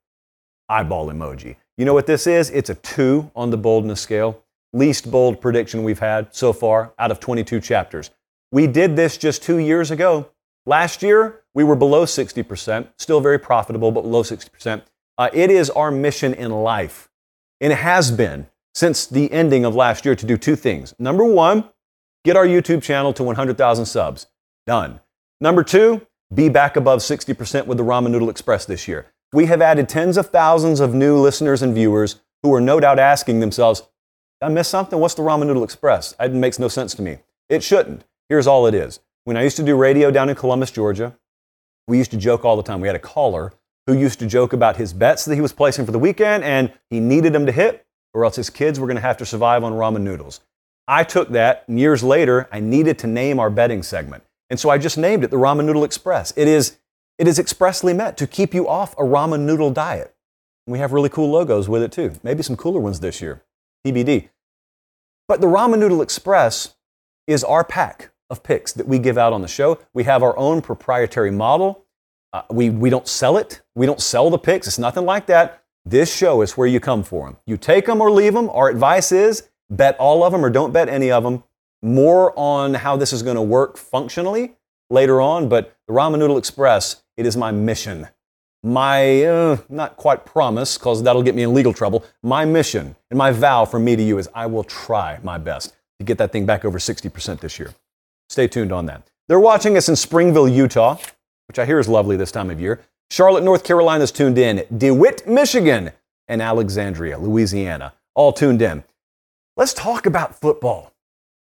Eyeball 0.68 1.08
emoji. 1.08 1.56
You 1.76 1.84
know 1.84 1.94
what 1.94 2.06
this 2.06 2.26
is? 2.26 2.50
It's 2.50 2.70
a 2.70 2.74
two 2.74 3.30
on 3.36 3.50
the 3.50 3.56
boldness 3.56 4.00
scale. 4.00 4.42
Least 4.72 5.10
bold 5.10 5.40
prediction 5.40 5.84
we've 5.84 5.98
had 5.98 6.34
so 6.34 6.52
far 6.52 6.92
out 6.98 7.10
of 7.10 7.20
22 7.20 7.60
chapters. 7.60 8.10
We 8.50 8.66
did 8.66 8.96
this 8.96 9.16
just 9.16 9.42
two 9.42 9.58
years 9.58 9.90
ago. 9.90 10.30
Last 10.64 11.02
year, 11.02 11.42
we 11.54 11.64
were 11.64 11.76
below 11.76 12.04
60%, 12.04 12.88
still 12.98 13.20
very 13.20 13.38
profitable, 13.38 13.92
but 13.92 14.02
below 14.02 14.22
60%. 14.22 14.82
Uh, 15.18 15.30
it 15.32 15.50
is 15.50 15.70
our 15.70 15.90
mission 15.90 16.34
in 16.34 16.50
life, 16.50 17.08
and 17.60 17.72
it 17.72 17.78
has 17.78 18.10
been 18.10 18.46
since 18.76 19.06
the 19.06 19.32
ending 19.32 19.64
of 19.64 19.74
last 19.74 20.04
year 20.04 20.14
to 20.14 20.26
do 20.26 20.36
two 20.36 20.54
things. 20.54 20.94
Number 20.98 21.24
one, 21.24 21.64
get 22.26 22.36
our 22.36 22.46
YouTube 22.46 22.82
channel 22.82 23.14
to 23.14 23.22
100,000 23.22 23.86
subs. 23.86 24.26
Done. 24.66 25.00
Number 25.40 25.64
two, 25.64 26.06
be 26.34 26.50
back 26.50 26.76
above 26.76 26.98
60% 26.98 27.66
with 27.66 27.78
the 27.78 27.84
Ramen 27.84 28.10
Noodle 28.10 28.28
Express 28.28 28.66
this 28.66 28.86
year. 28.86 29.06
We 29.32 29.46
have 29.46 29.62
added 29.62 29.88
tens 29.88 30.18
of 30.18 30.28
thousands 30.28 30.80
of 30.80 30.92
new 30.92 31.16
listeners 31.16 31.62
and 31.62 31.74
viewers 31.74 32.20
who 32.42 32.52
are 32.52 32.60
no 32.60 32.78
doubt 32.78 32.98
asking 32.98 33.40
themselves, 33.40 33.82
I 34.42 34.50
missed 34.50 34.70
something? 34.70 34.98
What's 34.98 35.14
the 35.14 35.22
Ramen 35.22 35.46
Noodle 35.46 35.64
Express? 35.64 36.14
It 36.20 36.34
makes 36.34 36.58
no 36.58 36.68
sense 36.68 36.94
to 36.96 37.02
me. 37.02 37.20
It 37.48 37.62
shouldn't. 37.62 38.04
Here's 38.28 38.46
all 38.46 38.66
it 38.66 38.74
is. 38.74 39.00
When 39.24 39.38
I 39.38 39.42
used 39.42 39.56
to 39.56 39.62
do 39.62 39.74
radio 39.74 40.10
down 40.10 40.28
in 40.28 40.36
Columbus, 40.36 40.70
Georgia, 40.70 41.16
we 41.88 41.96
used 41.96 42.10
to 42.10 42.18
joke 42.18 42.44
all 42.44 42.58
the 42.58 42.62
time. 42.62 42.82
We 42.82 42.88
had 42.88 42.96
a 42.96 43.00
caller 43.00 43.54
who 43.86 43.94
used 43.94 44.18
to 44.18 44.26
joke 44.26 44.52
about 44.52 44.76
his 44.76 44.92
bets 44.92 45.24
that 45.24 45.34
he 45.34 45.40
was 45.40 45.54
placing 45.54 45.86
for 45.86 45.92
the 45.92 45.98
weekend 45.98 46.44
and 46.44 46.74
he 46.90 47.00
needed 47.00 47.32
them 47.32 47.46
to 47.46 47.52
hit 47.52 47.85
or 48.16 48.24
else 48.24 48.36
his 48.36 48.48
kids 48.48 48.80
were 48.80 48.86
going 48.86 48.96
to 48.96 49.02
have 49.02 49.18
to 49.18 49.26
survive 49.26 49.62
on 49.62 49.74
ramen 49.74 50.00
noodles. 50.00 50.40
I 50.88 51.04
took 51.04 51.28
that, 51.30 51.64
and 51.68 51.78
years 51.78 52.02
later, 52.02 52.48
I 52.50 52.60
needed 52.60 52.98
to 53.00 53.06
name 53.06 53.38
our 53.38 53.50
betting 53.50 53.82
segment. 53.82 54.24
And 54.48 54.58
so 54.58 54.70
I 54.70 54.78
just 54.78 54.96
named 54.96 55.22
it 55.22 55.30
the 55.30 55.36
Ramen 55.36 55.66
Noodle 55.66 55.84
Express. 55.84 56.32
It 56.34 56.48
is, 56.48 56.78
it 57.18 57.28
is 57.28 57.38
expressly 57.38 57.92
meant 57.92 58.16
to 58.16 58.26
keep 58.26 58.54
you 58.54 58.68
off 58.68 58.94
a 58.94 59.02
ramen 59.02 59.40
noodle 59.40 59.70
diet. 59.70 60.14
And 60.66 60.72
we 60.72 60.78
have 60.78 60.92
really 60.92 61.08
cool 61.10 61.30
logos 61.30 61.68
with 61.68 61.82
it 61.82 61.92
too. 61.92 62.12
Maybe 62.22 62.42
some 62.42 62.56
cooler 62.56 62.80
ones 62.80 63.00
this 63.00 63.20
year. 63.20 63.42
TBD. 63.86 64.30
But 65.28 65.40
the 65.40 65.46
Ramen 65.46 65.80
Noodle 65.80 66.00
Express 66.00 66.76
is 67.26 67.44
our 67.44 67.64
pack 67.64 68.12
of 68.30 68.42
picks 68.42 68.72
that 68.72 68.88
we 68.88 68.98
give 68.98 69.18
out 69.18 69.32
on 69.32 69.42
the 69.42 69.48
show. 69.48 69.78
We 69.92 70.04
have 70.04 70.22
our 70.22 70.36
own 70.38 70.62
proprietary 70.62 71.32
model. 71.32 71.84
Uh, 72.32 72.42
we, 72.50 72.70
we 72.70 72.88
don't 72.88 73.08
sell 73.08 73.36
it. 73.36 73.60
We 73.74 73.86
don't 73.86 74.00
sell 74.00 74.30
the 74.30 74.38
picks. 74.38 74.66
It's 74.66 74.78
nothing 74.78 75.04
like 75.04 75.26
that. 75.26 75.64
This 75.88 76.12
show 76.12 76.42
is 76.42 76.56
where 76.56 76.66
you 76.66 76.80
come 76.80 77.04
for 77.04 77.26
them. 77.26 77.36
You 77.46 77.56
take 77.56 77.86
them 77.86 78.00
or 78.00 78.10
leave 78.10 78.34
them. 78.34 78.50
Our 78.50 78.68
advice 78.68 79.12
is 79.12 79.48
bet 79.70 79.96
all 79.98 80.24
of 80.24 80.32
them 80.32 80.44
or 80.44 80.50
don't 80.50 80.72
bet 80.72 80.88
any 80.88 81.12
of 81.12 81.22
them. 81.22 81.44
More 81.80 82.36
on 82.36 82.74
how 82.74 82.96
this 82.96 83.12
is 83.12 83.22
going 83.22 83.36
to 83.36 83.42
work 83.42 83.76
functionally 83.76 84.56
later 84.90 85.20
on, 85.20 85.48
but 85.48 85.76
the 85.86 85.94
Ramen 85.94 86.18
Noodle 86.18 86.38
Express, 86.38 87.04
it 87.16 87.24
is 87.24 87.36
my 87.36 87.52
mission. 87.52 88.08
My, 88.64 89.22
uh, 89.22 89.58
not 89.68 89.96
quite 89.96 90.26
promise, 90.26 90.76
because 90.76 91.04
that'll 91.04 91.22
get 91.22 91.36
me 91.36 91.44
in 91.44 91.54
legal 91.54 91.72
trouble. 91.72 92.04
My 92.20 92.44
mission 92.44 92.96
and 93.10 93.16
my 93.16 93.30
vow 93.30 93.64
from 93.64 93.84
me 93.84 93.94
to 93.94 94.02
you 94.02 94.18
is 94.18 94.28
I 94.34 94.46
will 94.46 94.64
try 94.64 95.20
my 95.22 95.38
best 95.38 95.72
to 96.00 96.04
get 96.04 96.18
that 96.18 96.32
thing 96.32 96.46
back 96.46 96.64
over 96.64 96.78
60% 96.78 97.38
this 97.38 97.60
year. 97.60 97.72
Stay 98.28 98.48
tuned 98.48 98.72
on 98.72 98.86
that. 98.86 99.08
They're 99.28 99.38
watching 99.38 99.76
us 99.76 99.88
in 99.88 99.94
Springville, 99.94 100.48
Utah, 100.48 100.98
which 101.46 101.60
I 101.60 101.64
hear 101.64 101.78
is 101.78 101.88
lovely 101.88 102.16
this 102.16 102.32
time 102.32 102.50
of 102.50 102.60
year. 102.60 102.80
Charlotte, 103.10 103.44
North 103.44 103.64
Carolina 103.64 104.04
is 104.04 104.12
tuned 104.12 104.38
in. 104.38 104.64
DeWitt, 104.76 105.26
Michigan, 105.26 105.92
and 106.28 106.42
Alexandria, 106.42 107.18
Louisiana, 107.18 107.94
all 108.14 108.32
tuned 108.32 108.62
in. 108.62 108.84
Let's 109.56 109.72
talk 109.72 110.06
about 110.06 110.40
football. 110.40 110.92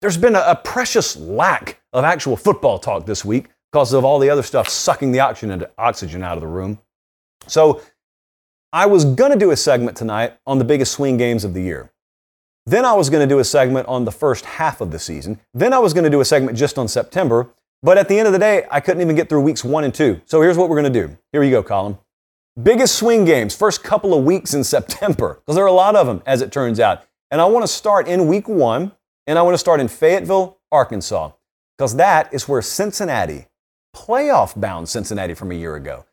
There's 0.01 0.17
been 0.17 0.35
a, 0.35 0.43
a 0.47 0.55
precious 0.55 1.17
lack 1.17 1.81
of 1.91 2.03
actual 2.03 2.37
football 2.37 2.79
talk 2.79 3.05
this 3.05 3.25
week 3.25 3.47
because 3.71 3.93
of 3.93 4.05
all 4.05 4.19
the 4.19 4.29
other 4.29 4.43
stuff 4.43 4.69
sucking 4.69 5.11
the 5.11 5.19
oxygen, 5.19 5.65
oxygen 5.77 6.23
out 6.23 6.37
of 6.37 6.41
the 6.41 6.47
room. 6.47 6.79
So 7.47 7.81
I 8.71 8.85
was 8.85 9.03
going 9.03 9.31
to 9.31 9.37
do 9.37 9.51
a 9.51 9.57
segment 9.57 9.97
tonight 9.97 10.37
on 10.45 10.59
the 10.59 10.65
biggest 10.65 10.93
swing 10.93 11.17
games 11.17 11.43
of 11.43 11.53
the 11.53 11.61
year. 11.61 11.91
Then 12.65 12.85
I 12.85 12.93
was 12.93 13.09
going 13.09 13.27
to 13.27 13.33
do 13.33 13.39
a 13.39 13.43
segment 13.43 13.87
on 13.87 14.05
the 14.05 14.11
first 14.11 14.45
half 14.45 14.79
of 14.79 14.91
the 14.91 14.99
season. 14.99 15.39
Then 15.53 15.73
I 15.73 15.79
was 15.79 15.93
going 15.93 16.03
to 16.03 16.09
do 16.09 16.21
a 16.21 16.25
segment 16.25 16.57
just 16.57 16.77
on 16.77 16.87
September. 16.87 17.49
But 17.81 17.97
at 17.97 18.09
the 18.09 18.17
end 18.17 18.27
of 18.27 18.33
the 18.33 18.39
day, 18.39 18.65
I 18.69 18.79
couldn't 18.81 19.01
even 19.01 19.15
get 19.15 19.29
through 19.29 19.41
weeks 19.41 19.63
one 19.63 19.83
and 19.83 19.93
two. 19.93 20.21
So 20.25 20.41
here's 20.41 20.57
what 20.57 20.69
we're 20.69 20.81
going 20.81 20.91
to 20.91 21.07
do. 21.07 21.17
Here 21.31 21.43
you 21.43 21.51
go, 21.51 21.63
Colin. 21.63 21.97
Biggest 22.61 22.95
swing 22.95 23.23
games, 23.23 23.55
first 23.55 23.83
couple 23.83 24.13
of 24.13 24.25
weeks 24.25 24.53
in 24.53 24.63
September, 24.75 25.35
because 25.35 25.55
there 25.55 25.63
are 25.63 25.67
a 25.67 25.71
lot 25.71 25.95
of 25.95 26.07
them, 26.07 26.21
as 26.25 26.41
it 26.41 26.51
turns 26.51 26.79
out. 26.79 27.03
And 27.31 27.39
I 27.39 27.45
want 27.45 27.63
to 27.63 27.67
start 27.67 28.07
in 28.07 28.27
week 28.27 28.49
one, 28.49 28.91
and 29.27 29.39
I 29.39 29.43
want 29.43 29.53
to 29.53 29.59
start 29.59 29.79
in 29.79 29.87
Fayetteville, 29.87 30.57
Arkansas, 30.71 31.31
because 31.77 31.95
that 31.95 32.33
is 32.33 32.49
where 32.49 32.61
Cincinnati, 32.61 33.45
playoff 33.95 34.59
bound 34.59 34.89
Cincinnati 34.89 35.33
from 35.33 35.51
a 35.51 35.55
year 35.55 35.75
ago, 35.75 36.05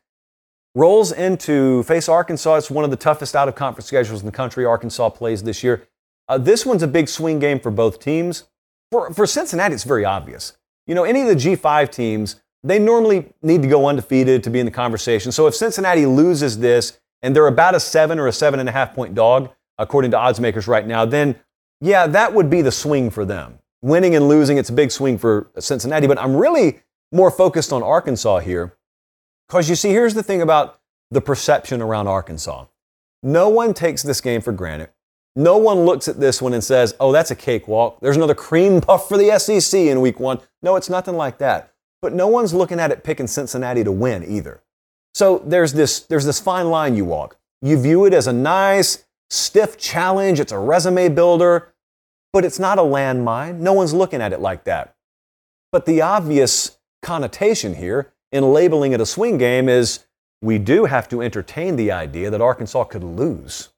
rolls 0.73 1.11
into 1.11 1.83
face 1.83 2.07
Arkansas. 2.07 2.55
It's 2.55 2.71
one 2.71 2.85
of 2.85 2.91
the 2.91 2.97
toughest 2.97 3.35
out 3.35 3.47
of 3.47 3.55
conference 3.55 3.87
schedules 3.87 4.21
in 4.21 4.25
the 4.25 4.31
country. 4.31 4.63
Arkansas 4.63 5.09
plays 5.09 5.43
this 5.43 5.63
year. 5.63 5.87
Uh, 6.29 6.37
this 6.37 6.65
one's 6.65 6.83
a 6.83 6.87
big 6.87 7.09
swing 7.09 7.39
game 7.39 7.59
for 7.59 7.71
both 7.71 7.99
teams. 7.99 8.43
For, 8.91 9.11
for 9.13 9.25
Cincinnati, 9.25 9.73
it's 9.73 9.83
very 9.83 10.05
obvious. 10.05 10.55
You 10.87 10.95
know, 10.95 11.03
any 11.03 11.21
of 11.21 11.27
the 11.27 11.35
G5 11.35 11.91
teams, 11.91 12.41
they 12.63 12.79
normally 12.79 13.31
need 13.41 13.61
to 13.61 13.67
go 13.67 13.87
undefeated 13.87 14.43
to 14.43 14.49
be 14.49 14.59
in 14.59 14.65
the 14.65 14.71
conversation. 14.71 15.31
So 15.31 15.47
if 15.47 15.55
Cincinnati 15.55 16.05
loses 16.05 16.57
this 16.57 16.99
and 17.21 17.35
they're 17.35 17.47
about 17.47 17.75
a 17.75 17.79
seven 17.79 18.19
or 18.19 18.27
a 18.27 18.31
seven 18.31 18.59
and 18.59 18.67
a 18.67 18.71
half 18.71 18.95
point 18.95 19.13
dog, 19.13 19.51
according 19.77 20.11
to 20.11 20.17
odds 20.17 20.39
makers 20.39 20.67
right 20.67 20.87
now, 20.87 21.05
then 21.05 21.35
yeah, 21.79 22.07
that 22.07 22.33
would 22.33 22.49
be 22.49 22.61
the 22.61 22.71
swing 22.71 23.09
for 23.09 23.25
them. 23.25 23.59
Winning 23.81 24.15
and 24.15 24.27
losing, 24.27 24.57
it's 24.57 24.69
a 24.69 24.73
big 24.73 24.91
swing 24.91 25.17
for 25.17 25.51
Cincinnati. 25.59 26.07
But 26.07 26.17
I'm 26.17 26.35
really 26.35 26.79
more 27.11 27.29
focused 27.29 27.71
on 27.71 27.83
Arkansas 27.83 28.39
here 28.39 28.75
because 29.47 29.69
you 29.69 29.75
see, 29.75 29.89
here's 29.89 30.13
the 30.13 30.23
thing 30.23 30.41
about 30.41 30.79
the 31.11 31.21
perception 31.21 31.81
around 31.81 32.07
Arkansas. 32.07 32.65
No 33.23 33.49
one 33.49 33.73
takes 33.73 34.03
this 34.03 34.21
game 34.21 34.41
for 34.41 34.51
granted. 34.51 34.89
No 35.37 35.57
one 35.57 35.85
looks 35.85 36.07
at 36.07 36.19
this 36.19 36.41
one 36.41 36.55
and 36.55 36.63
says, 36.63 36.95
oh, 36.99 37.11
that's 37.11 37.29
a 37.29 37.35
cakewalk. 37.35 37.99
There's 38.01 38.17
another 38.17 38.33
cream 38.33 38.81
puff 38.81 39.07
for 39.07 39.19
the 39.19 39.37
SEC 39.37 39.79
in 39.79 40.01
week 40.01 40.19
one. 40.19 40.39
No, 40.63 40.75
it's 40.77 40.89
nothing 40.89 41.15
like 41.15 41.37
that. 41.37 41.71
But 42.01 42.13
no 42.13 42.25
one's 42.25 42.55
looking 42.55 42.79
at 42.79 42.89
it 42.89 43.03
picking 43.03 43.27
Cincinnati 43.27 43.83
to 43.83 43.91
win 43.91 44.23
either. 44.23 44.63
So 45.13 45.43
there's 45.45 45.73
this, 45.73 45.99
there's 45.99 46.25
this 46.25 46.39
fine 46.39 46.71
line 46.71 46.95
you 46.95 47.05
walk. 47.05 47.37
You 47.61 47.79
view 47.79 48.05
it 48.05 48.15
as 48.15 48.25
a 48.25 48.33
nice, 48.33 49.05
stiff 49.29 49.77
challenge, 49.77 50.39
it's 50.39 50.51
a 50.51 50.57
resume 50.57 51.09
builder, 51.09 51.71
but 52.33 52.43
it's 52.43 52.57
not 52.57 52.79
a 52.79 52.81
landmine. 52.81 53.59
No 53.59 53.73
one's 53.73 53.93
looking 53.93 54.21
at 54.21 54.33
it 54.33 54.39
like 54.39 54.63
that. 54.63 54.95
But 55.71 55.85
the 55.85 56.01
obvious 56.01 56.79
connotation 57.03 57.75
here 57.75 58.11
in 58.31 58.53
labeling 58.53 58.91
it 58.91 59.01
a 59.01 59.05
swing 59.05 59.37
game 59.37 59.69
is 59.69 60.07
we 60.41 60.57
do 60.57 60.85
have 60.85 61.07
to 61.09 61.21
entertain 61.21 61.75
the 61.75 61.91
idea 61.91 62.31
that 62.31 62.41
Arkansas 62.41 62.85
could 62.85 63.03
lose. 63.03 63.69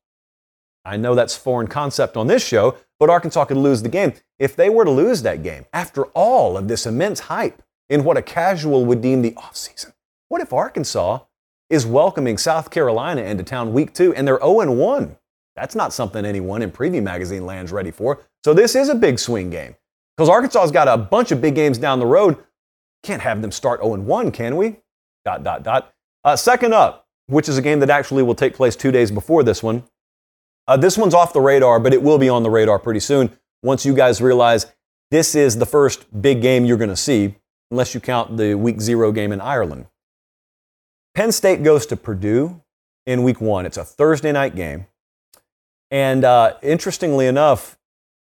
I 0.90 0.98
know 0.98 1.14
that's 1.14 1.38
foreign 1.38 1.68
concept 1.68 2.18
on 2.18 2.26
this 2.26 2.44
show, 2.44 2.76
but 3.00 3.12
Arkansas 3.12 3.46
could 3.46 3.58
lose 3.58 3.84
the 3.84 3.90
game. 3.90 4.14
If 4.40 4.56
they 4.56 4.72
were 4.72 4.86
to 4.86 4.90
lose 4.90 5.22
that 5.22 5.44
game, 5.44 5.68
after 5.72 6.06
all 6.16 6.58
of 6.58 6.68
this 6.68 6.88
immense 6.88 7.20
hype 7.20 7.62
in 7.92 8.04
what 8.04 8.18
a 8.18 8.24
casual 8.24 8.86
would 8.86 9.00
deem 9.00 9.22
the 9.22 9.34
offseason, 9.34 9.94
what 10.30 10.42
if 10.42 10.52
Arkansas 10.52 11.20
is 11.70 11.86
welcoming 11.86 12.40
South 12.40 12.72
Carolina 12.72 13.22
into 13.22 13.44
town 13.44 13.72
week 13.72 13.94
two 13.94 14.16
and 14.16 14.28
they're 14.28 14.40
0 14.40 14.74
1? 14.74 15.16
That's 15.56 15.76
not 15.76 15.94
something 15.94 16.26
anyone 16.26 16.64
in 16.64 16.72
Preview 16.72 17.04
Magazine 17.04 17.46
land's 17.46 17.72
ready 17.72 17.92
for. 17.92 18.22
So 18.44 18.56
this 18.56 18.76
is 18.76 18.90
a 18.90 18.96
big 18.96 19.20
swing 19.20 19.52
game 19.52 19.76
because 20.18 20.28
Arkansas's 20.28 20.72
got 20.72 20.88
a 20.88 20.98
bunch 20.98 21.32
of 21.32 21.40
big 21.40 21.54
games 21.54 21.78
down 21.78 22.00
the 22.00 22.08
road. 22.08 22.36
Can't 23.04 23.22
have 23.22 23.44
them 23.44 23.52
start 23.52 23.82
0 23.82 24.00
1, 24.00 24.32
can 24.32 24.56
we? 24.56 24.78
Dot, 25.24 25.44
dot, 25.44 25.62
dot. 25.62 25.94
Uh, 26.24 26.36
second 26.36 26.74
up, 26.74 27.06
which 27.28 27.48
is 27.48 27.60
a 27.60 27.62
game 27.62 27.80
that 27.82 27.92
actually 27.92 28.24
will 28.24 28.34
take 28.34 28.56
place 28.56 28.76
two 28.76 28.92
days 28.92 29.12
before 29.12 29.44
this 29.44 29.62
one. 29.62 29.84
Uh, 30.70 30.78
this 30.78 30.99
one's 30.99 31.15
off 31.15 31.34
the 31.34 31.41
radar, 31.41 31.80
but 31.80 31.95
it 31.95 32.03
will 32.03 32.20
be 32.20 32.30
on 32.30 32.43
the 32.43 32.49
radar 32.49 32.78
pretty 32.78 32.99
soon 32.99 33.36
once 33.63 33.88
you 33.88 33.95
guys 33.95 34.22
realize 34.22 34.67
this 35.09 35.34
is 35.34 35.57
the 35.57 35.65
first 35.65 36.22
big 36.22 36.43
game 36.43 36.63
you're 36.63 36.78
going 36.78 36.91
to 36.91 36.95
see, 36.95 37.34
unless 37.72 37.95
you 37.95 37.99
count 37.99 38.38
the 38.38 38.53
week 38.53 38.80
zero 38.80 39.11
game 39.11 39.32
in 39.32 39.41
Ireland. 39.41 39.88
Penn 41.15 41.32
State 41.32 41.63
goes 41.63 41.88
to 41.88 41.97
Purdue 41.97 42.61
in 43.07 43.24
week 43.24 43.41
one. 43.41 43.65
It's 43.65 43.78
a 43.78 43.84
Thursday 43.84 44.32
night 44.32 44.55
game. 44.55 44.86
And 45.89 46.24
uh, 46.24 46.53
interestingly 46.61 47.26
enough, 47.26 47.80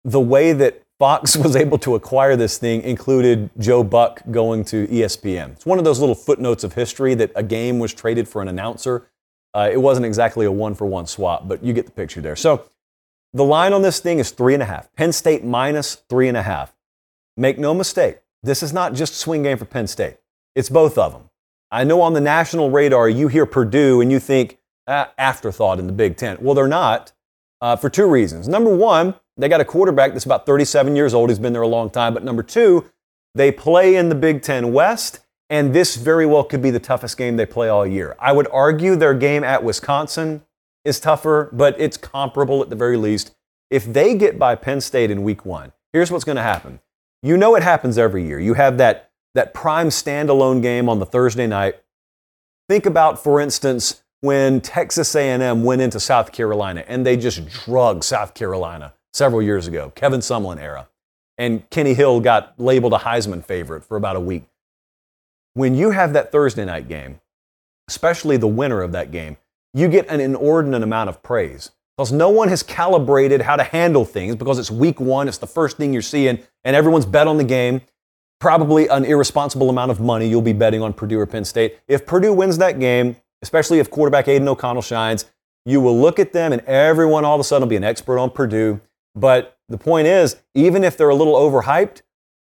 the 0.03 0.19
way 0.19 0.51
that 0.51 0.81
Fox 0.97 1.37
was 1.37 1.55
able 1.55 1.77
to 1.77 1.93
acquire 1.93 2.35
this 2.35 2.57
thing 2.57 2.81
included 2.81 3.51
Joe 3.59 3.83
Buck 3.83 4.23
going 4.31 4.65
to 4.65 4.87
ESPN. 4.87 5.51
It's 5.51 5.65
one 5.67 5.77
of 5.77 5.85
those 5.85 5.99
little 5.99 6.15
footnotes 6.15 6.63
of 6.63 6.73
history 6.73 7.13
that 7.13 7.31
a 7.35 7.43
game 7.43 7.77
was 7.77 7.93
traded 7.93 8.27
for 8.27 8.41
an 8.41 8.47
announcer. 8.47 9.10
Uh, 9.53 9.69
it 9.71 9.77
wasn't 9.77 10.05
exactly 10.05 10.45
a 10.45 10.51
one 10.51 10.73
for 10.73 10.85
one 10.85 11.05
swap, 11.05 11.47
but 11.47 11.63
you 11.63 11.73
get 11.73 11.85
the 11.85 11.91
picture 11.91 12.21
there. 12.21 12.35
So 12.35 12.65
the 13.33 13.43
line 13.43 13.73
on 13.73 13.81
this 13.81 13.99
thing 13.99 14.19
is 14.19 14.31
three 14.31 14.53
and 14.53 14.63
a 14.63 14.65
half. 14.65 14.93
Penn 14.95 15.11
State 15.11 15.43
minus 15.43 15.95
three 15.95 16.27
and 16.27 16.37
a 16.37 16.43
half. 16.43 16.73
Make 17.37 17.57
no 17.57 17.73
mistake, 17.73 18.19
this 18.43 18.63
is 18.63 18.73
not 18.73 18.93
just 18.93 19.13
a 19.13 19.15
swing 19.15 19.43
game 19.43 19.57
for 19.57 19.65
Penn 19.65 19.87
State. 19.87 20.17
It's 20.55 20.69
both 20.69 20.97
of 20.97 21.13
them. 21.13 21.29
I 21.71 21.83
know 21.83 22.01
on 22.01 22.13
the 22.13 22.21
national 22.21 22.69
radar 22.69 23.07
you 23.07 23.29
hear 23.29 23.45
Purdue 23.45 24.01
and 24.01 24.11
you 24.11 24.19
think 24.19 24.57
ah, 24.87 25.11
afterthought 25.17 25.79
in 25.79 25.87
the 25.87 25.93
Big 25.93 26.17
Ten. 26.17 26.37
Well, 26.41 26.53
they're 26.53 26.67
not 26.67 27.13
uh, 27.61 27.75
for 27.77 27.89
two 27.89 28.07
reasons. 28.07 28.47
Number 28.47 28.75
one, 28.75 29.15
they 29.37 29.47
got 29.47 29.61
a 29.61 29.65
quarterback 29.65 30.11
that's 30.11 30.25
about 30.25 30.45
37 30.45 30.95
years 30.95 31.13
old. 31.13 31.29
He's 31.29 31.39
been 31.39 31.53
there 31.53 31.61
a 31.61 31.67
long 31.67 31.89
time. 31.89 32.13
But 32.13 32.23
number 32.23 32.43
two, 32.43 32.91
they 33.33 33.51
play 33.51 33.95
in 33.95 34.09
the 34.09 34.15
Big 34.15 34.41
Ten 34.41 34.73
West, 34.73 35.20
and 35.51 35.75
this 35.75 35.97
very 35.97 36.25
well 36.25 36.45
could 36.45 36.61
be 36.61 36.71
the 36.71 36.79
toughest 36.79 37.17
game 37.17 37.35
they 37.35 37.45
play 37.45 37.67
all 37.67 37.85
year. 37.85 38.15
I 38.19 38.31
would 38.31 38.47
argue 38.53 38.95
their 38.95 39.13
game 39.13 39.43
at 39.43 39.65
Wisconsin 39.65 40.43
is 40.85 40.97
tougher, 40.97 41.49
but 41.51 41.75
it's 41.77 41.97
comparable 41.97 42.63
at 42.63 42.69
the 42.69 42.75
very 42.77 42.95
least. 42.95 43.35
If 43.69 43.83
they 43.83 44.15
get 44.15 44.39
by 44.39 44.55
Penn 44.55 44.79
State 44.79 45.11
in 45.11 45.23
week 45.23 45.45
one, 45.45 45.73
here's 45.91 46.09
what's 46.09 46.23
going 46.23 46.37
to 46.37 46.41
happen. 46.41 46.79
You 47.21 47.35
know 47.35 47.55
it 47.55 47.63
happens 47.63 47.97
every 47.97 48.25
year. 48.25 48.39
You 48.39 48.53
have 48.53 48.77
that, 48.77 49.11
that 49.35 49.53
prime 49.53 49.89
standalone 49.89 50.61
game 50.61 50.87
on 50.87 50.99
the 50.99 51.05
Thursday 51.05 51.47
night. 51.47 51.75
Think 52.69 52.85
about, 52.85 53.21
for 53.21 53.41
instance, 53.41 54.03
when 54.21 54.61
Texas 54.61 55.13
A&M 55.13 55.65
went 55.65 55.81
into 55.81 55.99
South 55.99 56.31
Carolina 56.31 56.85
and 56.87 57.05
they 57.05 57.17
just 57.17 57.45
drugged 57.49 58.05
South 58.05 58.33
Carolina 58.33 58.93
several 59.13 59.41
years 59.41 59.67
ago, 59.67 59.91
Kevin 59.95 60.21
Sumlin 60.21 60.61
era. 60.61 60.87
And 61.37 61.69
Kenny 61.69 61.93
Hill 61.93 62.21
got 62.21 62.53
labeled 62.57 62.93
a 62.93 62.99
Heisman 62.99 63.43
favorite 63.43 63.83
for 63.83 63.97
about 63.97 64.15
a 64.15 64.21
week. 64.21 64.45
When 65.53 65.75
you 65.75 65.91
have 65.91 66.13
that 66.13 66.31
Thursday 66.31 66.63
night 66.63 66.87
game, 66.87 67.19
especially 67.89 68.37
the 68.37 68.47
winner 68.47 68.81
of 68.81 68.93
that 68.93 69.11
game, 69.11 69.37
you 69.73 69.87
get 69.87 70.07
an 70.07 70.19
inordinate 70.19 70.83
amount 70.83 71.09
of 71.09 71.21
praise 71.21 71.71
because 71.97 72.11
no 72.11 72.29
one 72.29 72.47
has 72.47 72.63
calibrated 72.63 73.41
how 73.41 73.55
to 73.57 73.63
handle 73.63 74.05
things 74.05 74.35
because 74.35 74.57
it's 74.57 74.71
week 74.71 74.99
one, 74.99 75.27
it's 75.27 75.37
the 75.37 75.47
first 75.47 75.77
thing 75.77 75.91
you're 75.93 76.01
seeing, 76.01 76.39
and 76.63 76.75
everyone's 76.75 77.05
bet 77.05 77.27
on 77.27 77.37
the 77.37 77.43
game. 77.43 77.81
Probably 78.39 78.87
an 78.87 79.05
irresponsible 79.05 79.69
amount 79.69 79.91
of 79.91 79.99
money 79.99 80.27
you'll 80.27 80.41
be 80.41 80.53
betting 80.53 80.81
on 80.81 80.93
Purdue 80.93 81.19
or 81.19 81.27
Penn 81.27 81.45
State. 81.45 81.77
If 81.87 82.05
Purdue 82.05 82.33
wins 82.33 82.57
that 82.57 82.79
game, 82.79 83.17
especially 83.41 83.79
if 83.79 83.91
quarterback 83.91 84.27
Aidan 84.27 84.47
O'Connell 84.47 84.81
shines, 84.81 85.25
you 85.65 85.79
will 85.79 85.99
look 85.99 86.17
at 86.17 86.33
them 86.33 86.53
and 86.53 86.61
everyone 86.63 87.23
all 87.23 87.35
of 87.35 87.41
a 87.41 87.43
sudden 87.43 87.67
will 87.67 87.69
be 87.69 87.75
an 87.75 87.83
expert 87.83 88.17
on 88.17 88.29
Purdue. 88.29 88.81
But 89.15 89.57
the 89.69 89.77
point 89.77 90.07
is, 90.07 90.37
even 90.55 90.83
if 90.83 90.97
they're 90.97 91.09
a 91.09 91.15
little 91.15 91.35
overhyped, 91.35 92.01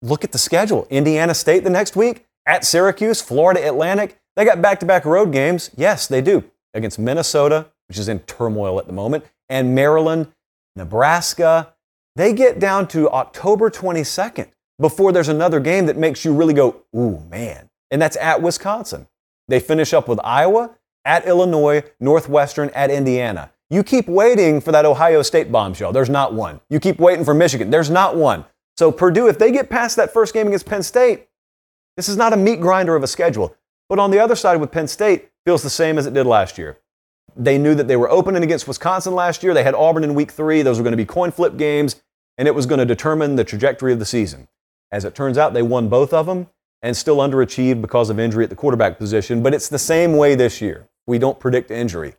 look 0.00 0.24
at 0.24 0.32
the 0.32 0.38
schedule. 0.38 0.86
Indiana 0.90 1.34
State 1.34 1.64
the 1.64 1.70
next 1.70 1.96
week, 1.96 2.26
at 2.46 2.64
Syracuse, 2.64 3.20
Florida 3.20 3.66
Atlantic. 3.66 4.18
They 4.36 4.44
got 4.44 4.60
back 4.60 4.80
to 4.80 4.86
back 4.86 5.04
road 5.04 5.32
games. 5.32 5.70
Yes, 5.76 6.06
they 6.06 6.20
do. 6.20 6.44
Against 6.72 6.98
Minnesota, 6.98 7.66
which 7.88 7.98
is 7.98 8.08
in 8.08 8.20
turmoil 8.20 8.78
at 8.78 8.86
the 8.86 8.92
moment, 8.92 9.24
and 9.48 9.74
Maryland, 9.74 10.28
Nebraska. 10.76 11.74
They 12.16 12.32
get 12.32 12.58
down 12.58 12.88
to 12.88 13.10
October 13.10 13.70
22nd 13.70 14.48
before 14.78 15.12
there's 15.12 15.28
another 15.28 15.60
game 15.60 15.86
that 15.86 15.96
makes 15.96 16.24
you 16.24 16.34
really 16.34 16.54
go, 16.54 16.82
ooh, 16.96 17.20
man. 17.30 17.70
And 17.90 18.00
that's 18.00 18.16
at 18.16 18.42
Wisconsin. 18.42 19.06
They 19.48 19.60
finish 19.60 19.92
up 19.92 20.08
with 20.08 20.18
Iowa, 20.24 20.76
at 21.04 21.26
Illinois, 21.26 21.82
Northwestern, 22.00 22.70
at 22.70 22.90
Indiana. 22.90 23.50
You 23.70 23.82
keep 23.82 24.08
waiting 24.08 24.60
for 24.60 24.72
that 24.72 24.84
Ohio 24.84 25.22
State 25.22 25.50
bombshell. 25.50 25.92
There's 25.92 26.10
not 26.10 26.34
one. 26.34 26.60
You 26.70 26.80
keep 26.80 26.98
waiting 26.98 27.24
for 27.24 27.34
Michigan. 27.34 27.70
There's 27.70 27.90
not 27.90 28.16
one. 28.16 28.44
So 28.76 28.90
Purdue, 28.90 29.28
if 29.28 29.38
they 29.38 29.52
get 29.52 29.70
past 29.70 29.96
that 29.96 30.12
first 30.12 30.34
game 30.34 30.46
against 30.46 30.66
Penn 30.66 30.82
State, 30.82 31.28
this 31.96 32.08
is 32.08 32.16
not 32.16 32.32
a 32.32 32.36
meat 32.36 32.60
grinder 32.60 32.96
of 32.96 33.02
a 33.02 33.08
schedule. 33.08 33.56
But 33.88 33.98
on 33.98 34.10
the 34.10 34.18
other 34.18 34.34
side 34.34 34.60
with 34.60 34.72
Penn 34.72 34.88
State, 34.88 35.30
feels 35.44 35.62
the 35.62 35.70
same 35.70 35.98
as 35.98 36.06
it 36.06 36.14
did 36.14 36.26
last 36.26 36.58
year. 36.58 36.78
They 37.36 37.58
knew 37.58 37.74
that 37.74 37.88
they 37.88 37.96
were 37.96 38.10
opening 38.10 38.42
against 38.42 38.68
Wisconsin 38.68 39.14
last 39.14 39.42
year. 39.42 39.54
They 39.54 39.64
had 39.64 39.74
Auburn 39.74 40.04
in 40.04 40.14
week 40.14 40.30
three. 40.30 40.62
Those 40.62 40.78
were 40.78 40.84
going 40.84 40.92
to 40.92 40.96
be 40.96 41.04
coin 41.04 41.30
flip 41.30 41.56
games, 41.56 42.02
and 42.38 42.48
it 42.48 42.54
was 42.54 42.66
going 42.66 42.78
to 42.78 42.86
determine 42.86 43.36
the 43.36 43.44
trajectory 43.44 43.92
of 43.92 43.98
the 43.98 44.04
season. 44.04 44.48
As 44.92 45.04
it 45.04 45.14
turns 45.14 45.36
out, 45.36 45.54
they 45.54 45.62
won 45.62 45.88
both 45.88 46.12
of 46.12 46.26
them 46.26 46.48
and 46.82 46.96
still 46.96 47.16
underachieved 47.16 47.80
because 47.80 48.10
of 48.10 48.20
injury 48.20 48.44
at 48.44 48.50
the 48.50 48.56
quarterback 48.56 48.98
position. 48.98 49.42
But 49.42 49.54
it's 49.54 49.68
the 49.68 49.78
same 49.78 50.16
way 50.16 50.34
this 50.34 50.60
year. 50.60 50.88
We 51.06 51.18
don't 51.18 51.40
predict 51.40 51.70
injury. 51.70 52.14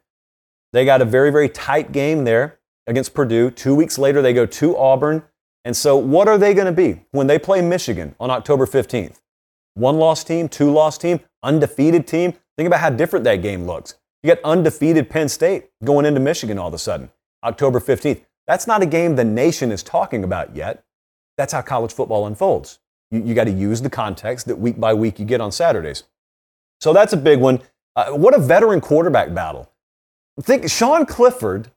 They 0.74 0.86
got 0.86 1.02
a 1.02 1.06
very, 1.06 1.32
very 1.32 1.50
tight 1.50 1.92
game 1.92 2.26
there 2.26 2.60
against 2.86 3.14
Purdue. 3.14 3.52
Two 3.52 3.76
weeks 3.76 3.98
later, 3.98 4.22
they 4.22 4.34
go 4.34 4.46
to 4.46 4.78
Auburn. 4.78 5.24
And 5.64 5.76
so, 5.76 5.96
what 5.96 6.28
are 6.28 6.38
they 6.38 6.54
going 6.54 6.68
to 6.68 6.72
be 6.72 7.06
when 7.12 7.28
they 7.28 7.40
play 7.40 7.62
Michigan 7.62 8.16
on 8.20 8.30
October 8.30 8.66
15th? 8.66 9.20
One 9.76 9.98
loss 9.98 10.24
team, 10.24 10.50
two 10.50 10.72
loss 10.72 10.98
team, 10.98 11.20
undefeated 11.44 12.08
team. 12.08 12.34
Think 12.58 12.68
about 12.68 12.80
how 12.80 12.90
different 12.90 13.26
that 13.26 13.38
game 13.38 13.66
looks. 13.66 13.96
You 14.24 14.32
get 14.32 14.44
undefeated 14.44 15.10
Penn 15.10 15.30
State 15.30 15.70
going 15.84 16.06
into 16.06 16.20
Michigan 16.20 16.58
all 16.58 16.70
of 16.70 16.74
a 16.74 16.80
sudden, 16.80 17.12
October 17.44 17.80
15th. 17.80 18.22
That's 18.48 18.68
not 18.68 18.82
a 18.82 18.86
game 18.86 19.16
the 19.16 19.24
nation 19.24 19.72
is 19.72 19.84
talking 19.84 20.24
about 20.24 20.56
yet. 20.56 20.84
That's 21.38 21.54
how 21.54 21.62
college 21.62 21.92
football 21.92 22.26
unfolds. 22.26 22.80
You, 23.12 23.22
you 23.22 23.34
got 23.36 23.44
to 23.44 23.52
use 23.52 23.82
the 23.82 23.90
context 23.90 24.48
that 24.48 24.58
week 24.58 24.80
by 24.80 24.94
week 24.94 25.20
you 25.20 25.26
get 25.26 25.42
on 25.42 25.52
Saturdays. 25.52 26.04
So 26.80 26.94
that's 26.94 27.14
a 27.14 27.18
big 27.18 27.40
one. 27.40 27.62
Uh, 27.96 28.12
what 28.12 28.34
a 28.34 28.40
veteran 28.40 28.82
quarterback 28.82 29.34
battle. 29.34 29.70
Think 30.42 30.70
Sean 30.70 31.06
Clifford 31.06 31.72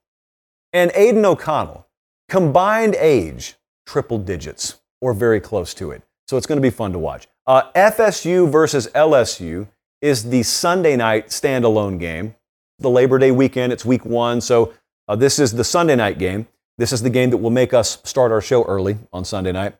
and 0.72 0.90
Aidan 0.94 1.24
O'Connell, 1.24 1.86
combined 2.28 2.94
age, 2.96 3.54
triple 3.86 4.18
digits 4.18 4.80
or 5.00 5.12
very 5.12 5.40
close 5.40 5.74
to 5.74 5.90
it. 5.90 6.02
So 6.28 6.36
it's 6.36 6.46
going 6.46 6.58
to 6.58 6.62
be 6.62 6.70
fun 6.70 6.92
to 6.92 6.98
watch. 6.98 7.26
Uh, 7.46 7.72
FSU 7.72 8.50
versus 8.50 8.88
LSU 8.88 9.66
is 10.02 10.28
the 10.28 10.42
Sunday 10.42 10.94
night 10.94 11.28
standalone 11.28 11.98
game. 11.98 12.34
The 12.80 12.90
Labor 12.90 13.18
Day 13.18 13.30
weekend, 13.30 13.72
it's 13.72 13.84
week 13.84 14.04
one. 14.04 14.40
So 14.40 14.74
uh, 15.08 15.16
this 15.16 15.38
is 15.38 15.52
the 15.52 15.64
Sunday 15.64 15.96
night 15.96 16.18
game. 16.18 16.46
This 16.76 16.92
is 16.92 17.02
the 17.02 17.10
game 17.10 17.30
that 17.30 17.38
will 17.38 17.50
make 17.50 17.72
us 17.72 17.98
start 18.04 18.30
our 18.30 18.42
show 18.42 18.62
early 18.64 18.98
on 19.12 19.24
Sunday 19.24 19.52
night. 19.52 19.76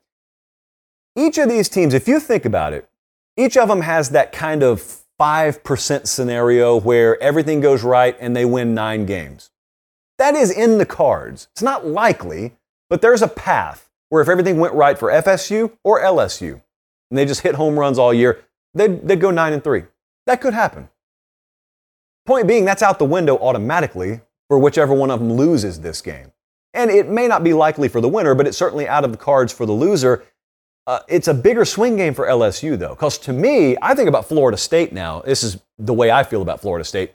Each 1.15 1.37
of 1.39 1.49
these 1.49 1.69
teams, 1.69 1.95
if 1.95 2.09
you 2.09 2.19
think 2.19 2.45
about 2.45 2.73
it, 2.73 2.89
each 3.37 3.57
of 3.57 3.69
them 3.69 3.83
has 3.83 4.11
that 4.11 4.33
kind 4.33 4.63
of 4.63 5.03
5% 5.21 6.07
scenario 6.07 6.81
where 6.81 7.21
everything 7.23 7.61
goes 7.61 7.83
right 7.85 8.17
and 8.19 8.35
they 8.35 8.45
win 8.45 8.75
nine 8.75 9.05
games. 9.05 9.51
That 10.17 10.35
is 10.35 10.51
in 10.51 10.79
the 10.79 10.87
cards. 10.87 11.49
It's 11.53 11.63
not 11.63 11.87
likely, 11.87 12.57
but 12.89 13.03
there's 13.03 13.23
a 13.23 13.29
path 13.29 13.88
where 14.11 14.23
if 14.23 14.29
everything 14.29 14.59
went 14.59 14.75
right 14.75 14.99
for 14.99 15.11
FSU 15.11 15.77
or 15.85 16.01
LSU 16.01 16.61
and 17.11 17.19
they 17.19 17.25
just 17.25 17.43
hit 17.43 17.55
home 17.55 17.79
runs 17.79 17.99
all 17.99 18.13
year, 18.13 18.45
they'd, 18.75 19.07
they'd 19.07 19.21
go 19.21 19.31
nine 19.31 19.53
and 19.53 19.63
three. 19.63 19.85
That 20.27 20.41
could 20.41 20.55
happen. 20.55 20.89
Point 22.27 22.47
being, 22.47 22.65
that's 22.65 22.83
out 22.83 22.99
the 22.99 23.05
window 23.05 23.39
automatically 23.39 24.21
for 24.49 24.59
whichever 24.59 24.93
one 24.93 25.11
of 25.11 25.21
them 25.21 25.33
loses 25.33 25.81
this 25.81 26.03
game. 26.03 26.33
And 26.75 26.91
it 26.91 27.09
may 27.09 27.27
not 27.27 27.43
be 27.43 27.55
likely 27.55 27.89
for 27.89 28.01
the 28.01 28.09
winner, 28.09 28.35
but 28.35 28.47
it's 28.47 28.59
certainly 28.59 28.87
out 28.87 29.05
of 29.05 29.13
the 29.13 29.19
cards 29.19 29.53
for 29.53 29.65
the 29.65 29.73
loser. 29.73 30.25
Uh, 30.87 31.01
it's 31.09 31.29
a 31.29 31.35
bigger 31.35 31.65
swing 31.65 31.97
game 31.97 32.15
for 32.15 32.27
LSU, 32.27 32.79
though, 32.79 32.91
because 32.91 33.19
to 33.19 33.33
me, 33.33 33.77
I 33.83 33.95
think 33.95 34.09
about 34.09 34.27
Florida 34.27 34.57
State 34.57 34.93
now. 34.93 35.21
This 35.21 35.43
is 35.43 35.59
the 35.79 35.95
way 35.95 36.11
I 36.11 36.23
feel 36.25 36.43
about 36.43 36.61
Florida 36.61 36.85
State. 36.85 37.15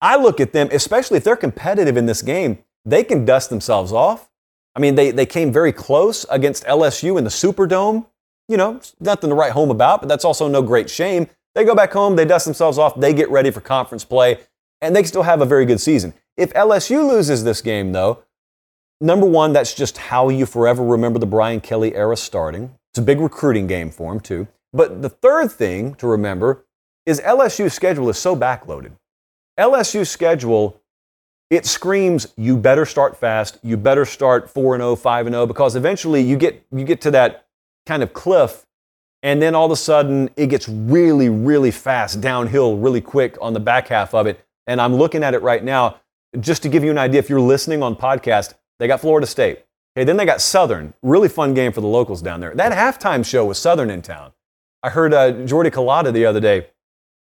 I 0.00 0.16
look 0.16 0.40
at 0.40 0.52
them, 0.52 0.68
especially 0.70 1.16
if 1.16 1.24
they're 1.24 1.36
competitive 1.36 1.96
in 1.96 2.06
this 2.06 2.20
game, 2.20 2.58
they 2.84 3.04
can 3.04 3.24
dust 3.24 3.48
themselves 3.48 3.92
off. 3.92 4.30
I 4.74 4.80
mean, 4.80 4.94
they, 4.94 5.10
they 5.10 5.26
came 5.26 5.52
very 5.52 5.72
close 5.72 6.26
against 6.30 6.64
LSU 6.64 7.16
in 7.18 7.24
the 7.24 7.30
Superdome. 7.30 8.06
You 8.48 8.56
know, 8.56 8.80
nothing 9.00 9.30
to 9.30 9.36
write 9.36 9.52
home 9.52 9.70
about, 9.70 10.00
but 10.00 10.08
that's 10.08 10.24
also 10.24 10.48
no 10.48 10.60
great 10.60 10.90
shame. 10.90 11.28
They 11.54 11.64
go 11.64 11.74
back 11.74 11.92
home, 11.92 12.16
they 12.16 12.24
dust 12.24 12.44
themselves 12.44 12.78
off, 12.78 12.98
they 12.98 13.14
get 13.14 13.30
ready 13.30 13.50
for 13.50 13.60
conference 13.60 14.04
play, 14.04 14.38
and 14.80 14.94
they 14.94 15.04
still 15.04 15.22
have 15.22 15.40
a 15.40 15.46
very 15.46 15.64
good 15.64 15.80
season. 15.80 16.12
If 16.36 16.52
LSU 16.52 17.08
loses 17.08 17.44
this 17.44 17.60
game, 17.60 17.92
though, 17.92 18.24
number 19.00 19.26
one, 19.26 19.52
that's 19.52 19.72
just 19.72 19.96
how 19.96 20.28
you 20.28 20.46
forever 20.46 20.84
remember 20.84 21.18
the 21.18 21.26
Brian 21.26 21.60
Kelly 21.60 21.94
era 21.94 22.16
starting. 22.16 22.74
It's 22.90 22.98
a 22.98 23.02
big 23.02 23.20
recruiting 23.20 23.66
game 23.66 23.90
for 23.90 24.12
him, 24.12 24.20
too. 24.20 24.48
But 24.72 25.02
the 25.02 25.08
third 25.08 25.52
thing 25.52 25.94
to 25.96 26.06
remember 26.08 26.64
is 27.06 27.20
LSU's 27.20 27.72
schedule 27.72 28.08
is 28.10 28.18
so 28.18 28.34
backloaded. 28.34 28.92
LSU's 29.58 30.10
schedule, 30.10 30.80
it 31.50 31.66
screams 31.66 32.26
you 32.36 32.56
better 32.56 32.84
start 32.84 33.16
fast, 33.16 33.58
you 33.62 33.76
better 33.76 34.04
start 34.04 34.50
4 34.50 34.74
and 34.74 34.82
0, 34.82 34.96
5 34.96 35.26
and 35.26 35.34
0, 35.34 35.46
because 35.46 35.76
eventually 35.76 36.20
you 36.20 36.36
get, 36.36 36.64
you 36.72 36.84
get 36.84 37.00
to 37.02 37.10
that 37.12 37.46
kind 37.86 38.02
of 38.02 38.12
cliff, 38.12 38.66
and 39.22 39.40
then 39.40 39.54
all 39.54 39.66
of 39.66 39.70
a 39.70 39.76
sudden 39.76 40.30
it 40.36 40.48
gets 40.48 40.68
really, 40.68 41.28
really 41.28 41.70
fast 41.70 42.20
downhill, 42.20 42.76
really 42.76 43.00
quick 43.00 43.36
on 43.40 43.52
the 43.52 43.60
back 43.60 43.88
half 43.88 44.14
of 44.14 44.26
it. 44.26 44.44
And 44.66 44.80
I'm 44.80 44.94
looking 44.94 45.22
at 45.22 45.34
it 45.34 45.42
right 45.42 45.62
now. 45.62 45.96
Just 46.40 46.62
to 46.64 46.68
give 46.68 46.82
you 46.82 46.90
an 46.90 46.98
idea, 46.98 47.20
if 47.20 47.30
you're 47.30 47.40
listening 47.40 47.82
on 47.82 47.94
podcast, 47.94 48.54
they 48.78 48.88
got 48.88 49.00
Florida 49.00 49.26
State. 49.26 49.64
Okay, 49.96 50.04
then 50.04 50.16
they 50.16 50.26
got 50.26 50.40
Southern. 50.40 50.94
Really 51.02 51.28
fun 51.28 51.54
game 51.54 51.72
for 51.72 51.80
the 51.80 51.86
locals 51.86 52.20
down 52.20 52.40
there. 52.40 52.52
That 52.54 52.72
halftime 52.72 53.24
show 53.24 53.44
was 53.44 53.58
Southern 53.58 53.90
in 53.90 54.02
town. 54.02 54.32
I 54.82 54.90
heard 54.90 55.14
uh, 55.14 55.44
Jordy 55.44 55.70
Culotta 55.70 56.12
the 56.12 56.26
other 56.26 56.40
day 56.40 56.66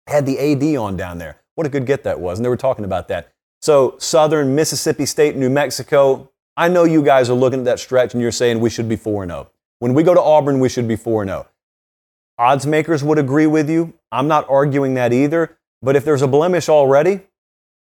had 0.07 0.25
the 0.25 0.39
AD 0.39 0.75
on 0.75 0.97
down 0.97 1.19
there. 1.19 1.41
What 1.53 1.67
a 1.67 1.69
good 1.69 1.85
get 1.85 2.03
that 2.03 2.19
was. 2.19 2.39
And 2.39 2.45
they 2.45 2.49
were 2.49 2.57
talking 2.57 2.83
about 2.83 3.07
that. 3.09 3.31
So, 3.65 3.95
Southern, 3.97 4.53
Mississippi 4.53 5.07
State, 5.07 5.35
New 5.35 5.49
Mexico. 5.49 6.29
I 6.55 6.69
know 6.69 6.83
you 6.83 7.01
guys 7.01 7.31
are 7.31 7.33
looking 7.33 7.61
at 7.61 7.65
that 7.65 7.79
stretch 7.79 8.13
and 8.13 8.21
you're 8.21 8.31
saying 8.31 8.59
we 8.59 8.69
should 8.69 8.87
be 8.87 8.95
4 8.95 9.25
0. 9.25 9.49
When 9.79 9.95
we 9.95 10.03
go 10.03 10.13
to 10.13 10.21
Auburn, 10.21 10.59
we 10.59 10.69
should 10.69 10.87
be 10.87 10.95
4 10.95 11.25
0. 11.25 11.47
Odds 12.37 12.67
makers 12.67 13.03
would 13.03 13.17
agree 13.17 13.47
with 13.47 13.67
you. 13.67 13.95
I'm 14.11 14.27
not 14.27 14.47
arguing 14.51 14.93
that 14.93 15.13
either. 15.13 15.57
But 15.81 15.95
if 15.95 16.05
there's 16.05 16.21
a 16.21 16.27
blemish 16.27 16.69
already, 16.69 17.21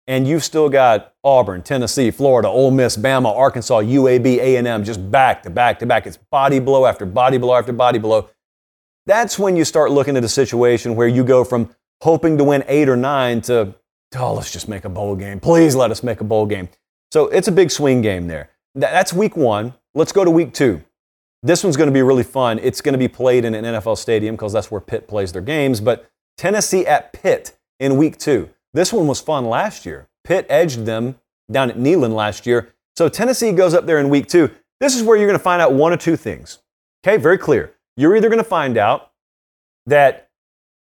and 0.05 0.27
you've 0.27 0.43
still 0.43 0.69
got 0.69 1.15
Auburn, 1.23 1.63
Tennessee, 1.63 2.11
Florida, 2.11 2.47
Ole 2.47 2.69
Miss, 2.69 2.95
Bama, 2.95 3.35
Arkansas, 3.35 3.79
UAB, 3.81 4.37
A&M, 4.37 4.83
just 4.83 5.09
back 5.09 5.41
to 5.41 5.49
back 5.49 5.79
to 5.79 5.87
back. 5.87 6.05
It's 6.05 6.17
body 6.29 6.59
blow 6.59 6.85
after 6.85 7.07
body 7.07 7.39
blow 7.39 7.55
after 7.55 7.73
body 7.73 7.97
blow. 7.97 8.29
That's 9.07 9.39
when 9.39 9.55
you 9.55 9.65
start 9.65 9.89
looking 9.89 10.15
at 10.15 10.23
a 10.23 10.29
situation 10.29 10.95
where 10.95 11.07
you 11.07 11.23
go 11.23 11.43
from 11.43 11.75
hoping 12.01 12.37
to 12.37 12.43
win 12.43 12.63
eight 12.67 12.87
or 12.87 12.95
nine 12.95 13.41
to, 13.41 13.73
oh, 14.17 14.33
let's 14.33 14.51
just 14.51 14.67
make 14.67 14.85
a 14.85 14.89
bowl 14.89 15.15
game. 15.15 15.39
Please 15.39 15.75
let 15.75 15.91
us 15.91 16.03
make 16.03 16.21
a 16.21 16.23
bowl 16.23 16.45
game. 16.45 16.69
So 17.11 17.27
it's 17.27 17.47
a 17.47 17.51
big 17.51 17.71
swing 17.71 18.01
game 18.01 18.27
there. 18.27 18.49
That's 18.75 19.13
week 19.13 19.35
one. 19.35 19.73
Let's 19.93 20.11
go 20.11 20.23
to 20.23 20.31
week 20.31 20.53
two. 20.53 20.81
This 21.43 21.63
one's 21.63 21.75
going 21.75 21.89
to 21.89 21.93
be 21.93 22.01
really 22.01 22.23
fun. 22.23 22.59
It's 22.59 22.81
going 22.81 22.93
to 22.93 22.99
be 22.99 23.07
played 23.07 23.45
in 23.45 23.55
an 23.55 23.65
NFL 23.65 23.97
stadium 23.97 24.35
because 24.35 24.53
that's 24.53 24.69
where 24.69 24.81
Pitt 24.81 25.07
plays 25.07 25.31
their 25.31 25.41
games. 25.41 25.81
But 25.81 26.09
Tennessee 26.37 26.85
at 26.85 27.13
Pitt 27.13 27.57
in 27.79 27.97
week 27.97 28.17
two. 28.17 28.49
This 28.73 28.93
one 28.93 29.07
was 29.07 29.19
fun 29.19 29.45
last 29.45 29.85
year. 29.85 30.07
Pitt 30.23 30.45
edged 30.49 30.85
them 30.85 31.15
down 31.51 31.69
at 31.69 31.77
Neyland 31.77 32.13
last 32.13 32.45
year. 32.45 32.73
So 32.95 33.09
Tennessee 33.09 33.51
goes 33.51 33.73
up 33.73 33.85
there 33.85 33.99
in 33.99 34.09
week 34.09 34.27
two. 34.27 34.51
This 34.79 34.95
is 34.95 35.03
where 35.03 35.17
you're 35.17 35.27
going 35.27 35.37
to 35.37 35.43
find 35.43 35.61
out 35.61 35.73
one 35.73 35.91
or 35.91 35.97
two 35.97 36.15
things. 36.15 36.59
Okay, 37.05 37.17
very 37.17 37.37
clear. 37.37 37.73
You're 37.97 38.15
either 38.15 38.29
going 38.29 38.37
to 38.37 38.43
find 38.43 38.77
out 38.77 39.11
that 39.87 40.29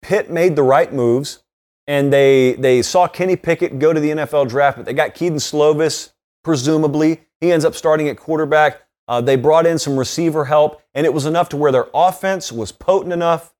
Pitt 0.02 0.30
made 0.30 0.56
the 0.56 0.62
right 0.62 0.92
moves 0.92 1.42
and 1.90 2.12
they, 2.12 2.52
they 2.52 2.82
saw 2.82 3.08
Kenny 3.08 3.34
Pickett 3.34 3.80
go 3.80 3.92
to 3.92 3.98
the 3.98 4.10
NFL 4.10 4.48
draft, 4.48 4.76
but 4.76 4.86
they 4.86 4.92
got 4.92 5.12
Kedon 5.12 5.38
Slovis, 5.38 6.12
presumably. 6.44 7.22
He 7.40 7.50
ends 7.50 7.64
up 7.64 7.74
starting 7.74 8.08
at 8.08 8.16
quarterback. 8.16 8.82
Uh, 9.08 9.20
they 9.20 9.34
brought 9.34 9.66
in 9.66 9.76
some 9.76 9.98
receiver 9.98 10.44
help, 10.44 10.80
and 10.94 11.04
it 11.04 11.12
was 11.12 11.26
enough 11.26 11.48
to 11.48 11.56
where 11.56 11.72
their 11.72 11.88
offense 11.92 12.52
was 12.52 12.70
potent 12.70 13.12
enough 13.12 13.52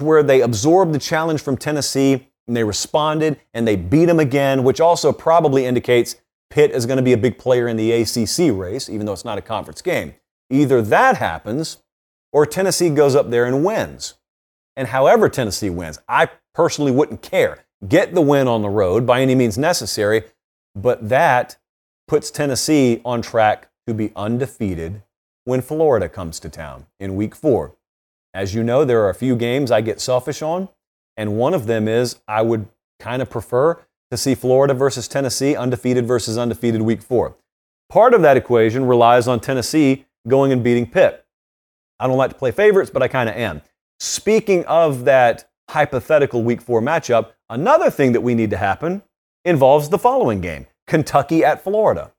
to 0.00 0.04
where 0.04 0.24
they 0.24 0.40
absorbed 0.40 0.92
the 0.92 0.98
challenge 0.98 1.40
from 1.40 1.56
Tennessee 1.56 2.28
and 2.48 2.56
they 2.56 2.64
responded 2.64 3.38
and 3.54 3.68
they 3.68 3.76
beat 3.76 4.06
them 4.06 4.18
again, 4.18 4.64
which 4.64 4.80
also 4.80 5.12
probably 5.12 5.64
indicates 5.64 6.16
Pitt 6.50 6.72
is 6.72 6.86
going 6.86 6.96
to 6.96 7.04
be 7.04 7.12
a 7.12 7.16
big 7.16 7.38
player 7.38 7.68
in 7.68 7.76
the 7.76 7.92
ACC 7.92 8.52
race, 8.52 8.88
even 8.88 9.06
though 9.06 9.12
it's 9.12 9.24
not 9.24 9.38
a 9.38 9.42
conference 9.42 9.80
game. 9.80 10.16
Either 10.50 10.82
that 10.82 11.18
happens 11.18 11.78
or 12.32 12.46
Tennessee 12.46 12.90
goes 12.90 13.14
up 13.14 13.30
there 13.30 13.46
and 13.46 13.64
wins. 13.64 14.14
And 14.74 14.88
however 14.88 15.28
Tennessee 15.28 15.70
wins, 15.70 16.00
I 16.08 16.30
personally 16.52 16.90
wouldn't 16.90 17.22
care. 17.22 17.62
Get 17.86 18.14
the 18.14 18.22
win 18.22 18.48
on 18.48 18.62
the 18.62 18.68
road 18.68 19.06
by 19.06 19.20
any 19.20 19.34
means 19.34 19.58
necessary, 19.58 20.24
but 20.74 21.08
that 21.08 21.56
puts 22.08 22.30
Tennessee 22.30 23.00
on 23.04 23.20
track 23.20 23.68
to 23.86 23.94
be 23.94 24.12
undefeated 24.16 25.02
when 25.44 25.60
Florida 25.60 26.08
comes 26.08 26.40
to 26.40 26.48
town 26.48 26.86
in 26.98 27.16
week 27.16 27.34
four. 27.34 27.76
As 28.32 28.54
you 28.54 28.62
know, 28.62 28.84
there 28.84 29.02
are 29.02 29.10
a 29.10 29.14
few 29.14 29.36
games 29.36 29.70
I 29.70 29.80
get 29.80 30.00
selfish 30.00 30.42
on, 30.42 30.68
and 31.16 31.36
one 31.36 31.54
of 31.54 31.66
them 31.66 31.86
is 31.88 32.16
I 32.26 32.42
would 32.42 32.66
kind 32.98 33.22
of 33.22 33.30
prefer 33.30 33.82
to 34.10 34.16
see 34.16 34.34
Florida 34.34 34.74
versus 34.74 35.08
Tennessee, 35.08 35.56
undefeated 35.56 36.06
versus 36.06 36.38
undefeated 36.38 36.82
week 36.82 37.02
four. 37.02 37.36
Part 37.88 38.14
of 38.14 38.22
that 38.22 38.36
equation 38.36 38.86
relies 38.86 39.28
on 39.28 39.40
Tennessee 39.40 40.06
going 40.26 40.52
and 40.52 40.62
beating 40.62 40.90
Pitt. 40.90 41.24
I 42.00 42.06
don't 42.06 42.16
like 42.16 42.30
to 42.30 42.36
play 42.36 42.50
favorites, 42.50 42.90
but 42.90 43.02
I 43.02 43.08
kind 43.08 43.28
of 43.28 43.36
am. 43.36 43.62
Speaking 44.00 44.64
of 44.66 45.04
that 45.04 45.48
hypothetical 45.70 46.42
week 46.42 46.60
four 46.60 46.80
matchup, 46.80 47.32
another 47.48 47.90
thing 47.90 48.12
that 48.12 48.20
we 48.20 48.34
need 48.34 48.50
to 48.50 48.56
happen 48.56 49.02
involves 49.44 49.88
the 49.88 49.98
following 49.98 50.40
game 50.40 50.66
Kentucky 50.86 51.44
at 51.44 51.62
Florida. 51.62 52.12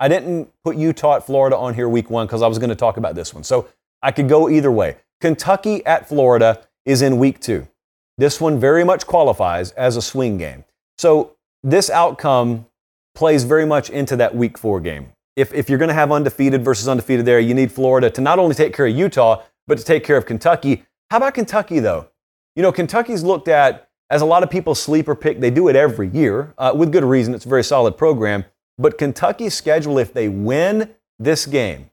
I 0.00 0.08
didn't 0.08 0.50
put 0.64 0.76
Utah 0.76 1.16
at 1.16 1.26
Florida 1.26 1.56
on 1.56 1.74
here 1.74 1.88
week 1.88 2.10
one 2.10 2.26
because 2.26 2.42
I 2.42 2.46
was 2.46 2.58
going 2.58 2.70
to 2.70 2.76
talk 2.76 2.96
about 2.96 3.14
this 3.14 3.32
one. 3.32 3.44
So 3.44 3.68
I 4.02 4.10
could 4.10 4.28
go 4.28 4.48
either 4.48 4.70
way. 4.70 4.96
Kentucky 5.20 5.84
at 5.86 6.08
Florida 6.08 6.62
is 6.84 7.00
in 7.00 7.18
week 7.18 7.40
two. 7.40 7.68
This 8.18 8.40
one 8.40 8.60
very 8.60 8.84
much 8.84 9.06
qualifies 9.06 9.70
as 9.72 9.96
a 9.96 10.02
swing 10.02 10.36
game. 10.36 10.64
So 10.98 11.36
this 11.62 11.90
outcome 11.90 12.66
plays 13.14 13.44
very 13.44 13.64
much 13.64 13.90
into 13.90 14.16
that 14.16 14.34
week 14.34 14.58
four 14.58 14.80
game. 14.80 15.12
If, 15.36 15.52
if 15.54 15.68
you're 15.68 15.78
going 15.78 15.88
to 15.88 15.94
have 15.94 16.12
undefeated 16.12 16.64
versus 16.64 16.88
undefeated 16.88 17.24
there, 17.24 17.40
you 17.40 17.54
need 17.54 17.72
Florida 17.72 18.10
to 18.10 18.20
not 18.20 18.38
only 18.38 18.54
take 18.54 18.74
care 18.74 18.86
of 18.86 18.94
Utah, 18.94 19.42
but 19.66 19.78
to 19.78 19.84
take 19.84 20.04
care 20.04 20.16
of 20.16 20.26
Kentucky. 20.26 20.84
How 21.10 21.16
about 21.16 21.34
Kentucky, 21.34 21.80
though? 21.80 22.08
You 22.54 22.62
know, 22.62 22.70
Kentucky's 22.70 23.24
looked 23.24 23.48
at 23.48 23.83
as 24.10 24.22
a 24.22 24.26
lot 24.26 24.42
of 24.42 24.50
people 24.50 24.74
sleeper 24.74 25.14
pick. 25.14 25.40
They 25.40 25.50
do 25.50 25.68
it 25.68 25.76
every 25.76 26.08
year 26.08 26.54
uh, 26.58 26.72
with 26.74 26.92
good 26.92 27.04
reason. 27.04 27.34
It's 27.34 27.46
a 27.46 27.48
very 27.48 27.64
solid 27.64 27.96
program. 27.96 28.44
But 28.78 28.98
Kentucky's 28.98 29.54
schedule, 29.54 29.98
if 29.98 30.12
they 30.12 30.28
win 30.28 30.94
this 31.18 31.46
game, 31.46 31.90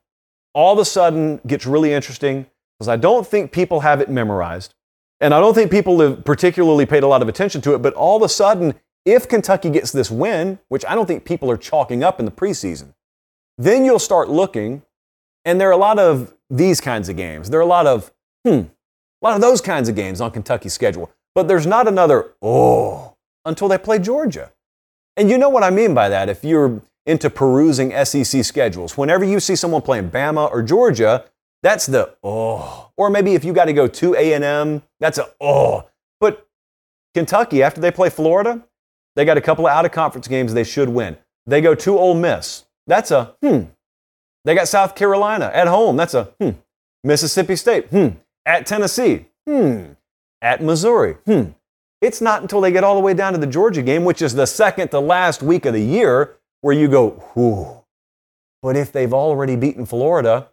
all 0.54 0.72
of 0.72 0.78
a 0.78 0.84
sudden 0.84 1.40
gets 1.46 1.66
really 1.66 1.92
interesting 1.92 2.46
because 2.78 2.88
I 2.88 2.96
don't 2.96 3.26
think 3.26 3.52
people 3.52 3.80
have 3.80 4.00
it 4.00 4.10
memorized. 4.10 4.74
And 5.20 5.32
I 5.32 5.38
don't 5.38 5.54
think 5.54 5.70
people 5.70 6.00
have 6.00 6.24
particularly 6.24 6.84
paid 6.84 7.04
a 7.04 7.06
lot 7.06 7.22
of 7.22 7.28
attention 7.28 7.60
to 7.62 7.74
it. 7.74 7.78
But 7.78 7.94
all 7.94 8.16
of 8.16 8.22
a 8.22 8.28
sudden, 8.28 8.74
if 9.04 9.28
Kentucky 9.28 9.70
gets 9.70 9.92
this 9.92 10.10
win, 10.10 10.58
which 10.68 10.84
I 10.86 10.96
don't 10.96 11.06
think 11.06 11.24
people 11.24 11.50
are 11.50 11.56
chalking 11.56 12.02
up 12.02 12.18
in 12.18 12.26
the 12.26 12.32
preseason, 12.32 12.94
then 13.56 13.84
you'll 13.84 14.00
start 14.00 14.28
looking, 14.28 14.82
and 15.44 15.60
there 15.60 15.68
are 15.68 15.72
a 15.72 15.76
lot 15.76 15.98
of 15.98 16.34
these 16.50 16.80
kinds 16.80 17.08
of 17.08 17.16
games. 17.16 17.50
There 17.50 17.60
are 17.60 17.62
a 17.62 17.66
lot 17.66 17.86
of, 17.86 18.12
hmm, 18.44 18.50
a 18.50 19.22
lot 19.22 19.34
of 19.36 19.40
those 19.40 19.60
kinds 19.60 19.88
of 19.88 19.94
games 19.94 20.20
on 20.20 20.32
Kentucky's 20.32 20.72
schedule. 20.72 21.10
But 21.34 21.48
there's 21.48 21.66
not 21.66 21.88
another, 21.88 22.32
oh, 22.42 23.14
until 23.44 23.68
they 23.68 23.78
play 23.78 23.98
Georgia. 23.98 24.52
And 25.16 25.30
you 25.30 25.38
know 25.38 25.48
what 25.48 25.62
I 25.62 25.70
mean 25.70 25.94
by 25.94 26.08
that. 26.08 26.28
If 26.28 26.44
you're 26.44 26.82
into 27.06 27.30
perusing 27.30 27.92
SEC 28.04 28.44
schedules, 28.44 28.96
whenever 28.96 29.24
you 29.24 29.40
see 29.40 29.56
someone 29.56 29.82
playing 29.82 30.10
Bama 30.10 30.50
or 30.50 30.62
Georgia, 30.62 31.24
that's 31.62 31.86
the, 31.86 32.14
oh. 32.22 32.90
Or 32.96 33.10
maybe 33.10 33.34
if 33.34 33.44
you 33.44 33.52
got 33.52 33.66
to 33.66 33.72
go 33.72 33.86
to 33.86 34.14
A&M, 34.14 34.82
that's 35.00 35.18
a, 35.18 35.28
oh. 35.40 35.88
But 36.20 36.46
Kentucky, 37.14 37.62
after 37.62 37.80
they 37.80 37.90
play 37.90 38.10
Florida, 38.10 38.62
they 39.16 39.24
got 39.24 39.36
a 39.36 39.42
couple 39.42 39.66
of 39.66 39.72
out 39.72 39.84
of 39.84 39.92
conference 39.92 40.28
games 40.28 40.54
they 40.54 40.64
should 40.64 40.88
win. 40.88 41.16
They 41.46 41.60
go 41.60 41.74
to 41.74 41.98
Ole 41.98 42.14
Miss. 42.14 42.64
That's 42.86 43.10
a, 43.10 43.34
hmm. 43.42 43.64
They 44.44 44.54
got 44.54 44.68
South 44.68 44.94
Carolina 44.94 45.50
at 45.52 45.68
home. 45.68 45.96
That's 45.96 46.14
a, 46.14 46.24
hmm. 46.40 46.50
Mississippi 47.04 47.56
State. 47.56 47.88
Hmm 47.88 48.08
at 48.46 48.66
Tennessee, 48.66 49.26
hmm, 49.46 49.92
at 50.42 50.62
Missouri, 50.62 51.14
hmm. 51.24 51.52
It's 52.02 52.20
not 52.20 52.42
until 52.42 52.60
they 52.60 52.72
get 52.72 52.82
all 52.82 52.96
the 52.96 53.00
way 53.00 53.14
down 53.14 53.32
to 53.32 53.38
the 53.38 53.46
Georgia 53.46 53.80
game, 53.80 54.04
which 54.04 54.22
is 54.22 54.34
the 54.34 54.46
second 54.46 54.88
to 54.88 54.98
last 54.98 55.40
week 55.40 55.64
of 55.66 55.72
the 55.72 55.80
year, 55.80 56.36
where 56.60 56.74
you 56.74 56.88
go, 56.88 57.10
whew. 57.34 57.84
But 58.60 58.76
if 58.76 58.90
they've 58.90 59.14
already 59.14 59.54
beaten 59.54 59.86
Florida, 59.86 60.48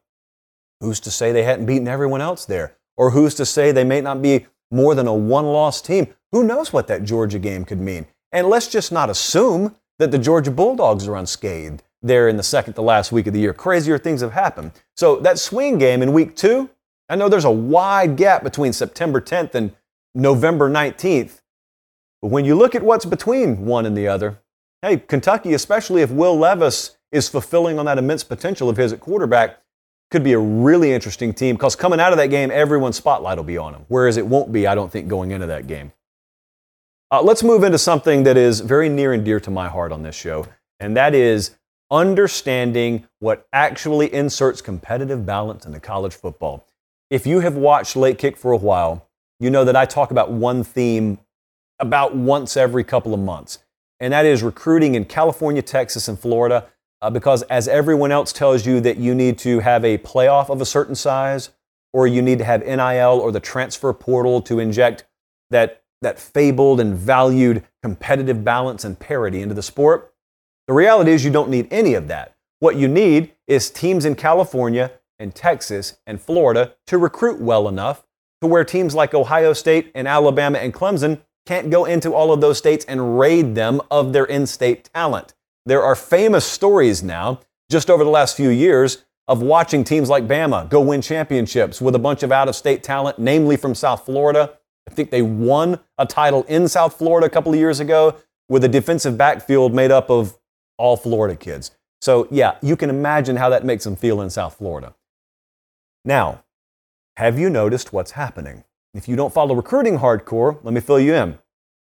who's 0.79 0.99
to 1.01 1.11
say 1.11 1.31
they 1.31 1.43
hadn't 1.43 1.65
beaten 1.65 1.87
everyone 1.87 2.21
else 2.21 2.45
there? 2.45 2.75
Or 2.97 3.11
who's 3.11 3.33
to 3.35 3.45
say 3.45 3.71
they 3.71 3.83
may 3.83 3.99
not 3.99 4.21
be 4.21 4.45
more 4.69 4.93
than 4.93 5.07
a 5.07 5.13
one 5.13 5.45
loss 5.45 5.81
team? 5.81 6.13
Who 6.31 6.43
knows 6.43 6.71
what 6.71 6.87
that 6.87 7.03
Georgia 7.03 7.39
game 7.39 7.65
could 7.65 7.79
mean? 7.79 8.05
And 8.31 8.47
let's 8.47 8.67
just 8.67 8.91
not 8.91 9.09
assume 9.09 9.75
that 9.97 10.11
the 10.11 10.19
Georgia 10.19 10.51
Bulldogs 10.51 11.07
are 11.07 11.15
unscathed 11.15 11.81
there 12.03 12.29
in 12.29 12.37
the 12.37 12.43
second 12.43 12.73
to 12.75 12.81
last 12.81 13.11
week 13.11 13.25
of 13.25 13.33
the 13.33 13.39
year. 13.39 13.53
Crazier 13.53 13.97
things 13.97 14.21
have 14.21 14.33
happened. 14.33 14.71
So 14.95 15.15
that 15.17 15.39
swing 15.39 15.79
game 15.79 16.03
in 16.03 16.13
week 16.13 16.35
two, 16.35 16.69
I 17.09 17.15
know 17.15 17.27
there's 17.27 17.45
a 17.45 17.51
wide 17.51 18.17
gap 18.17 18.43
between 18.43 18.71
September 18.71 19.19
10th 19.19 19.55
and 19.55 19.75
November 20.15 20.69
19th, 20.69 21.41
but 22.21 22.29
when 22.29 22.45
you 22.45 22.55
look 22.55 22.75
at 22.75 22.83
what's 22.83 23.05
between 23.05 23.65
one 23.65 23.85
and 23.85 23.95
the 23.95 24.07
other, 24.07 24.39
hey, 24.81 24.97
Kentucky, 24.97 25.53
especially 25.53 26.01
if 26.01 26.11
Will 26.11 26.37
Levis 26.37 26.97
is 27.11 27.29
fulfilling 27.29 27.79
on 27.79 27.85
that 27.85 27.97
immense 27.97 28.23
potential 28.23 28.69
of 28.69 28.77
his 28.77 28.93
at 28.93 28.99
quarterback, 28.99 29.59
could 30.11 30.23
be 30.23 30.33
a 30.33 30.39
really 30.39 30.91
interesting 30.91 31.33
team 31.33 31.55
because 31.55 31.75
coming 31.75 31.99
out 31.99 32.11
of 32.11 32.17
that 32.17 32.27
game, 32.27 32.49
everyone's 32.51 32.97
spotlight 32.97 33.37
will 33.37 33.43
be 33.43 33.57
on 33.57 33.75
him. 33.75 33.85
Whereas 33.87 34.17
it 34.17 34.25
won't 34.25 34.51
be, 34.51 34.65
I 34.67 34.75
don't 34.75 34.91
think, 34.91 35.07
going 35.07 35.31
into 35.31 35.47
that 35.47 35.67
game. 35.67 35.91
Uh, 37.11 37.21
let's 37.21 37.43
move 37.43 37.63
into 37.63 37.77
something 37.77 38.23
that 38.23 38.37
is 38.37 38.59
very 38.59 38.89
near 38.89 39.13
and 39.13 39.23
dear 39.23 39.39
to 39.39 39.51
my 39.51 39.67
heart 39.67 39.91
on 39.91 40.03
this 40.03 40.15
show, 40.15 40.45
and 40.79 40.95
that 40.95 41.15
is 41.15 41.55
understanding 41.91 43.07
what 43.19 43.47
actually 43.51 44.13
inserts 44.13 44.61
competitive 44.61 45.25
balance 45.25 45.65
into 45.65 45.79
college 45.79 46.13
football. 46.13 46.65
If 47.09 47.25
you 47.25 47.39
have 47.39 47.55
watched 47.55 47.95
Late 47.95 48.19
Kick 48.19 48.37
for 48.37 48.51
a 48.51 48.57
while, 48.57 49.08
you 49.39 49.49
know 49.49 49.63
that 49.63 49.75
I 49.75 49.85
talk 49.85 50.11
about 50.11 50.31
one 50.31 50.63
theme 50.63 51.19
about 51.79 52.15
once 52.15 52.57
every 52.57 52.83
couple 52.83 53.13
of 53.13 53.19
months, 53.19 53.59
and 53.99 54.13
that 54.13 54.25
is 54.25 54.43
recruiting 54.43 54.95
in 54.95 55.05
California, 55.05 55.61
Texas, 55.61 56.07
and 56.07 56.19
Florida. 56.19 56.67
Uh, 57.01 57.09
because 57.09 57.43
as 57.43 57.69
everyone 57.69 58.11
else 58.11 58.33
tells 58.33 58.65
you 58.65 58.81
that 58.81 58.97
you 58.97 59.15
need 59.15 59.37
to 59.37 59.59
have 59.59 59.85
a 59.85 59.97
playoff 59.99 60.49
of 60.49 60.59
a 60.59 60.65
certain 60.65 60.95
size, 60.95 61.51
or 61.93 62.07
you 62.07 62.21
need 62.21 62.37
to 62.39 62.43
have 62.43 62.65
NIL 62.65 63.19
or 63.21 63.31
the 63.31 63.39
transfer 63.39 63.93
portal 63.93 64.41
to 64.41 64.59
inject 64.59 65.05
that 65.49 65.83
that 66.01 66.19
fabled 66.19 66.79
and 66.79 66.95
valued 66.95 67.63
competitive 67.83 68.43
balance 68.43 68.85
and 68.85 68.99
parity 68.99 69.41
into 69.41 69.55
the 69.55 69.63
sport. 69.63 70.13
The 70.67 70.73
reality 70.73 71.11
is, 71.11 71.25
you 71.25 71.31
don't 71.31 71.49
need 71.49 71.67
any 71.71 71.93
of 71.93 72.07
that. 72.07 72.35
What 72.59 72.75
you 72.75 72.87
need 72.87 73.33
is 73.47 73.69
teams 73.69 74.05
in 74.05 74.15
California 74.15 74.91
and 75.17 75.33
Texas 75.33 75.97
and 76.05 76.21
Florida 76.21 76.75
to 76.87 76.97
recruit 76.97 77.41
well 77.41 77.67
enough 77.67 78.05
to 78.41 78.47
where 78.47 78.63
teams 78.63 78.95
like 78.95 79.13
Ohio 79.13 79.53
State 79.53 79.91
and 79.93 80.07
Alabama 80.07 80.57
and 80.57 80.73
Clemson 80.73 81.21
can't 81.45 81.69
go 81.69 81.85
into 81.85 82.13
all 82.13 82.31
of 82.31 82.41
those 82.41 82.57
states 82.57 82.85
and 82.85 83.19
raid 83.19 83.55
them 83.55 83.81
of 83.89 84.13
their 84.13 84.25
in 84.25 84.45
state 84.45 84.89
talent. 84.93 85.33
There 85.65 85.83
are 85.83 85.95
famous 85.95 86.45
stories 86.45 87.03
now, 87.03 87.41
just 87.69 87.89
over 87.89 88.03
the 88.03 88.09
last 88.09 88.35
few 88.37 88.49
years, 88.49 89.03
of 89.27 89.41
watching 89.41 89.83
teams 89.83 90.09
like 90.09 90.27
Bama 90.27 90.69
go 90.69 90.81
win 90.81 91.01
championships 91.01 91.81
with 91.81 91.95
a 91.95 91.99
bunch 91.99 92.23
of 92.23 92.31
out 92.31 92.47
of 92.47 92.55
state 92.55 92.81
talent, 92.81 93.19
namely 93.19 93.57
from 93.57 93.75
South 93.75 94.05
Florida 94.05 94.53
I 94.89 94.91
think 94.91 95.11
they 95.11 95.21
won 95.21 95.79
a 95.99 96.05
title 96.05 96.43
in 96.47 96.67
South 96.67 96.97
Florida 96.97 97.27
a 97.27 97.29
couple 97.29 97.53
of 97.53 97.59
years 97.59 97.79
ago 97.79 98.15
with 98.49 98.63
a 98.63 98.67
defensive 98.67 99.17
backfield 99.17 99.73
made 99.73 99.91
up 99.91 100.09
of 100.09 100.35
all 100.79 100.97
Florida 100.97 101.35
kids. 101.35 101.71
So, 102.01 102.27
yeah, 102.31 102.57
you 102.63 102.75
can 102.75 102.89
imagine 102.89 103.35
how 103.35 103.49
that 103.49 103.63
makes 103.63 103.83
them 103.83 103.95
feel 103.95 104.19
in 104.21 104.31
South 104.31 104.57
Florida. 104.57 104.95
Now, 106.03 106.43
have 107.19 107.37
you 107.37 107.49
noticed 107.49 107.91
what's 107.91 108.11
happening? 108.11 108.63
If 108.93 109.09
you 109.09 109.17
don't 109.17 109.33
follow 109.33 109.53
recruiting 109.53 109.97
hardcore, 109.97 110.57
let 110.63 110.73
me 110.73 110.79
fill 110.79 111.01
you 111.01 111.15
in. 111.15 111.37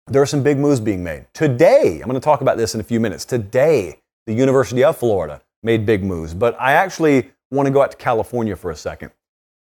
There 0.05 0.21
are 0.21 0.27
some 0.27 0.43
big 0.43 0.59
moves 0.59 0.79
being 0.79 1.03
made. 1.03 1.25
Today, 1.33 1.93
I'm 1.95 2.07
going 2.07 2.13
to 2.13 2.19
talk 2.19 2.41
about 2.41 2.57
this 2.57 2.75
in 2.75 2.79
a 2.79 2.83
few 2.83 2.99
minutes. 2.99 3.25
Today, 3.25 4.01
the 4.27 4.35
University 4.35 4.83
of 4.83 4.99
Florida 4.99 5.41
made 5.63 5.83
big 5.83 6.03
moves, 6.03 6.35
but 6.35 6.55
I 6.61 6.73
actually 6.73 7.31
want 7.49 7.65
to 7.65 7.71
go 7.71 7.81
out 7.81 7.89
to 7.89 7.97
California 7.97 8.55
for 8.55 8.69
a 8.69 8.75
second. 8.75 9.13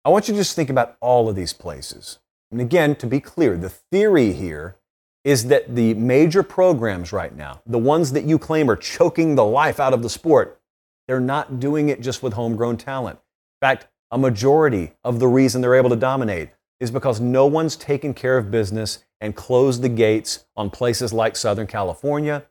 I 0.05 0.11
want 0.11 0.29
you 0.29 0.35
to 0.35 0.41
just 0.41 0.55
think 0.55 0.69
about 0.69 0.99
all 1.01 1.31
of 1.31 1.35
these 1.35 1.55
places. 1.55 2.19
And 2.53 2.61
again, 2.61 2.95
to 2.97 3.07
be 3.07 3.19
clear, 3.19 3.57
the 3.57 3.71
theory 3.71 4.35
here 4.35 4.77
is 5.25 5.47
that 5.47 5.75
the 5.75 5.95
major 5.95 6.43
programs 6.43 7.11
right 7.11 7.35
now, 7.35 7.63
the 7.65 7.79
ones 7.79 8.13
that 8.13 8.25
you 8.25 8.39
claim 8.39 8.71
are 8.71 8.77
choking 8.77 9.35
the 9.35 9.47
life 9.47 9.81
out 9.81 9.95
of 9.95 10.03
the 10.03 10.11
sport, 10.11 10.61
they're 11.07 11.21
not 11.21 11.59
doing 11.59 11.89
it 11.89 12.03
just 12.03 12.23
with 12.23 12.35
homegrown 12.35 12.77
talent. 12.77 13.19
In 13.19 13.67
fact, 13.67 13.87
a 14.11 14.19
majority 14.19 14.93
of 15.05 15.21
the 15.21 15.29
reason 15.29 15.61
they're 15.61 15.75
able 15.75 15.91
to 15.91 15.97
dominate 15.97 16.51
is 16.81 16.91
because 16.91 17.21
no 17.21 17.47
one's 17.47 17.77
taken 17.77 18.15
care 18.15 18.39
of 18.39 18.51
business 18.51 19.05
and 19.21 19.35
closed 19.35 19.83
the 19.83 19.89
gates 19.89 20.45
on 20.57 20.71
places 20.71 21.13
like 21.13 21.37
Southern 21.37 21.67
California, 21.67 22.45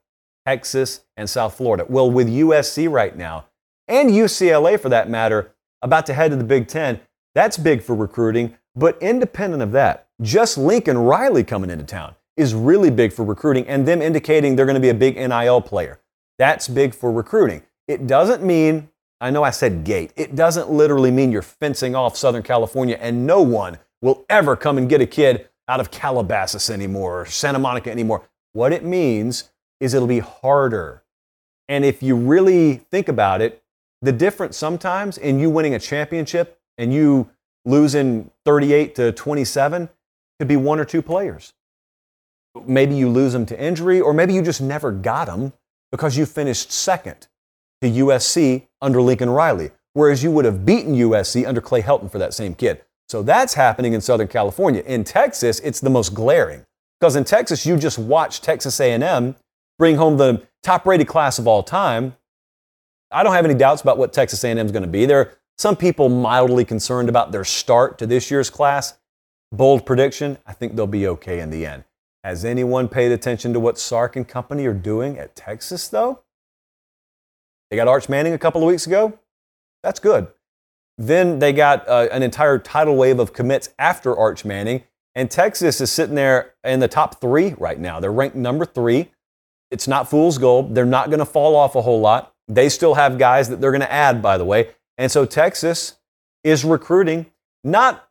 Texas, 0.46 1.02
and 1.16 1.30
South 1.30 1.56
Florida. 1.56 1.86
Well, 1.88 2.12
with 2.12 2.28
USC 2.28 2.92
right 2.92 3.16
now, 3.16 3.46
and 3.88 4.10
UCLA 4.10 4.80
for 4.80 4.90
that 4.90 5.10
matter, 5.10 5.54
about 5.82 6.06
to 6.08 6.14
head 6.14 6.32
to 6.32 6.38
the 6.38 6.44
Big 6.44 6.68
Ten, 6.68 7.00
that's 7.34 7.58
big 7.58 7.82
for 7.82 7.96
recruiting. 7.96 8.58
But 8.76 9.02
independent 9.02 9.64
of 9.64 9.72
that, 9.72 10.08
just 10.22 10.58
Lincoln 10.58 10.98
Riley 10.98 11.44
coming 11.44 11.70
into 11.70 11.86
town 11.86 12.16
is 12.36 12.54
really 12.54 12.92
big 12.92 13.12
for 13.12 13.24
recruiting 13.24 13.68
and 13.68 13.88
them 13.88 14.02
indicating 14.02 14.56
they're 14.56 14.66
going 14.66 14.76
to 14.76 14.82
be 14.82 14.90
a 14.90 14.94
big 14.94 15.16
NIL 15.16 15.62
player. 15.62 16.00
That's 16.38 16.68
big 16.68 16.94
for 16.94 17.12
recruiting. 17.12 17.64
It 17.88 18.06
doesn't 18.06 18.44
mean, 18.44 18.90
I 19.20 19.32
know 19.32 19.44
I 19.44 19.50
said 19.50 19.84
gate, 19.84 20.14
it 20.16 20.36
doesn't 20.36 20.70
literally 20.70 21.12
mean 21.12 21.32
you're 21.32 21.42
fencing 21.42 21.96
off 21.96 22.16
Southern 22.16 22.44
California 22.44 22.98
and 23.00 23.26
no 23.26 23.42
one 23.42 23.80
will 24.02 24.26
ever 24.30 24.56
come 24.56 24.78
and 24.78 24.88
get 24.88 25.02
a 25.02 25.08
kid 25.08 25.50
out 25.68 25.80
of 25.80 25.90
Calabasas 25.90 26.70
anymore 26.70 27.22
or 27.22 27.26
Santa 27.26 27.60
Monica 27.60 27.92
anymore. 27.92 28.24
What 28.54 28.72
it 28.72 28.84
means 28.84 29.50
is 29.80 29.94
it'll 29.94 30.08
be 30.08 30.20
harder. 30.20 31.04
And 31.68 31.84
if 31.84 32.04
you 32.04 32.16
really 32.16 32.76
think 32.92 33.08
about 33.10 33.42
it, 33.42 33.64
the 34.02 34.12
difference 34.12 34.56
sometimes 34.56 35.18
in 35.18 35.40
you 35.40 35.50
winning 35.50 35.74
a 35.74 35.80
championship 35.80 36.60
and 36.78 36.94
you 36.94 37.30
losing 37.66 38.30
38 38.46 38.96
to 38.96 39.12
27 39.12 39.90
could 40.40 40.48
be 40.48 40.56
one 40.56 40.80
or 40.80 40.86
two 40.86 41.02
players. 41.02 41.54
Maybe 42.66 42.96
you 42.96 43.10
lose 43.10 43.34
them 43.34 43.46
to 43.48 43.60
injury, 43.60 44.00
or 44.00 44.14
maybe 44.14 44.34
you 44.34 44.42
just 44.42 44.62
never 44.62 44.92
got 44.92 45.26
them 45.26 45.54
because 45.92 46.18
you 46.18 46.26
finished 46.26 46.72
second 46.72 47.28
to 47.82 47.90
USC 47.90 48.68
under 48.82 49.02
Lincoln 49.02 49.30
Riley, 49.30 49.72
whereas 49.94 50.24
you 50.24 50.32
would 50.32 50.46
have 50.46 50.66
beaten 50.66 50.96
USC 50.96 51.48
under 51.48 51.62
Clay 51.62 51.82
Helton 51.82 52.12
for 52.12 52.18
that 52.18 52.34
same 52.34 52.56
kid. 52.56 52.82
So 53.10 53.24
that's 53.24 53.54
happening 53.54 53.94
in 53.94 54.02
Southern 54.02 54.28
California. 54.28 54.84
In 54.86 55.04
Texas, 55.04 55.60
it's 55.60 55.80
the 55.80 55.90
most 55.90 56.14
glaring 56.14 56.66
because 57.00 57.16
in 57.16 57.24
Texas, 57.24 57.66
you 57.66 57.78
just 57.78 57.98
watch 57.98 58.42
Texas 58.42 58.80
A&M 58.80 59.36
bring 59.80 59.96
home 59.96 60.18
the 60.18 60.42
top-rated 60.64 61.08
class 61.08 61.40
of 61.40 61.48
all 61.48 61.64
time. 61.64 62.16
I 63.12 63.24
don't 63.24 63.34
have 63.34 63.46
any 63.46 63.54
doubts 63.54 63.82
about 63.82 63.98
what 63.98 64.12
Texas 64.12 64.44
A&M 64.44 64.58
is 64.58 64.72
going 64.72 64.84
to 64.84 64.90
be. 64.90 65.06
They're 65.06 65.34
some 65.58 65.76
people 65.76 66.10
mildly 66.10 66.66
concerned 66.66 67.10
about 67.10 67.32
their 67.32 67.46
start 67.46 67.98
to 68.00 68.08
this 68.08 68.30
year's 68.30 68.50
class. 68.50 68.98
Bold 69.52 69.86
prediction, 69.86 70.38
I 70.46 70.54
think 70.54 70.76
they'll 70.76 70.88
be 70.88 71.08
okay 71.08 71.40
in 71.40 71.50
the 71.50 71.66
end. 71.66 71.86
Has 72.24 72.44
anyone 72.44 72.90
paid 72.90 73.12
attention 73.14 73.54
to 73.54 73.60
what 73.60 73.80
Sark 73.80 74.18
and 74.18 74.28
company 74.28 74.66
are 74.66 74.74
doing 74.74 75.18
at 75.18 75.36
Texas, 75.36 75.88
though? 75.88 76.24
They 77.70 77.78
got 77.78 77.88
Arch 77.88 78.10
Manning 78.10 78.34
a 78.34 78.38
couple 78.38 78.62
of 78.62 78.68
weeks 78.68 78.88
ago. 78.88 79.18
That's 79.84 80.00
good. 80.00 80.28
Then 80.98 81.40
they 81.40 81.54
got 81.54 81.88
uh, 81.88 82.08
an 82.12 82.24
entire 82.24 82.58
tidal 82.58 82.96
wave 82.96 83.20
of 83.20 83.34
commits 83.34 83.70
after 83.78 84.18
Arch 84.18 84.44
Manning, 84.46 84.84
and 85.16 85.30
Texas 85.30 85.80
is 85.82 85.92
sitting 85.92 86.16
there 86.16 86.54
in 86.64 86.80
the 86.80 86.88
top 86.88 87.22
three 87.22 87.56
right 87.58 87.80
now. 87.80 88.00
They're 88.00 88.12
ranked 88.12 88.36
number 88.36 88.66
three. 88.66 89.12
It's 89.70 89.88
not 89.88 90.10
fool's 90.10 90.38
gold. 90.38 90.74
They're 90.74 90.86
not 90.86 91.10
going 91.10 91.20
to 91.20 91.26
fall 91.26 91.56
off 91.56 91.76
a 91.76 91.82
whole 91.82 92.00
lot. 92.00 92.34
They 92.48 92.70
still 92.70 92.94
have 92.96 93.18
guys 93.18 93.50
that 93.50 93.60
they're 93.60 93.72
going 93.72 93.82
to 93.82 93.92
add, 93.92 94.22
by 94.22 94.38
the 94.38 94.46
way. 94.46 94.70
And 94.98 95.12
so 95.12 95.26
Texas 95.26 95.98
is 96.44 96.64
recruiting 96.64 97.28
not, 97.64 98.08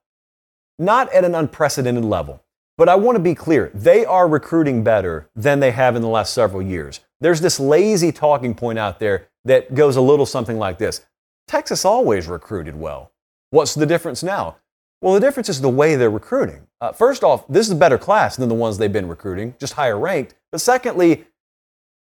not 0.78 1.12
at 1.12 1.24
an 1.24 1.34
unprecedented 1.34 2.04
level. 2.04 2.42
But 2.76 2.90
I 2.90 2.96
want 2.96 3.16
to 3.16 3.22
be 3.22 3.34
clear, 3.34 3.70
they 3.72 4.04
are 4.04 4.28
recruiting 4.28 4.84
better 4.84 5.30
than 5.34 5.61
they 5.61 5.70
have 5.70 5.96
in 5.96 6.02
the 6.02 6.09
last 6.09 6.34
several 6.34 6.61
years. 6.61 7.00
There's 7.20 7.40
this 7.40 7.59
lazy 7.59 8.12
talking 8.12 8.54
point 8.54 8.78
out 8.78 9.00
there 9.00 9.28
that 9.47 9.74
goes 9.74 9.97
a 9.97 10.01
little 10.01 10.26
something 10.26 10.59
like 10.59 10.78
this 10.78 11.07
Texas 11.49 11.84
always 11.84 12.26
recruited 12.26 12.76
well. 12.76 13.12
What's 13.51 13.74
the 13.74 13.86
difference 13.86 14.22
now? 14.22 14.57
Well, 15.01 15.14
the 15.14 15.20
difference 15.20 15.49
is 15.49 15.61
the 15.61 15.68
way 15.68 15.94
they're 15.94 16.11
recruiting. 16.11 16.66
Uh, 16.80 16.92
first 16.92 17.22
off, 17.22 17.47
this 17.49 17.66
is 17.66 17.72
a 17.72 17.76
better 17.76 17.99
class 17.99 18.36
than 18.36 18.49
the 18.49 18.55
ones 18.55 18.78
they've 18.78 18.92
been 18.92 19.09
recruiting, 19.09 19.55
just 19.59 19.74
higher 19.74 19.99
ranked. 19.99 20.34
But 20.51 20.61
secondly, 20.61 21.26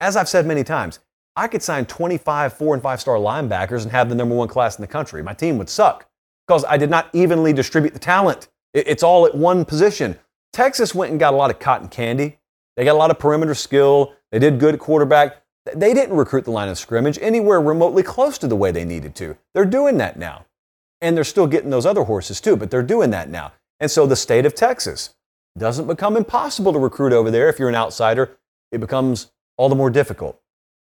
as 0.01 0.15
I've 0.15 0.29
said 0.29 0.45
many 0.45 0.63
times, 0.63 0.99
I 1.35 1.47
could 1.47 1.63
sign 1.63 1.85
25 1.85 2.53
four 2.53 2.73
and 2.73 2.83
five 2.83 2.99
star 2.99 3.15
linebackers 3.15 3.83
and 3.83 3.91
have 3.91 4.09
the 4.09 4.15
number 4.15 4.35
one 4.35 4.47
class 4.47 4.77
in 4.77 4.81
the 4.81 4.87
country. 4.87 5.23
My 5.23 5.33
team 5.33 5.57
would 5.57 5.69
suck 5.69 6.09
because 6.47 6.65
I 6.65 6.77
did 6.77 6.89
not 6.89 7.09
evenly 7.13 7.53
distribute 7.53 7.93
the 7.93 7.99
talent. 7.99 8.49
It's 8.73 9.03
all 9.03 9.25
at 9.25 9.35
one 9.35 9.65
position. 9.65 10.17
Texas 10.51 10.93
went 10.93 11.11
and 11.11 11.19
got 11.19 11.33
a 11.33 11.37
lot 11.37 11.51
of 11.51 11.59
cotton 11.59 11.87
candy. 11.87 12.39
They 12.75 12.83
got 12.83 12.95
a 12.95 12.97
lot 12.97 13.11
of 13.11 13.19
perimeter 13.19 13.55
skill. 13.55 14.13
They 14.31 14.39
did 14.39 14.59
good 14.59 14.73
at 14.73 14.79
quarterback. 14.79 15.43
They 15.75 15.93
didn't 15.93 16.15
recruit 16.15 16.45
the 16.45 16.51
line 16.51 16.69
of 16.69 16.77
scrimmage 16.77 17.19
anywhere 17.21 17.61
remotely 17.61 18.03
close 18.03 18.37
to 18.39 18.47
the 18.47 18.55
way 18.55 18.71
they 18.71 18.85
needed 18.85 19.15
to. 19.15 19.37
They're 19.53 19.65
doing 19.65 19.97
that 19.97 20.17
now. 20.17 20.45
And 21.01 21.15
they're 21.15 21.23
still 21.23 21.47
getting 21.47 21.69
those 21.69 21.85
other 21.85 22.03
horses 22.03 22.41
too, 22.41 22.55
but 22.57 22.71
they're 22.71 22.83
doing 22.83 23.09
that 23.11 23.29
now. 23.29 23.53
And 23.79 23.89
so 23.89 24.05
the 24.05 24.15
state 24.15 24.45
of 24.45 24.53
Texas 24.53 25.15
doesn't 25.57 25.87
become 25.87 26.17
impossible 26.17 26.73
to 26.73 26.79
recruit 26.79 27.13
over 27.13 27.31
there 27.31 27.49
if 27.49 27.59
you're 27.59 27.69
an 27.69 27.75
outsider. 27.75 28.37
It 28.71 28.79
becomes 28.79 29.31
all 29.57 29.69
the 29.69 29.75
more 29.75 29.89
difficult. 29.89 30.41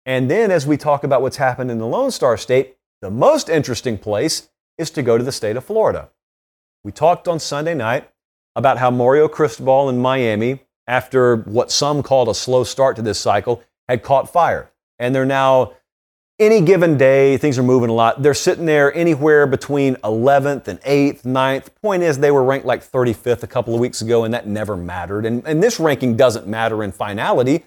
And 0.05 0.29
then, 0.29 0.51
as 0.51 0.67
we 0.67 0.75
talk 0.75 1.03
about 1.03 1.21
what's 1.21 1.37
happened 1.37 1.71
in 1.71 1.77
the 1.77 1.87
Lone 1.87 2.11
Star 2.11 2.35
State, 2.37 2.75
the 3.01 3.09
most 3.09 3.49
interesting 3.49 3.97
place 3.97 4.49
is 4.77 4.89
to 4.91 5.01
go 5.01 5.17
to 5.17 5.23
the 5.23 5.31
state 5.31 5.55
of 5.55 5.63
Florida. 5.63 6.09
We 6.83 6.91
talked 6.91 7.27
on 7.27 7.39
Sunday 7.39 7.73
night 7.73 8.09
about 8.55 8.77
how 8.77 8.91
Mario 8.91 9.27
Cristobal 9.27 9.89
in 9.89 9.97
Miami, 9.97 10.59
after 10.87 11.37
what 11.37 11.71
some 11.71 12.03
called 12.03 12.27
a 12.27 12.33
slow 12.33 12.63
start 12.63 12.95
to 12.97 13.01
this 13.01 13.19
cycle, 13.19 13.63
had 13.89 14.03
caught 14.03 14.31
fire. 14.31 14.71
And 14.99 15.15
they're 15.15 15.25
now, 15.25 15.73
any 16.39 16.61
given 16.61 16.97
day, 16.97 17.37
things 17.37 17.59
are 17.59 17.63
moving 17.63 17.89
a 17.89 17.93
lot. 17.93 18.21
They're 18.21 18.33
sitting 18.33 18.65
there 18.65 18.93
anywhere 18.95 19.47
between 19.47 19.95
11th 19.97 20.67
and 20.67 20.81
8th, 20.81 21.23
9th. 21.23 21.75
Point 21.81 22.03
is, 22.03 22.19
they 22.19 22.31
were 22.31 22.43
ranked 22.43 22.65
like 22.65 22.83
35th 22.83 23.43
a 23.43 23.47
couple 23.47 23.73
of 23.73 23.79
weeks 23.79 24.01
ago, 24.01 24.23
and 24.23 24.33
that 24.33 24.47
never 24.47 24.75
mattered. 24.77 25.25
And, 25.25 25.45
and 25.47 25.61
this 25.61 25.79
ranking 25.79 26.17
doesn't 26.17 26.47
matter 26.47 26.83
in 26.83 26.91
finality 26.91 27.63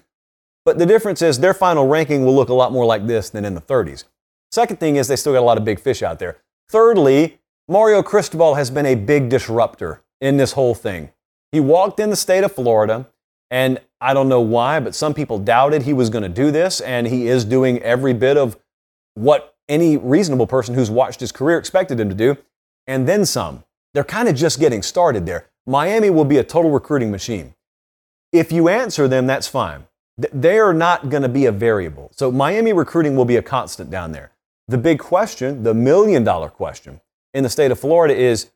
But 0.65 0.79
the 0.79 0.85
difference 0.85 1.21
is 1.21 1.39
their 1.39 1.53
final 1.53 1.87
ranking 1.87 2.25
will 2.25 2.35
look 2.35 2.49
a 2.49 2.53
lot 2.53 2.73
more 2.73 2.85
like 2.85 3.07
this 3.07 3.29
than 3.29 3.45
in 3.45 3.55
the 3.55 3.61
30s. 3.61 4.03
Second 4.51 4.81
thing 4.81 4.97
is 4.97 5.07
they 5.07 5.15
still 5.15 5.33
got 5.33 5.39
a 5.39 5.41
lot 5.41 5.57
of 5.57 5.63
big 5.63 5.79
fish 5.79 6.03
out 6.03 6.19
there. 6.19 6.37
Thirdly, 6.69 7.39
Mario 7.69 8.03
Cristobal 8.03 8.55
has 8.55 8.69
been 8.69 8.85
a 8.85 8.95
big 8.95 9.29
disruptor 9.29 10.01
in 10.19 10.37
this 10.37 10.53
whole 10.53 10.75
thing. 10.75 11.11
He 11.53 11.61
walked 11.61 12.01
in 12.01 12.09
the 12.09 12.17
state 12.17 12.43
of 12.43 12.51
Florida, 12.51 13.07
and 13.49 13.79
I 13.99 14.13
don't 14.13 14.29
know 14.29 14.41
why, 14.41 14.79
but 14.79 14.95
some 14.95 15.13
people 15.13 15.39
doubted 15.39 15.83
he 15.83 15.93
was 15.93 16.09
going 16.09 16.23
to 16.23 16.29
do 16.29 16.51
this, 16.51 16.81
and 16.81 17.07
he 17.07 17.27
is 17.27 17.45
doing 17.45 17.81
every 17.81 18.13
bit 18.13 18.37
of 18.37 18.57
what 19.15 19.55
any 19.67 19.97
reasonable 19.97 20.47
person 20.47 20.75
who's 20.75 20.91
watched 20.91 21.19
his 21.19 21.31
career 21.31 21.57
expected 21.57 21.99
him 21.99 22.09
to 22.09 22.15
do, 22.15 22.37
and 22.85 23.07
then 23.07 23.25
some. 23.25 23.63
They're 23.93 24.03
kind 24.03 24.27
of 24.29 24.35
just 24.35 24.59
getting 24.59 24.83
started 24.83 25.25
there. 25.25 25.47
Miami 25.65 26.09
will 26.09 26.25
be 26.25 26.37
a 26.37 26.43
total 26.43 26.71
recruiting 26.71 27.11
machine. 27.11 27.55
If 28.31 28.51
you 28.51 28.69
answer 28.69 29.07
them, 29.07 29.25
that's 29.25 29.47
fine. 29.47 29.87
They 30.17 30.59
are 30.59 30.73
not 30.73 31.09
going 31.09 31.23
to 31.23 31.29
be 31.29 31.45
a 31.45 31.51
variable. 31.51 32.11
So 32.13 32.31
Miami 32.31 32.73
recruiting 32.73 33.15
will 33.15 33.25
be 33.25 33.35
a 33.35 33.41
constant 33.41 33.89
down 33.89 34.11
there. 34.11 34.31
The 34.67 34.77
big 34.77 34.99
question, 34.99 35.63
the 35.63 35.73
million 35.73 36.23
dollar 36.23 36.49
question 36.49 37.01
in 37.33 37.43
the 37.43 37.49
state 37.49 37.71
of 37.71 37.79
Florida 37.79 38.15
is 38.15 38.51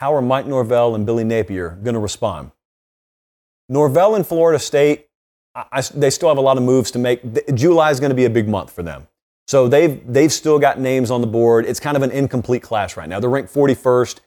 how 0.00 0.14
are 0.14 0.22
Mike 0.22 0.46
Norvell 0.46 0.94
and 0.94 1.06
Billy 1.06 1.24
Napier 1.24 1.78
going 1.82 1.94
to 1.94 2.00
respond? 2.00 2.50
Norvell 3.68 4.14
and 4.14 4.26
Florida 4.26 4.58
State, 4.58 5.08
I, 5.54 5.82
they 5.94 6.10
still 6.10 6.28
have 6.28 6.38
a 6.38 6.42
lot 6.42 6.56
of 6.56 6.62
moves 6.62 6.90
to 6.92 6.98
make. 6.98 7.54
July 7.54 7.90
is 7.90 8.00
going 8.00 8.10
to 8.10 8.16
be 8.16 8.24
a 8.24 8.30
big 8.30 8.48
month 8.48 8.72
for 8.72 8.82
them. 8.82 9.06
So 9.46 9.68
they've, 9.68 10.00
they've 10.10 10.32
still 10.32 10.58
got 10.58 10.80
names 10.80 11.10
on 11.10 11.20
the 11.20 11.26
board. 11.26 11.66
It's 11.66 11.80
kind 11.80 11.96
of 11.96 12.02
an 12.02 12.10
incomplete 12.10 12.62
class 12.62 12.96
right 12.96 13.08
now. 13.08 13.20
They're 13.20 13.30
ranked 13.30 13.52
41st. 13.52 14.20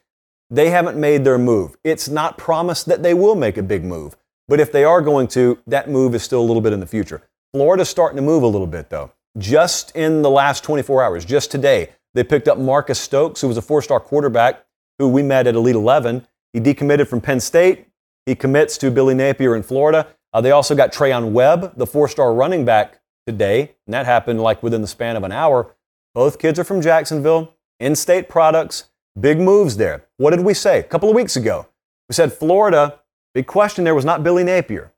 They 0.50 0.70
haven't 0.70 0.96
made 0.96 1.24
their 1.24 1.38
move. 1.38 1.76
It's 1.84 2.08
not 2.08 2.38
promised 2.38 2.86
that 2.86 3.02
they 3.02 3.14
will 3.14 3.34
make 3.34 3.56
a 3.56 3.62
big 3.62 3.84
move. 3.84 4.16
But 4.46 4.60
if 4.60 4.72
they 4.72 4.84
are 4.84 5.02
going 5.02 5.28
to, 5.28 5.58
that 5.66 5.90
move 5.90 6.14
is 6.14 6.22
still 6.22 6.40
a 6.40 6.46
little 6.46 6.62
bit 6.62 6.72
in 6.72 6.80
the 6.80 6.86
future. 6.86 7.22
Florida's 7.52 7.88
starting 7.88 8.16
to 8.16 8.22
move 8.22 8.42
a 8.42 8.46
little 8.46 8.66
bit, 8.66 8.88
though. 8.88 9.12
Just 9.36 9.94
in 9.94 10.22
the 10.22 10.30
last 10.30 10.64
24 10.64 11.02
hours, 11.02 11.24
just 11.24 11.50
today, 11.50 11.90
they 12.14 12.24
picked 12.24 12.48
up 12.48 12.58
Marcus 12.58 12.98
Stokes, 12.98 13.40
who 13.40 13.48
was 13.48 13.58
a 13.58 13.62
four 13.62 13.82
star 13.82 14.00
quarterback 14.00 14.64
who 14.98 15.08
we 15.08 15.22
met 15.22 15.46
at 15.46 15.54
Elite 15.54 15.76
11. 15.76 16.26
He 16.52 16.60
decommitted 16.60 17.08
from 17.08 17.20
Penn 17.20 17.40
State. 17.40 17.87
He 18.28 18.34
commits 18.34 18.76
to 18.78 18.90
Billy 18.90 19.14
Napier 19.14 19.56
in 19.56 19.62
Florida. 19.62 20.06
Uh, 20.34 20.42
they 20.42 20.50
also 20.50 20.74
got 20.74 20.92
Treyaun 20.92 21.32
Webb, 21.32 21.78
the 21.78 21.86
four 21.86 22.08
star 22.08 22.34
running 22.34 22.66
back, 22.66 23.00
today, 23.26 23.74
and 23.86 23.94
that 23.94 24.04
happened 24.04 24.38
like 24.40 24.62
within 24.62 24.82
the 24.82 24.86
span 24.86 25.16
of 25.16 25.22
an 25.22 25.32
hour. 25.32 25.74
Both 26.14 26.38
kids 26.38 26.58
are 26.58 26.64
from 26.64 26.82
Jacksonville, 26.82 27.54
in 27.80 27.96
state 27.96 28.28
products, 28.28 28.90
big 29.18 29.38
moves 29.38 29.78
there. 29.78 30.04
What 30.18 30.30
did 30.30 30.44
we 30.44 30.52
say 30.52 30.78
a 30.78 30.82
couple 30.82 31.08
of 31.08 31.16
weeks 31.16 31.36
ago? 31.36 31.68
We 32.08 32.14
said 32.14 32.30
Florida, 32.30 33.00
big 33.32 33.46
question 33.46 33.84
there 33.84 33.94
was 33.94 34.04
not 34.04 34.22
Billy 34.22 34.44
Napier. 34.44 34.92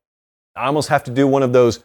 I 0.57 0.67
almost 0.67 0.89
have 0.89 1.05
to 1.05 1.13
do 1.13 1.29
one 1.29 1.45
of 1.45 1.53
those 1.53 1.85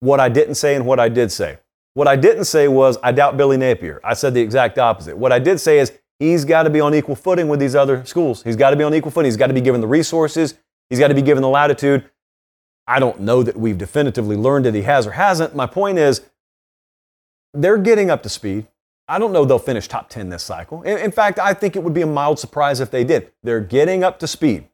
what 0.00 0.18
I 0.18 0.28
didn't 0.28 0.56
say 0.56 0.74
and 0.74 0.86
what 0.86 0.98
I 0.98 1.08
did 1.08 1.30
say. 1.30 1.58
What 1.94 2.08
I 2.08 2.16
didn't 2.16 2.46
say 2.46 2.66
was, 2.66 2.98
I 3.00 3.12
doubt 3.12 3.36
Billy 3.36 3.56
Napier. 3.56 4.00
I 4.02 4.14
said 4.14 4.34
the 4.34 4.40
exact 4.40 4.78
opposite. 4.78 5.16
What 5.16 5.30
I 5.30 5.38
did 5.38 5.60
say 5.60 5.78
is, 5.78 5.92
he's 6.18 6.44
got 6.44 6.64
to 6.64 6.70
be 6.70 6.80
on 6.80 6.94
equal 6.96 7.16
footing 7.16 7.46
with 7.48 7.60
these 7.60 7.76
other 7.76 8.04
schools. 8.04 8.42
He's 8.42 8.56
got 8.56 8.70
to 8.70 8.76
be 8.76 8.82
on 8.82 8.92
equal 8.92 9.12
footing. 9.12 9.26
He's 9.28 9.36
got 9.36 9.48
to 9.48 9.54
be 9.54 9.60
given 9.60 9.80
the 9.80 9.86
resources. 9.86 10.54
He's 10.90 10.98
got 10.98 11.08
to 11.08 11.14
be 11.14 11.22
given 11.22 11.42
the 11.42 11.48
latitude. 11.48 12.04
I 12.86 12.98
don't 12.98 13.20
know 13.20 13.42
that 13.42 13.56
we've 13.56 13.78
definitively 13.78 14.36
learned 14.36 14.64
that 14.64 14.74
he 14.74 14.82
has 14.82 15.06
or 15.06 15.12
hasn't. 15.12 15.54
My 15.54 15.66
point 15.66 15.98
is, 15.98 16.22
they're 17.54 17.78
getting 17.78 18.10
up 18.10 18.22
to 18.24 18.28
speed. 18.28 18.66
I 19.08 19.18
don't 19.18 19.32
know 19.32 19.44
they'll 19.44 19.58
finish 19.58 19.88
top 19.88 20.08
10 20.08 20.28
this 20.28 20.42
cycle. 20.42 20.82
In, 20.82 21.10
fact, 21.10 21.38
I 21.38 21.54
think 21.54 21.74
it 21.74 21.82
would 21.82 21.94
be 21.94 22.02
a 22.02 22.06
mild 22.06 22.38
surprise 22.38 22.80
if 22.80 22.90
they 22.90 23.02
did. 23.02 23.32
They're 23.42 23.60
getting 23.60 24.04
up 24.04 24.18
to 24.20 24.26
speed. 24.26 24.68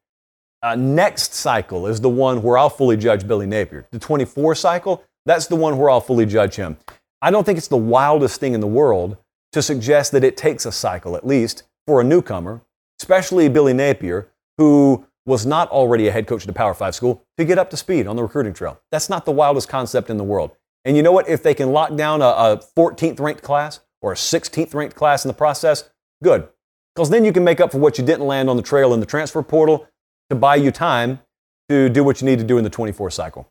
Uh, 0.62 0.74
next 0.74 1.34
cycle 1.34 1.86
is 1.86 2.00
the 2.00 2.08
one 2.08 2.42
where 2.42 2.58
I'll 2.58 2.70
fully 2.70 2.96
judge 2.96 3.26
Billy 3.26 3.46
Napier. 3.46 3.86
The 3.92 3.98
24 3.98 4.54
cycle, 4.54 5.04
that's 5.24 5.46
the 5.46 5.56
one 5.56 5.78
where 5.78 5.88
I'll 5.88 6.00
fully 6.00 6.26
judge 6.26 6.56
him. 6.56 6.76
I 7.22 7.30
don't 7.30 7.44
think 7.44 7.56
it's 7.56 7.68
the 7.68 7.76
wildest 7.76 8.40
thing 8.40 8.52
in 8.52 8.60
the 8.60 8.66
world 8.66 9.16
to 9.52 9.62
suggest 9.62 10.12
that 10.12 10.24
it 10.24 10.36
takes 10.36 10.66
a 10.66 10.72
cycle, 10.72 11.16
at 11.16 11.26
least, 11.26 11.62
for 11.86 12.00
a 12.00 12.04
newcomer, 12.04 12.60
especially 13.00 13.48
Billy 13.48 13.72
Napier, 13.72 14.28
who 14.58 15.05
was 15.26 15.44
not 15.44 15.68
already 15.70 16.06
a 16.08 16.12
head 16.12 16.26
coach 16.26 16.44
at 16.44 16.48
a 16.48 16.52
Power 16.52 16.72
Five 16.72 16.94
school, 16.94 17.24
to 17.36 17.44
get 17.44 17.58
up 17.58 17.68
to 17.70 17.76
speed 17.76 18.06
on 18.06 18.16
the 18.16 18.22
recruiting 18.22 18.54
trail. 18.54 18.80
That's 18.90 19.10
not 19.10 19.24
the 19.24 19.32
wildest 19.32 19.68
concept 19.68 20.08
in 20.08 20.16
the 20.16 20.24
world. 20.24 20.52
And 20.84 20.96
you 20.96 21.02
know 21.02 21.12
what? 21.12 21.28
If 21.28 21.42
they 21.42 21.52
can 21.52 21.72
lock 21.72 21.96
down 21.96 22.22
a, 22.22 22.26
a 22.26 22.62
14th 22.76 23.18
ranked 23.18 23.42
class 23.42 23.80
or 24.00 24.12
a 24.12 24.14
16th 24.14 24.72
ranked 24.72 24.94
class 24.94 25.24
in 25.24 25.28
the 25.28 25.34
process, 25.34 25.90
good. 26.22 26.48
Because 26.94 27.10
then 27.10 27.24
you 27.24 27.32
can 27.32 27.44
make 27.44 27.60
up 27.60 27.72
for 27.72 27.78
what 27.78 27.98
you 27.98 28.06
didn't 28.06 28.26
land 28.26 28.48
on 28.48 28.56
the 28.56 28.62
trail 28.62 28.94
in 28.94 29.00
the 29.00 29.06
transfer 29.06 29.42
portal 29.42 29.88
to 30.30 30.36
buy 30.36 30.56
you 30.56 30.70
time 30.70 31.20
to 31.68 31.88
do 31.88 32.04
what 32.04 32.20
you 32.20 32.26
need 32.26 32.38
to 32.38 32.44
do 32.44 32.56
in 32.56 32.64
the 32.64 32.70
24 32.70 33.10
cycle. 33.10 33.50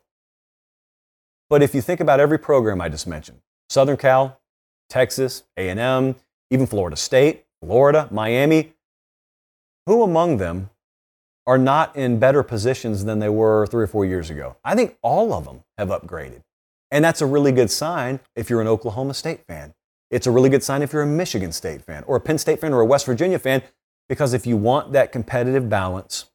But 1.48 1.62
if 1.62 1.74
you 1.74 1.80
think 1.80 2.00
about 2.00 2.18
every 2.18 2.38
program 2.38 2.80
I 2.80 2.88
just 2.88 3.06
mentioned, 3.06 3.40
Southern 3.68 3.96
Cal, 3.96 4.40
Texas, 4.88 5.44
A&M, 5.56 6.16
even 6.50 6.66
Florida 6.66 6.96
State, 6.96 7.44
Florida, 7.60 8.08
Miami, 8.10 8.72
who 9.86 10.02
among 10.02 10.38
them 10.38 10.70
are 11.46 11.58
not 11.58 11.94
in 11.96 12.18
better 12.18 12.42
positions 12.42 13.04
than 13.04 13.18
they 13.18 13.28
were 13.28 13.66
three 13.66 13.84
or 13.84 13.86
four 13.86 14.04
years 14.04 14.30
ago? 14.30 14.56
I 14.64 14.74
think 14.74 14.96
all 15.02 15.32
of 15.32 15.44
them 15.44 15.62
have 15.78 15.88
upgraded. 15.88 16.42
And 16.90 17.04
that's 17.04 17.20
a 17.20 17.26
really 17.26 17.52
good 17.52 17.70
sign 17.70 18.20
if 18.34 18.48
you're 18.50 18.60
an 18.60 18.68
Oklahoma 18.68 19.14
State 19.14 19.40
fan. 19.46 19.74
It's 20.10 20.26
a 20.26 20.30
really 20.30 20.48
good 20.48 20.62
sign 20.62 20.82
if 20.82 20.92
you're 20.92 21.02
a 21.02 21.06
Michigan 21.06 21.52
State 21.52 21.82
fan 21.82 22.04
or 22.06 22.16
a 22.16 22.20
Penn 22.20 22.38
State 22.38 22.60
fan 22.60 22.72
or 22.72 22.80
a 22.80 22.86
West 22.86 23.06
Virginia 23.06 23.38
fan, 23.38 23.62
because 24.08 24.34
if 24.34 24.46
you 24.46 24.56
want 24.56 24.92
that 24.92 25.10
competitive 25.12 25.68
balance, 25.68 26.30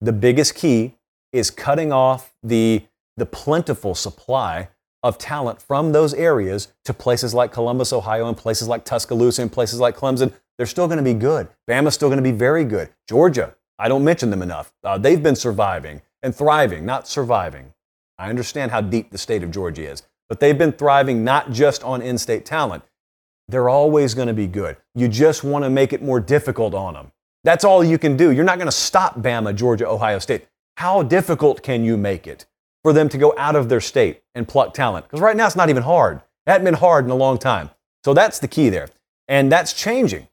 the 0.00 0.12
biggest 0.12 0.54
key 0.54 0.96
is 1.32 1.50
cutting 1.50 1.92
off 1.92 2.32
the, 2.42 2.82
the 3.16 3.26
plentiful 3.26 3.94
supply 3.94 4.68
of 5.04 5.18
talent 5.18 5.60
from 5.60 5.92
those 5.92 6.14
areas 6.14 6.72
to 6.84 6.94
places 6.94 7.34
like 7.34 7.52
Columbus, 7.52 7.92
Ohio, 7.92 8.28
and 8.28 8.36
places 8.36 8.68
like 8.68 8.84
Tuscaloosa 8.84 9.42
and 9.42 9.50
places 9.52 9.80
like 9.80 9.96
Clemson, 9.96 10.32
they're 10.58 10.66
still 10.66 10.86
going 10.86 10.98
to 10.98 11.04
be 11.04 11.14
good. 11.14 11.48
Bama's 11.68 11.94
still 11.94 12.08
going 12.08 12.18
to 12.18 12.22
be 12.22 12.32
very 12.32 12.64
good. 12.64 12.90
Georgia, 13.08 13.54
I 13.82 13.88
don't 13.88 14.04
mention 14.04 14.30
them 14.30 14.42
enough. 14.42 14.72
Uh, 14.84 14.98
they've 14.98 15.22
been 15.22 15.36
surviving 15.36 16.02
and 16.22 16.34
thriving, 16.34 16.86
not 16.86 17.08
surviving. 17.08 17.72
I 18.18 18.30
understand 18.30 18.70
how 18.70 18.80
deep 18.80 19.10
the 19.10 19.18
state 19.18 19.42
of 19.42 19.50
Georgia 19.50 19.90
is, 19.90 20.02
but 20.28 20.40
they've 20.40 20.56
been 20.56 20.72
thriving 20.72 21.24
not 21.24 21.50
just 21.50 21.82
on 21.82 22.00
in 22.00 22.16
state 22.18 22.46
talent. 22.46 22.84
They're 23.48 23.68
always 23.68 24.14
going 24.14 24.28
to 24.28 24.34
be 24.34 24.46
good. 24.46 24.76
You 24.94 25.08
just 25.08 25.42
want 25.42 25.64
to 25.64 25.70
make 25.70 25.92
it 25.92 26.02
more 26.02 26.20
difficult 26.20 26.74
on 26.74 26.94
them. 26.94 27.12
That's 27.44 27.64
all 27.64 27.82
you 27.82 27.98
can 27.98 28.16
do. 28.16 28.30
You're 28.30 28.44
not 28.44 28.58
going 28.58 28.68
to 28.68 28.72
stop 28.72 29.18
Bama, 29.18 29.54
Georgia, 29.54 29.88
Ohio 29.88 30.20
State. 30.20 30.46
How 30.76 31.02
difficult 31.02 31.62
can 31.62 31.84
you 31.84 31.96
make 31.96 32.26
it? 32.26 32.46
for 32.82 32.92
them 32.92 33.08
to 33.08 33.18
go 33.18 33.32
out 33.38 33.56
of 33.56 33.68
their 33.68 33.80
state 33.80 34.22
and 34.34 34.46
pluck 34.46 34.74
talent. 34.74 35.06
Because 35.06 35.20
right 35.20 35.36
now 35.36 35.46
it's 35.46 35.56
not 35.56 35.70
even 35.70 35.82
hard. 35.82 36.18
It 36.46 36.50
hadn't 36.50 36.64
been 36.64 36.74
hard 36.74 37.04
in 37.04 37.10
a 37.10 37.16
long 37.16 37.38
time. 37.38 37.70
So 38.04 38.14
that's 38.14 38.38
the 38.38 38.48
key 38.48 38.68
there. 38.68 38.88
And 39.28 39.50
that's 39.50 39.72
changing. 39.72 40.26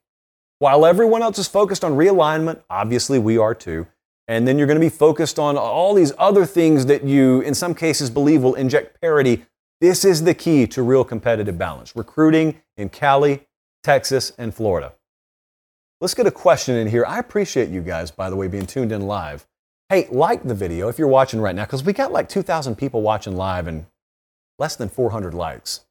While 0.60 0.84
everyone 0.84 1.22
else 1.22 1.38
is 1.38 1.48
focused 1.48 1.84
on 1.84 1.92
realignment, 1.92 2.60
obviously 2.68 3.18
we 3.18 3.38
are 3.38 3.54
too. 3.54 3.86
And 4.28 4.46
then 4.46 4.58
you're 4.58 4.66
going 4.66 4.78
to 4.78 4.86
be 4.86 4.90
focused 4.90 5.38
on 5.38 5.56
all 5.56 5.94
these 5.94 6.12
other 6.18 6.44
things 6.44 6.84
that 6.84 7.02
you, 7.02 7.40
in 7.40 7.54
some 7.54 7.74
cases, 7.74 8.10
believe 8.10 8.42
will 8.42 8.54
inject 8.56 9.00
parity. 9.00 9.46
This 9.80 10.04
is 10.04 10.22
the 10.22 10.34
key 10.34 10.66
to 10.66 10.82
real 10.82 11.02
competitive 11.02 11.56
balance 11.56 11.96
recruiting 11.96 12.60
in 12.76 12.90
Cali, 12.90 13.48
Texas, 13.82 14.34
and 14.36 14.54
Florida. 14.54 14.92
Let's 15.98 16.12
get 16.12 16.26
a 16.26 16.30
question 16.30 16.76
in 16.76 16.88
here. 16.88 17.06
I 17.06 17.18
appreciate 17.18 17.70
you 17.70 17.80
guys, 17.80 18.10
by 18.10 18.28
the 18.28 18.36
way, 18.36 18.46
being 18.46 18.66
tuned 18.66 18.92
in 18.92 19.06
live. 19.06 19.46
Hey, 19.88 20.08
like 20.10 20.42
the 20.42 20.54
video 20.54 20.88
if 20.88 20.98
you're 20.98 21.08
watching 21.08 21.40
right 21.40 21.56
now, 21.56 21.64
because 21.64 21.82
we 21.82 21.94
got 21.94 22.12
like 22.12 22.28
2,000 22.28 22.76
people 22.76 23.00
watching 23.00 23.34
live 23.34 23.66
and 23.66 23.86
less 24.58 24.76
than 24.76 24.90
400 24.90 25.32
likes. 25.32 25.86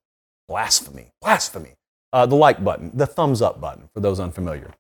Blasphemy, 0.48 1.12
blasphemy. 1.24 1.79
Uh, 2.12 2.26
the 2.26 2.36
like 2.36 2.64
button, 2.64 2.92
the 2.94 3.06
thumbs 3.06 3.42
up 3.42 3.62
button 3.62 3.90
for 3.94 4.00
those 4.00 4.20
unfamiliar. 4.20 4.72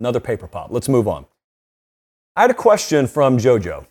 Another 0.00 0.20
paper 0.20 0.46
pop. 0.46 0.70
Let's 0.70 0.88
move 0.88 1.06
on. 1.06 1.26
I 2.34 2.42
had 2.42 2.50
a 2.50 2.54
question 2.54 3.06
from 3.06 3.36
JoJo, 3.36 3.84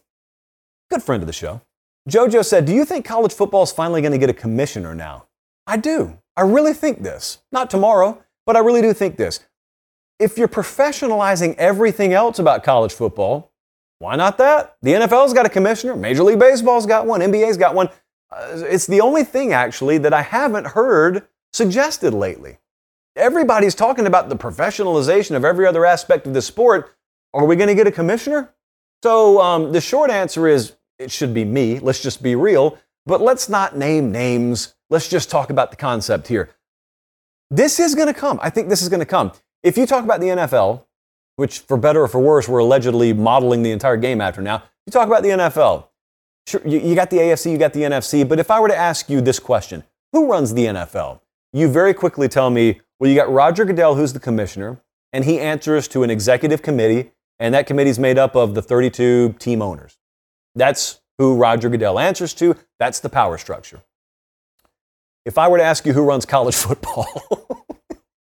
good 0.89 1.03
friend 1.03 1.21
of 1.21 1.27
the 1.27 1.33
show. 1.33 1.61
JoJo 2.09 2.43
said, 2.43 2.65
Do 2.65 2.73
you 2.73 2.85
think 2.85 3.05
college 3.05 3.33
football 3.33 3.63
is 3.63 3.71
finally 3.71 4.01
going 4.01 4.13
to 4.13 4.17
get 4.17 4.29
a 4.29 4.33
commissioner 4.33 4.95
now? 4.95 5.27
I 5.67 5.77
do. 5.77 6.17
I 6.35 6.41
really 6.41 6.73
think 6.73 7.03
this. 7.03 7.39
Not 7.51 7.69
tomorrow, 7.69 8.23
but 8.45 8.55
I 8.55 8.59
really 8.59 8.81
do 8.81 8.93
think 8.93 9.17
this. 9.17 9.41
If 10.19 10.37
you're 10.37 10.47
professionalizing 10.47 11.55
everything 11.57 12.13
else 12.13 12.39
about 12.39 12.63
college 12.63 12.93
football, 12.93 13.51
why 13.99 14.15
not 14.15 14.39
that? 14.39 14.77
The 14.81 14.93
NFL's 14.93 15.33
got 15.33 15.45
a 15.45 15.49
commissioner, 15.49 15.95
Major 15.95 16.23
League 16.23 16.39
Baseball's 16.39 16.87
got 16.87 17.05
one, 17.05 17.21
NBA's 17.21 17.57
got 17.57 17.75
one. 17.75 17.89
Uh, 18.31 18.63
it's 18.65 18.87
the 18.87 19.01
only 19.01 19.23
thing, 19.23 19.53
actually, 19.53 19.99
that 19.99 20.13
I 20.13 20.23
haven't 20.23 20.65
heard 20.65 21.27
suggested 21.53 22.13
lately. 22.13 22.57
Everybody's 23.15 23.75
talking 23.75 24.05
about 24.05 24.29
the 24.29 24.37
professionalization 24.37 25.35
of 25.35 25.43
every 25.43 25.67
other 25.67 25.85
aspect 25.85 26.27
of 26.27 26.33
the 26.33 26.41
sport. 26.41 26.95
Are 27.33 27.45
we 27.45 27.55
going 27.55 27.67
to 27.67 27.75
get 27.75 27.87
a 27.87 27.91
commissioner? 27.91 28.53
So 29.03 29.41
um, 29.41 29.71
the 29.71 29.81
short 29.81 30.11
answer 30.11 30.47
is 30.47 30.73
it 30.99 31.11
should 31.11 31.33
be 31.33 31.43
me. 31.43 31.79
Let's 31.79 32.01
just 32.01 32.23
be 32.23 32.35
real. 32.35 32.77
But 33.05 33.21
let's 33.21 33.49
not 33.49 33.75
name 33.77 34.11
names. 34.11 34.75
Let's 34.89 35.09
just 35.09 35.29
talk 35.29 35.49
about 35.49 35.71
the 35.71 35.77
concept 35.77 36.27
here. 36.27 36.49
This 37.49 37.79
is 37.79 37.95
going 37.95 38.07
to 38.07 38.13
come. 38.13 38.39
I 38.41 38.49
think 38.49 38.69
this 38.69 38.81
is 38.81 38.89
going 38.89 38.99
to 38.99 39.05
come. 39.05 39.33
If 39.63 39.77
you 39.77 39.85
talk 39.85 40.03
about 40.03 40.21
the 40.21 40.27
NFL, 40.27 40.85
which 41.35 41.59
for 41.59 41.77
better 41.77 42.01
or 42.01 42.07
for 42.07 42.19
worse, 42.19 42.47
we're 42.47 42.59
allegedly 42.59 43.13
modeling 43.13 43.63
the 43.63 43.71
entire 43.71 43.97
game 43.97 44.21
after 44.21 44.41
now. 44.41 44.63
You 44.85 44.91
talk 44.91 45.07
about 45.07 45.23
the 45.23 45.29
NFL. 45.29 45.87
Sure, 46.47 46.61
you, 46.65 46.79
you 46.79 46.95
got 46.95 47.09
the 47.09 47.17
AFC, 47.17 47.51
you 47.51 47.57
got 47.57 47.73
the 47.73 47.81
NFC, 47.81 48.27
but 48.27 48.39
if 48.39 48.49
I 48.49 48.59
were 48.59 48.67
to 48.67 48.75
ask 48.75 49.09
you 49.09 49.21
this 49.21 49.39
question, 49.39 49.83
who 50.11 50.29
runs 50.29 50.53
the 50.53 50.65
NFL? 50.65 51.19
You 51.53 51.67
very 51.67 51.93
quickly 51.93 52.27
tell 52.27 52.49
me, 52.49 52.81
well, 53.01 53.09
you 53.09 53.15
got 53.15 53.31
Roger 53.33 53.65
Goodell, 53.65 53.95
who's 53.95 54.13
the 54.13 54.19
commissioner, 54.19 54.79
and 55.11 55.25
he 55.25 55.39
answers 55.39 55.87
to 55.87 56.03
an 56.03 56.11
executive 56.11 56.61
committee, 56.61 57.09
and 57.39 57.51
that 57.51 57.65
committee 57.65 57.89
is 57.89 57.97
made 57.97 58.19
up 58.19 58.35
of 58.35 58.53
the 58.53 58.61
32 58.61 59.37
team 59.39 59.59
owners. 59.59 59.97
That's 60.53 61.01
who 61.17 61.35
Roger 61.35 61.67
Goodell 61.67 61.97
answers 61.97 62.31
to. 62.35 62.55
That's 62.77 62.99
the 62.99 63.09
power 63.09 63.39
structure. 63.39 63.81
If 65.25 65.39
I 65.39 65.47
were 65.47 65.57
to 65.57 65.63
ask 65.63 65.83
you 65.87 65.93
who 65.93 66.03
runs 66.03 66.27
college 66.27 66.53
football, 66.67 67.07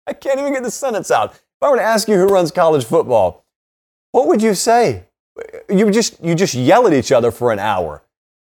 I 0.06 0.14
can't 0.14 0.40
even 0.40 0.54
get 0.54 0.62
the 0.62 0.70
sentence 0.70 1.10
out. 1.10 1.32
If 1.34 1.64
I 1.64 1.72
were 1.72 1.78
to 1.78 1.84
ask 1.84 2.08
you 2.08 2.16
who 2.16 2.28
runs 2.28 2.52
college 2.52 2.86
football, 2.86 3.46
what 4.12 4.28
would 4.28 4.44
you 4.44 4.54
say? 4.54 5.06
You 5.70 5.90
just 5.90 6.24
you 6.24 6.36
just 6.36 6.54
yell 6.54 6.86
at 6.86 6.94
each 6.94 7.12
other 7.12 7.32
for 7.32 7.52
an 7.52 7.58
hour, 7.58 8.04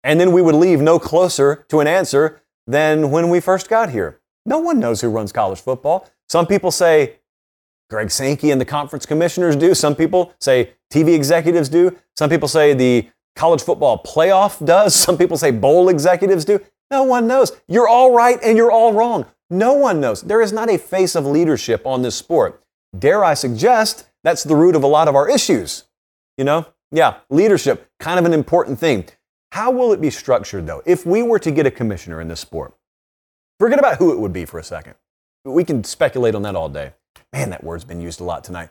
and 0.04 0.20
then 0.20 0.32
we 0.32 0.42
would 0.42 0.54
leave 0.54 0.82
no 0.82 0.98
closer 0.98 1.64
to 1.70 1.80
an 1.80 1.86
answer 1.86 2.42
than 2.66 3.10
when 3.10 3.30
we 3.30 3.40
first 3.40 3.70
got 3.70 3.88
here. 3.88 4.20
No 4.44 4.58
one 4.58 4.78
knows 4.78 5.00
who 5.00 5.08
runs 5.08 5.32
college 5.32 5.60
football. 5.60 6.06
Some 6.28 6.46
people 6.46 6.70
say 6.70 7.16
Greg 7.90 8.10
Sankey 8.10 8.50
and 8.50 8.60
the 8.60 8.66
conference 8.66 9.06
commissioners 9.06 9.56
do. 9.56 9.74
Some 9.74 9.94
people 9.94 10.34
say 10.40 10.72
TV 10.92 11.14
executives 11.14 11.68
do. 11.68 11.96
Some 12.16 12.28
people 12.28 12.48
say 12.48 12.74
the 12.74 13.08
college 13.34 13.62
football 13.62 14.02
playoff 14.02 14.64
does. 14.64 14.94
Some 15.06 15.16
people 15.16 15.38
say 15.38 15.50
bowl 15.50 15.88
executives 15.88 16.44
do. 16.44 16.60
No 16.90 17.02
one 17.04 17.26
knows. 17.26 17.52
You're 17.66 17.88
all 17.88 18.14
right 18.14 18.38
and 18.42 18.56
you're 18.56 18.72
all 18.72 18.92
wrong. 18.92 19.26
No 19.50 19.72
one 19.72 20.00
knows. 20.00 20.22
There 20.22 20.42
is 20.42 20.52
not 20.52 20.70
a 20.70 20.78
face 20.78 21.14
of 21.14 21.24
leadership 21.24 21.86
on 21.86 22.02
this 22.02 22.14
sport. 22.14 22.62
Dare 22.98 23.24
I 23.24 23.34
suggest 23.34 24.08
that's 24.24 24.44
the 24.44 24.56
root 24.56 24.76
of 24.76 24.82
a 24.82 24.86
lot 24.86 25.08
of 25.08 25.14
our 25.14 25.28
issues. 25.28 25.84
You 26.36 26.44
know? 26.44 26.66
Yeah, 26.90 27.18
leadership, 27.28 27.90
kind 28.00 28.18
of 28.18 28.24
an 28.24 28.32
important 28.32 28.78
thing. 28.78 29.06
How 29.52 29.70
will 29.70 29.92
it 29.92 30.00
be 30.00 30.10
structured 30.10 30.66
though? 30.66 30.82
If 30.86 31.04
we 31.04 31.22
were 31.22 31.38
to 31.38 31.50
get 31.50 31.66
a 31.66 31.70
commissioner 31.70 32.20
in 32.20 32.28
this 32.28 32.40
sport, 32.40 32.74
forget 33.58 33.78
about 33.78 33.96
who 33.96 34.12
it 34.12 34.18
would 34.18 34.32
be 34.32 34.44
for 34.44 34.58
a 34.58 34.64
second. 34.64 34.94
We 35.44 35.64
can 35.64 35.84
speculate 35.84 36.34
on 36.34 36.42
that 36.42 36.54
all 36.54 36.68
day. 36.68 36.92
Man, 37.32 37.50
that 37.50 37.62
word's 37.62 37.84
been 37.84 38.00
used 38.00 38.20
a 38.20 38.24
lot 38.24 38.44
tonight. 38.44 38.70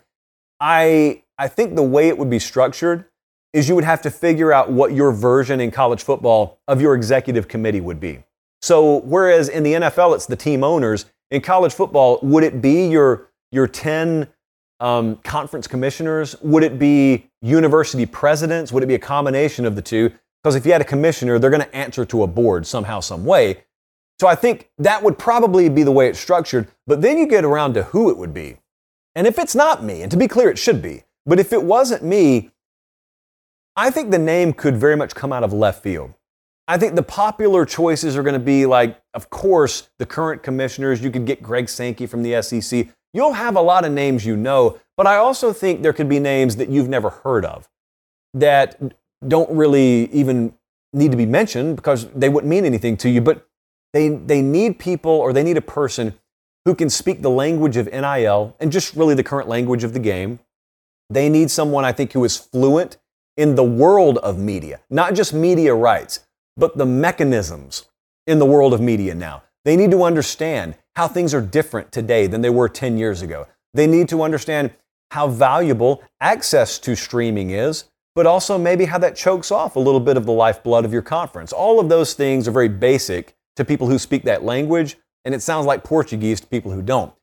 I, 0.59 1.24
I 1.38 1.47
think 1.47 1.76
the 1.76 1.84
way 1.84 2.07
it 2.07 2.18
would 2.18 2.30
be 2.30 2.39
structured 2.39 3.05
is 3.53 3.70
you 3.70 3.76
would 3.76 3.84
have 3.84 4.01
to 4.01 4.11
figure 4.11 4.51
out 4.51 4.72
what 4.72 4.93
your 4.93 5.11
version 5.11 5.59
in 5.59 5.72
college 5.72 6.03
football 6.03 6.59
of 6.68 6.82
your 6.82 6.95
executive 6.95 7.47
committee 7.47 7.82
would 7.82 7.99
be. 7.99 8.24
So, 8.61 9.01
whereas 9.01 9.49
in 9.49 9.63
the 9.63 9.74
NFL 9.74 10.15
it's 10.15 10.26
the 10.26 10.36
team 10.36 10.63
owners, 10.63 11.05
in 11.32 11.41
college 11.41 11.74
football, 11.74 12.20
would 12.24 12.43
it 12.43 12.61
be 12.61 12.88
your, 12.88 13.30
your 13.51 13.68
10 13.68 14.28
um, 14.80 15.18
conference 15.18 15.68
commissioners? 15.68 16.39
Would 16.41 16.63
it 16.63 16.80
be 16.80 17.30
university 17.41 18.05
presidents? 18.05 18.72
Would 18.72 18.84
it 18.84 18.88
be 18.88 18.95
a 18.95 18.99
combination 18.99 19.65
of 19.65 19.76
the 19.76 19.82
two? 19.82 20.11
Because 20.43 20.55
if 20.55 20.65
you 20.65 20.72
had 20.72 20.82
a 20.82 20.86
commissioner, 20.86 21.39
they're 21.39 21.49
going 21.49 21.63
to 21.63 21.76
answer 21.76 22.05
to 22.05 22.24
a 22.24 22.28
board 22.28 22.65
somehow, 22.65 22.99
some 22.99 23.26
way. 23.26 23.63
So 24.20 24.28
I 24.28 24.36
think 24.36 24.70
that 24.80 25.03
would 25.03 25.18
probably 25.18 25.70
be 25.70 25.84
the 25.84 25.91
way 25.91 26.07
it's 26.07 26.20
structured. 26.20 26.68
But 26.88 27.01
then 27.01 27.18
you 27.18 27.28
get 27.28 27.45
around 27.45 27.74
to 27.76 27.84
who 27.84 28.09
it 28.09 28.18
would 28.18 28.34
be. 28.34 28.57
And 29.15 29.28
if 29.28 29.39
it's 29.39 29.55
not 29.55 29.84
me, 29.84 30.01
and 30.01 30.11
to 30.11 30.18
be 30.18 30.28
clear, 30.28 30.49
it 30.49 30.59
should 30.59 30.82
be, 30.82 31.03
but 31.26 31.39
if 31.39 31.51
it 31.51 31.63
wasn't 31.63 32.03
me, 32.03 32.51
I 33.76 33.89
think 33.89 34.11
the 34.11 34.20
name 34.20 34.53
could 34.53 34.78
very 34.78 34.95
much 34.95 35.13
come 35.15 35.34
out 35.34 35.43
of 35.43 35.53
left 35.53 35.84
field. 35.84 36.13
I 36.68 36.78
think 36.78 36.95
the 36.95 37.03
popular 37.03 37.65
choices 37.65 38.18
are 38.18 38.24
going 38.24 38.34
to 38.34 38.39
be 38.39 38.65
like, 38.65 38.99
of 39.13 39.30
course, 39.30 39.89
the 39.99 40.05
current 40.05 40.43
commissioners. 40.43 41.01
You 41.01 41.11
could 41.11 41.26
get 41.26 41.41
Greg 41.41 41.70
Sankey 41.70 42.05
from 42.05 42.24
the 42.24 42.41
SEC. 42.41 42.88
You'll 43.13 43.34
have 43.34 43.55
a 43.55 43.61
lot 43.61 43.86
of 43.86 43.91
names 43.91 44.26
you 44.26 44.36
know, 44.36 44.80
but 44.97 45.07
I 45.07 45.15
also 45.15 45.53
think 45.53 45.82
there 45.82 45.93
could 45.93 46.09
be 46.09 46.20
names 46.20 46.57
that 46.57 46.70
you've 46.70 46.89
never 46.89 47.09
heard 47.09 47.45
of 47.45 47.70
that 48.34 48.80
don't 49.26 49.49
really 49.49 50.11
even 50.11 50.53
need 50.93 51.11
to 51.11 51.18
be 51.18 51.26
mentioned 51.26 51.76
because 51.76 52.07
they 52.11 52.30
wouldn't 52.30 52.49
mean 52.49 52.65
anything 52.65 52.97
to 52.97 53.09
you. 53.09 53.22
But 53.22 53.46
they, 53.93 54.09
they 54.09 54.41
need 54.41 54.79
people 54.79 55.11
or 55.11 55.33
they 55.33 55.43
need 55.43 55.57
a 55.57 55.61
person 55.61 56.13
who 56.65 56.75
can 56.75 56.89
speak 56.89 57.21
the 57.21 57.29
language 57.29 57.77
of 57.77 57.88
NIL 57.88 58.55
and 58.59 58.71
just 58.71 58.95
really 58.95 59.15
the 59.15 59.23
current 59.23 59.47
language 59.47 59.83
of 59.83 59.93
the 59.93 59.99
game. 59.99 60.39
They 61.09 61.29
need 61.29 61.49
someone, 61.49 61.85
I 61.85 61.93
think, 61.93 62.11
who 62.11 62.25
is 62.25 62.35
fluent 62.35 62.97
in 63.38 63.55
the 63.55 63.63
world 63.63 64.17
of 64.17 64.38
media, 64.38 64.81
not 64.89 65.13
just 65.13 65.33
media 65.33 65.73
rights, 65.73 66.21
but 66.57 66.77
the 66.77 66.85
mechanisms 66.85 67.88
in 68.25 68.39
the 68.39 68.45
world 68.45 68.73
of 68.73 68.81
media 68.81 69.15
now. 69.15 69.43
They 69.63 69.77
need 69.77 69.91
to 69.91 70.03
understand 70.03 70.75
how 70.95 71.07
things 71.07 71.33
are 71.33 71.41
different 71.41 71.91
today 71.91 72.27
than 72.27 72.41
they 72.41 72.49
were 72.49 72.67
10 72.67 72.97
years 72.97 73.21
ago. 73.21 73.47
They 73.73 73.88
need 73.88 74.09
to 74.09 74.23
understand 74.23 74.71
how 75.11 75.27
valuable 75.29 76.03
access 76.19 76.79
to 76.79 76.95
streaming 76.95 77.51
is, 77.51 77.85
but 78.15 78.25
also 78.25 78.57
maybe 78.57 78.85
how 78.85 78.97
that 78.97 79.15
chokes 79.15 79.51
off 79.51 79.75
a 79.75 79.79
little 79.79 79.99
bit 79.99 80.17
of 80.17 80.25
the 80.25 80.31
lifeblood 80.31 80.83
of 80.83 80.91
your 80.91 81.01
conference. 81.01 81.53
All 81.53 81.79
of 81.79 81.88
those 81.88 82.13
things 82.13 82.47
are 82.47 82.51
very 82.51 82.67
basic 82.67 83.36
to 83.57 83.65
people 83.65 83.87
who 83.87 83.99
speak 83.99 84.23
that 84.23 84.43
language, 84.43 84.97
and 85.25 85.35
it 85.35 85.41
sounds 85.41 85.65
like 85.65 85.83
Portuguese 85.83 86.39
to 86.39 86.47
people 86.47 86.71
who 86.71 86.81
don't. 86.81 87.13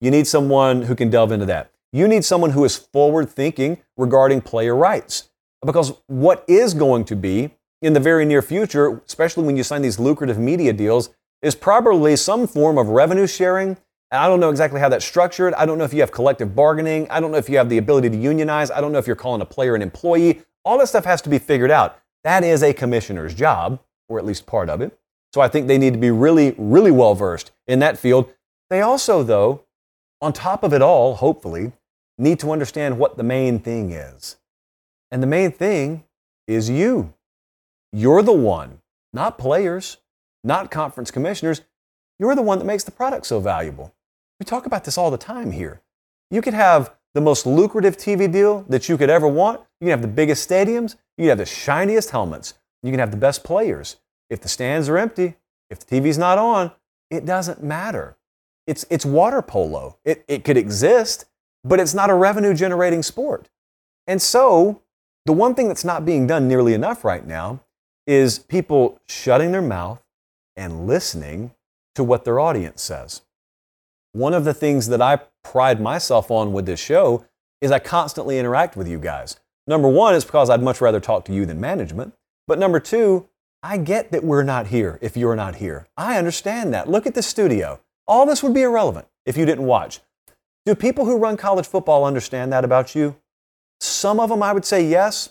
You 0.00 0.10
need 0.10 0.26
someone 0.26 0.82
who 0.82 0.94
can 0.94 1.10
delve 1.10 1.30
into 1.30 1.46
that. 1.46 1.70
You 1.92 2.08
need 2.08 2.24
someone 2.24 2.50
who 2.50 2.64
is 2.64 2.76
forward 2.76 3.28
thinking 3.28 3.78
regarding 3.96 4.40
player 4.40 4.74
rights. 4.74 5.28
Because 5.64 5.92
what 6.06 6.44
is 6.48 6.72
going 6.72 7.04
to 7.04 7.16
be 7.16 7.50
in 7.82 7.92
the 7.92 8.00
very 8.00 8.24
near 8.24 8.40
future, 8.40 9.02
especially 9.06 9.44
when 9.44 9.56
you 9.56 9.62
sign 9.62 9.82
these 9.82 9.98
lucrative 9.98 10.38
media 10.38 10.72
deals, 10.72 11.10
is 11.42 11.54
probably 11.54 12.16
some 12.16 12.46
form 12.46 12.78
of 12.78 12.88
revenue 12.88 13.26
sharing. 13.26 13.76
I 14.12 14.26
don't 14.26 14.40
know 14.40 14.50
exactly 14.50 14.80
how 14.80 14.88
that's 14.88 15.04
structured. 15.04 15.54
I 15.54 15.66
don't 15.66 15.78
know 15.78 15.84
if 15.84 15.92
you 15.92 16.00
have 16.00 16.12
collective 16.12 16.54
bargaining. 16.54 17.08
I 17.10 17.20
don't 17.20 17.30
know 17.30 17.38
if 17.38 17.48
you 17.48 17.58
have 17.58 17.68
the 17.68 17.78
ability 17.78 18.10
to 18.10 18.16
unionize. 18.16 18.70
I 18.70 18.80
don't 18.80 18.92
know 18.92 18.98
if 18.98 19.06
you're 19.06 19.16
calling 19.16 19.40
a 19.40 19.46
player 19.46 19.74
an 19.74 19.82
employee. 19.82 20.42
All 20.64 20.78
that 20.78 20.88
stuff 20.88 21.04
has 21.04 21.22
to 21.22 21.28
be 21.28 21.38
figured 21.38 21.70
out. 21.70 21.98
That 22.24 22.44
is 22.44 22.62
a 22.62 22.72
commissioner's 22.72 23.34
job, 23.34 23.80
or 24.08 24.18
at 24.18 24.26
least 24.26 24.46
part 24.46 24.68
of 24.68 24.80
it. 24.80 24.98
So 25.32 25.40
I 25.40 25.48
think 25.48 25.68
they 25.68 25.78
need 25.78 25.92
to 25.92 25.98
be 25.98 26.10
really, 26.10 26.54
really 26.58 26.90
well 26.90 27.14
versed 27.14 27.52
in 27.66 27.78
that 27.80 27.98
field. 27.98 28.30
They 28.68 28.80
also, 28.80 29.22
though, 29.22 29.64
on 30.20 30.32
top 30.32 30.62
of 30.62 30.72
it 30.72 30.82
all, 30.82 31.14
hopefully, 31.14 31.72
need 32.18 32.38
to 32.40 32.52
understand 32.52 32.98
what 32.98 33.16
the 33.16 33.22
main 33.22 33.58
thing 33.58 33.92
is. 33.92 34.36
And 35.10 35.22
the 35.22 35.26
main 35.26 35.52
thing 35.52 36.04
is 36.46 36.68
you. 36.68 37.14
You're 37.92 38.22
the 38.22 38.32
one, 38.32 38.80
not 39.12 39.38
players, 39.38 39.98
not 40.44 40.70
conference 40.70 41.10
commissioners. 41.10 41.62
You're 42.18 42.34
the 42.34 42.42
one 42.42 42.58
that 42.58 42.64
makes 42.64 42.84
the 42.84 42.90
product 42.90 43.26
so 43.26 43.40
valuable. 43.40 43.94
We 44.38 44.44
talk 44.44 44.66
about 44.66 44.84
this 44.84 44.98
all 44.98 45.10
the 45.10 45.18
time 45.18 45.52
here. 45.52 45.80
You 46.30 46.42
could 46.42 46.54
have 46.54 46.94
the 47.14 47.20
most 47.20 47.46
lucrative 47.46 47.96
TV 47.96 48.30
deal 48.30 48.64
that 48.68 48.88
you 48.88 48.96
could 48.96 49.10
ever 49.10 49.26
want. 49.26 49.60
You 49.80 49.86
can 49.86 49.90
have 49.90 50.02
the 50.02 50.08
biggest 50.08 50.48
stadiums. 50.48 50.96
You 51.16 51.22
can 51.22 51.28
have 51.30 51.38
the 51.38 51.46
shiniest 51.46 52.10
helmets. 52.10 52.54
You 52.82 52.90
can 52.90 53.00
have 53.00 53.10
the 53.10 53.16
best 53.16 53.42
players. 53.42 53.96
If 54.30 54.40
the 54.40 54.48
stands 54.48 54.88
are 54.88 54.96
empty, 54.96 55.36
if 55.68 55.80
the 55.80 56.00
TV's 56.00 56.16
not 56.16 56.38
on, 56.38 56.72
it 57.10 57.26
doesn't 57.26 57.62
matter. 57.62 58.16
It's, 58.66 58.86
it's 58.88 59.04
water 59.04 59.42
polo. 59.42 59.98
It, 60.04 60.24
it 60.28 60.44
could 60.44 60.56
exist, 60.56 61.26
but 61.64 61.80
it's 61.80 61.92
not 61.92 62.08
a 62.08 62.14
revenue 62.14 62.54
generating 62.54 63.02
sport. 63.02 63.48
And 64.06 64.22
so, 64.22 64.82
the 65.26 65.32
one 65.32 65.54
thing 65.54 65.68
that's 65.68 65.84
not 65.84 66.04
being 66.04 66.26
done 66.26 66.48
nearly 66.48 66.72
enough 66.72 67.04
right 67.04 67.26
now 67.26 67.60
is 68.06 68.38
people 68.38 69.00
shutting 69.08 69.52
their 69.52 69.62
mouth 69.62 70.00
and 70.56 70.86
listening 70.86 71.52
to 71.94 72.04
what 72.04 72.24
their 72.24 72.40
audience 72.40 72.82
says. 72.82 73.22
One 74.12 74.34
of 74.34 74.44
the 74.44 74.54
things 74.54 74.88
that 74.88 75.02
I 75.02 75.20
pride 75.44 75.80
myself 75.80 76.30
on 76.30 76.52
with 76.52 76.66
this 76.66 76.80
show 76.80 77.24
is 77.60 77.70
I 77.70 77.78
constantly 77.78 78.38
interact 78.38 78.76
with 78.76 78.88
you 78.88 78.98
guys. 78.98 79.38
Number 79.66 79.88
one 79.88 80.14
is 80.14 80.24
because 80.24 80.50
I'd 80.50 80.62
much 80.62 80.80
rather 80.80 81.00
talk 81.00 81.24
to 81.26 81.32
you 81.32 81.46
than 81.46 81.60
management. 81.60 82.14
But 82.48 82.58
number 82.58 82.80
two, 82.80 83.28
I 83.62 83.76
get 83.76 84.10
that 84.12 84.24
we're 84.24 84.42
not 84.42 84.68
here 84.68 84.98
if 85.02 85.16
you're 85.16 85.36
not 85.36 85.56
here. 85.56 85.86
I 85.96 86.16
understand 86.16 86.72
that. 86.72 86.88
Look 86.88 87.06
at 87.06 87.14
the 87.14 87.22
studio. 87.22 87.80
All 88.06 88.24
this 88.24 88.42
would 88.42 88.54
be 88.54 88.62
irrelevant 88.62 89.06
if 89.26 89.36
you 89.36 89.44
didn't 89.44 89.66
watch. 89.66 90.00
Do 90.64 90.74
people 90.74 91.04
who 91.04 91.18
run 91.18 91.36
college 91.36 91.66
football 91.66 92.04
understand 92.04 92.52
that 92.52 92.64
about 92.64 92.94
you? 92.94 93.16
Some 93.80 94.18
of 94.18 94.30
them 94.30 94.42
I 94.42 94.52
would 94.52 94.64
say 94.64 94.84
yes. 94.86 95.30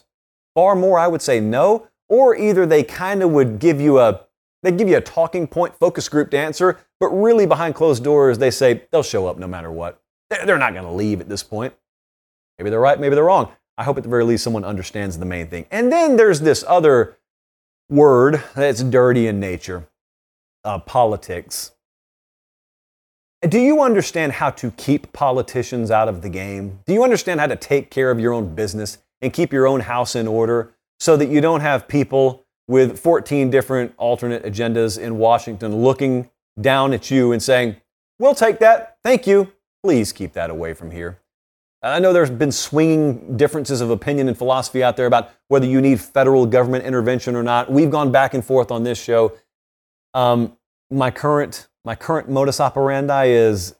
Far 0.53 0.75
more 0.75 0.99
I 0.99 1.07
would 1.07 1.21
say 1.21 1.39
no. 1.39 1.87
Or 2.07 2.35
either 2.35 2.65
they 2.65 2.83
kind 2.83 3.23
of 3.23 3.31
would 3.31 3.59
give 3.59 3.81
you 3.81 3.99
a 3.99 4.21
they 4.61 4.71
give 4.71 4.89
you 4.89 4.97
a 4.97 5.01
talking 5.01 5.47
point, 5.47 5.73
focus 5.75 6.09
group 6.09 6.31
to 6.31 6.37
answer, 6.37 6.79
but 6.99 7.07
really 7.09 7.45
behind 7.45 7.75
closed 7.75 8.03
doors 8.03 8.37
they 8.37 8.51
say 8.51 8.83
they'll 8.91 9.03
show 9.03 9.25
up 9.25 9.37
no 9.37 9.47
matter 9.47 9.71
what. 9.71 10.01
They're 10.29 10.57
not 10.57 10.73
going 10.73 10.85
to 10.85 10.91
leave 10.91 11.21
at 11.21 11.29
this 11.29 11.41
point. 11.41 11.73
Maybe 12.57 12.69
they're 12.69 12.79
right, 12.79 12.99
maybe 12.99 13.15
they're 13.15 13.23
wrong. 13.23 13.51
I 13.77 13.83
hope 13.83 13.97
at 13.97 14.03
the 14.03 14.09
very 14.09 14.25
least 14.25 14.43
someone 14.43 14.65
understands 14.65 15.17
the 15.17 15.25
main 15.25 15.47
thing. 15.47 15.65
And 15.71 15.91
then 15.91 16.17
there's 16.17 16.41
this 16.41 16.65
other 16.67 17.17
word 17.89 18.43
that's 18.55 18.83
dirty 18.83 19.27
in 19.27 19.39
nature 19.39 19.87
uh, 20.63 20.79
politics. 20.79 21.71
Do 23.47 23.57
you 23.59 23.81
understand 23.81 24.33
how 24.33 24.49
to 24.51 24.71
keep 24.71 25.13
politicians 25.13 25.91
out 25.91 26.09
of 26.09 26.21
the 26.21 26.29
game? 26.29 26.79
Do 26.85 26.93
you 26.93 27.03
understand 27.03 27.39
how 27.39 27.47
to 27.47 27.55
take 27.55 27.89
care 27.89 28.11
of 28.11 28.19
your 28.19 28.33
own 28.33 28.53
business 28.53 28.97
and 29.21 29.31
keep 29.31 29.53
your 29.53 29.65
own 29.65 29.81
house 29.81 30.15
in 30.15 30.27
order 30.27 30.73
so 30.99 31.15
that 31.15 31.29
you 31.29 31.39
don't 31.39 31.61
have 31.61 31.87
people 31.87 32.45
with 32.67 32.99
14 32.99 33.49
different 33.49 33.93
alternate 33.97 34.43
agendas 34.43 34.99
in 34.99 35.17
Washington 35.17 35.81
looking 35.81 36.29
down 36.59 36.93
at 36.93 37.09
you 37.09 37.31
and 37.31 37.41
saying, 37.41 37.77
We'll 38.19 38.35
take 38.35 38.59
that. 38.59 38.97
Thank 39.01 39.25
you. 39.25 39.53
Please 39.81 40.11
keep 40.11 40.33
that 40.33 40.49
away 40.49 40.73
from 40.73 40.91
here. 40.91 41.19
I 41.81 41.99
know 41.99 42.11
there's 42.11 42.29
been 42.29 42.51
swinging 42.51 43.37
differences 43.37 43.79
of 43.79 43.89
opinion 43.89 44.27
and 44.27 44.37
philosophy 44.37 44.83
out 44.83 44.97
there 44.97 45.05
about 45.05 45.31
whether 45.47 45.65
you 45.65 45.79
need 45.79 46.01
federal 46.01 46.45
government 46.45 46.85
intervention 46.85 47.35
or 47.35 47.43
not. 47.43 47.71
We've 47.71 47.89
gone 47.89 48.11
back 48.11 48.33
and 48.33 48.43
forth 48.43 48.69
on 48.69 48.83
this 48.83 49.01
show. 49.01 49.33
Um, 50.13 50.57
my 50.91 51.11
current 51.11 51.67
my 51.85 51.95
current 51.95 52.29
modus 52.29 52.59
operandi 52.59 53.27
is 53.27 53.75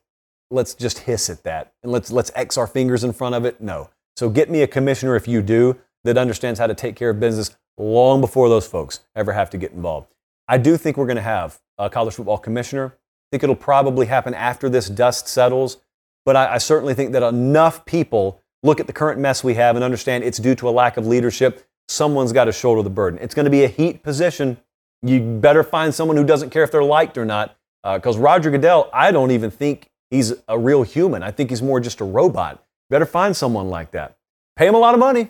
let's 0.49 0.73
just 0.73 0.99
hiss 0.99 1.29
at 1.29 1.43
that 1.43 1.73
and 1.83 1.91
let's 1.91 2.11
let's 2.11 2.31
X 2.35 2.57
our 2.57 2.67
fingers 2.67 3.03
in 3.03 3.11
front 3.11 3.35
of 3.35 3.45
it. 3.45 3.59
No. 3.59 3.89
So 4.15 4.29
get 4.29 4.49
me 4.49 4.61
a 4.61 4.67
commissioner 4.67 5.15
if 5.15 5.27
you 5.27 5.41
do 5.41 5.77
that 6.03 6.17
understands 6.17 6.59
how 6.59 6.67
to 6.67 6.73
take 6.73 6.95
care 6.95 7.09
of 7.09 7.19
business 7.19 7.55
long 7.77 8.21
before 8.21 8.47
those 8.49 8.67
folks 8.67 9.01
ever 9.15 9.33
have 9.33 9.49
to 9.49 9.57
get 9.57 9.71
involved. 9.71 10.07
I 10.47 10.57
do 10.57 10.77
think 10.77 10.97
we're 10.97 11.05
going 11.05 11.17
to 11.17 11.21
have 11.21 11.59
a 11.77 11.89
college 11.89 12.15
football 12.15 12.37
commissioner. 12.37 12.95
I 12.95 13.27
think 13.31 13.43
it'll 13.43 13.55
probably 13.55 14.07
happen 14.07 14.33
after 14.33 14.69
this 14.69 14.89
dust 14.89 15.27
settles. 15.27 15.77
But 16.25 16.35
I, 16.35 16.55
I 16.55 16.57
certainly 16.57 16.93
think 16.93 17.11
that 17.13 17.23
enough 17.23 17.85
people 17.85 18.41
look 18.63 18.79
at 18.79 18.87
the 18.87 18.93
current 18.93 19.19
mess 19.19 19.43
we 19.43 19.55
have 19.55 19.75
and 19.75 19.83
understand 19.83 20.23
it's 20.23 20.37
due 20.37 20.55
to 20.55 20.69
a 20.69 20.71
lack 20.71 20.97
of 20.97 21.07
leadership. 21.07 21.65
Someone's 21.87 22.33
got 22.33 22.45
to 22.45 22.51
shoulder 22.51 22.83
the 22.83 22.89
burden. 22.89 23.19
It's 23.21 23.33
going 23.33 23.45
to 23.45 23.51
be 23.51 23.63
a 23.63 23.67
heat 23.67 24.03
position. 24.03 24.57
You 25.01 25.21
better 25.21 25.63
find 25.63 25.93
someone 25.93 26.17
who 26.17 26.25
doesn't 26.25 26.49
care 26.49 26.63
if 26.63 26.71
they're 26.71 26.83
liked 26.83 27.17
or 27.17 27.25
not. 27.25 27.55
Because 27.83 28.17
uh, 28.17 28.21
Roger 28.21 28.51
Goodell, 28.51 28.89
I 28.93 29.11
don't 29.11 29.31
even 29.31 29.49
think 29.49 29.89
he's 30.11 30.33
a 30.47 30.59
real 30.59 30.83
human. 30.83 31.23
I 31.23 31.31
think 31.31 31.49
he's 31.49 31.61
more 31.61 31.79
just 31.79 32.01
a 32.01 32.05
robot. 32.05 32.63
Better 32.89 33.05
find 33.05 33.35
someone 33.35 33.69
like 33.69 33.91
that. 33.91 34.17
Pay 34.57 34.67
him 34.67 34.75
a 34.75 34.79
lot 34.79 34.93
of 34.93 34.99
money, 34.99 35.29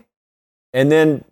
and 0.73 0.91
then 0.91 1.23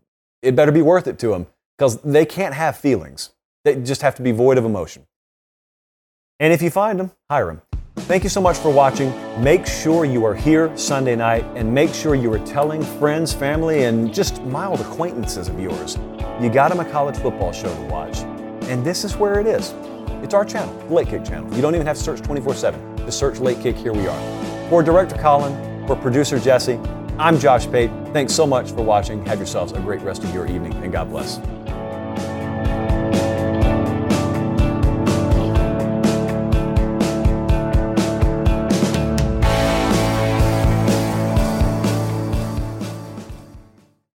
it 0.44 0.56
better 0.56 0.72
be 0.72 0.84
worth 0.84 1.08
it 1.08 1.18
to 1.20 1.34
him 1.34 1.48
because 1.78 2.00
they 2.02 2.26
can't 2.26 2.54
have 2.54 2.78
feelings. 2.78 3.32
They 3.66 3.76
just 3.82 4.04
have 4.04 4.16
to 4.16 4.22
be 4.22 4.32
void 4.32 4.58
of 4.58 4.66
emotion. 4.66 5.08
And 6.40 6.54
if 6.54 6.62
you 6.62 6.70
find 6.70 7.00
them, 7.00 7.12
hire 7.30 7.48
them. 7.48 7.62
Thank 8.02 8.24
you 8.24 8.30
so 8.30 8.40
much 8.40 8.58
for 8.58 8.70
watching. 8.72 9.12
Make 9.44 9.66
sure 9.66 10.06
you 10.06 10.24
are 10.26 10.34
here 10.34 10.76
Sunday 10.78 11.16
night 11.16 11.44
and 11.56 11.74
make 11.74 11.94
sure 11.94 12.16
you 12.16 12.32
are 12.32 12.40
telling 12.46 12.82
friends, 12.82 13.34
family, 13.34 13.84
and 13.84 14.14
just 14.14 14.42
mild 14.44 14.80
acquaintances 14.80 15.50
of 15.50 15.60
yours. 15.60 15.98
You 16.40 16.50
got 16.50 16.70
them 16.70 16.80
a 16.80 16.90
college 16.90 17.18
football 17.18 17.52
show 17.52 17.74
to 17.74 17.82
watch. 17.92 18.20
And 18.70 18.86
this 18.86 19.04
is 19.04 19.18
where 19.18 19.40
it 19.40 19.48
is. 19.48 19.74
It's 20.24 20.34
our 20.34 20.46
channel, 20.46 20.74
the 20.88 20.94
Late 20.94 21.10
Kick 21.10 21.26
channel. 21.26 21.54
You 21.54 21.62
don't 21.62 21.76
even 21.76 21.86
have 21.86 21.98
to 21.98 22.04
search 22.04 22.22
24 22.22 22.56
7. 22.56 22.98
Just 23.00 23.20
search 23.20 23.40
Late 23.40 23.60
Kick, 23.60 23.76
here 23.76 23.94
we 23.94 24.08
are. 24.08 24.70
For 24.70 24.82
Director 24.84 25.18
Colin, 25.18 25.86
for 25.86 25.96
producer 25.96 26.40
Jesse, 26.40 26.80
I'm 27.18 27.38
Josh 27.40 27.70
Pate. 27.70 27.90
Thanks 28.14 28.34
so 28.34 28.46
much 28.46 28.72
for 28.72 28.84
watching. 28.84 29.26
Have 29.26 29.40
yourselves 29.40 29.74
a 29.74 29.80
great 29.80 30.02
rest 30.02 30.24
of 30.24 30.34
your 30.34 30.48
evening, 30.48 30.74
and 30.84 30.92
God 30.92 31.10
bless. 31.10 31.40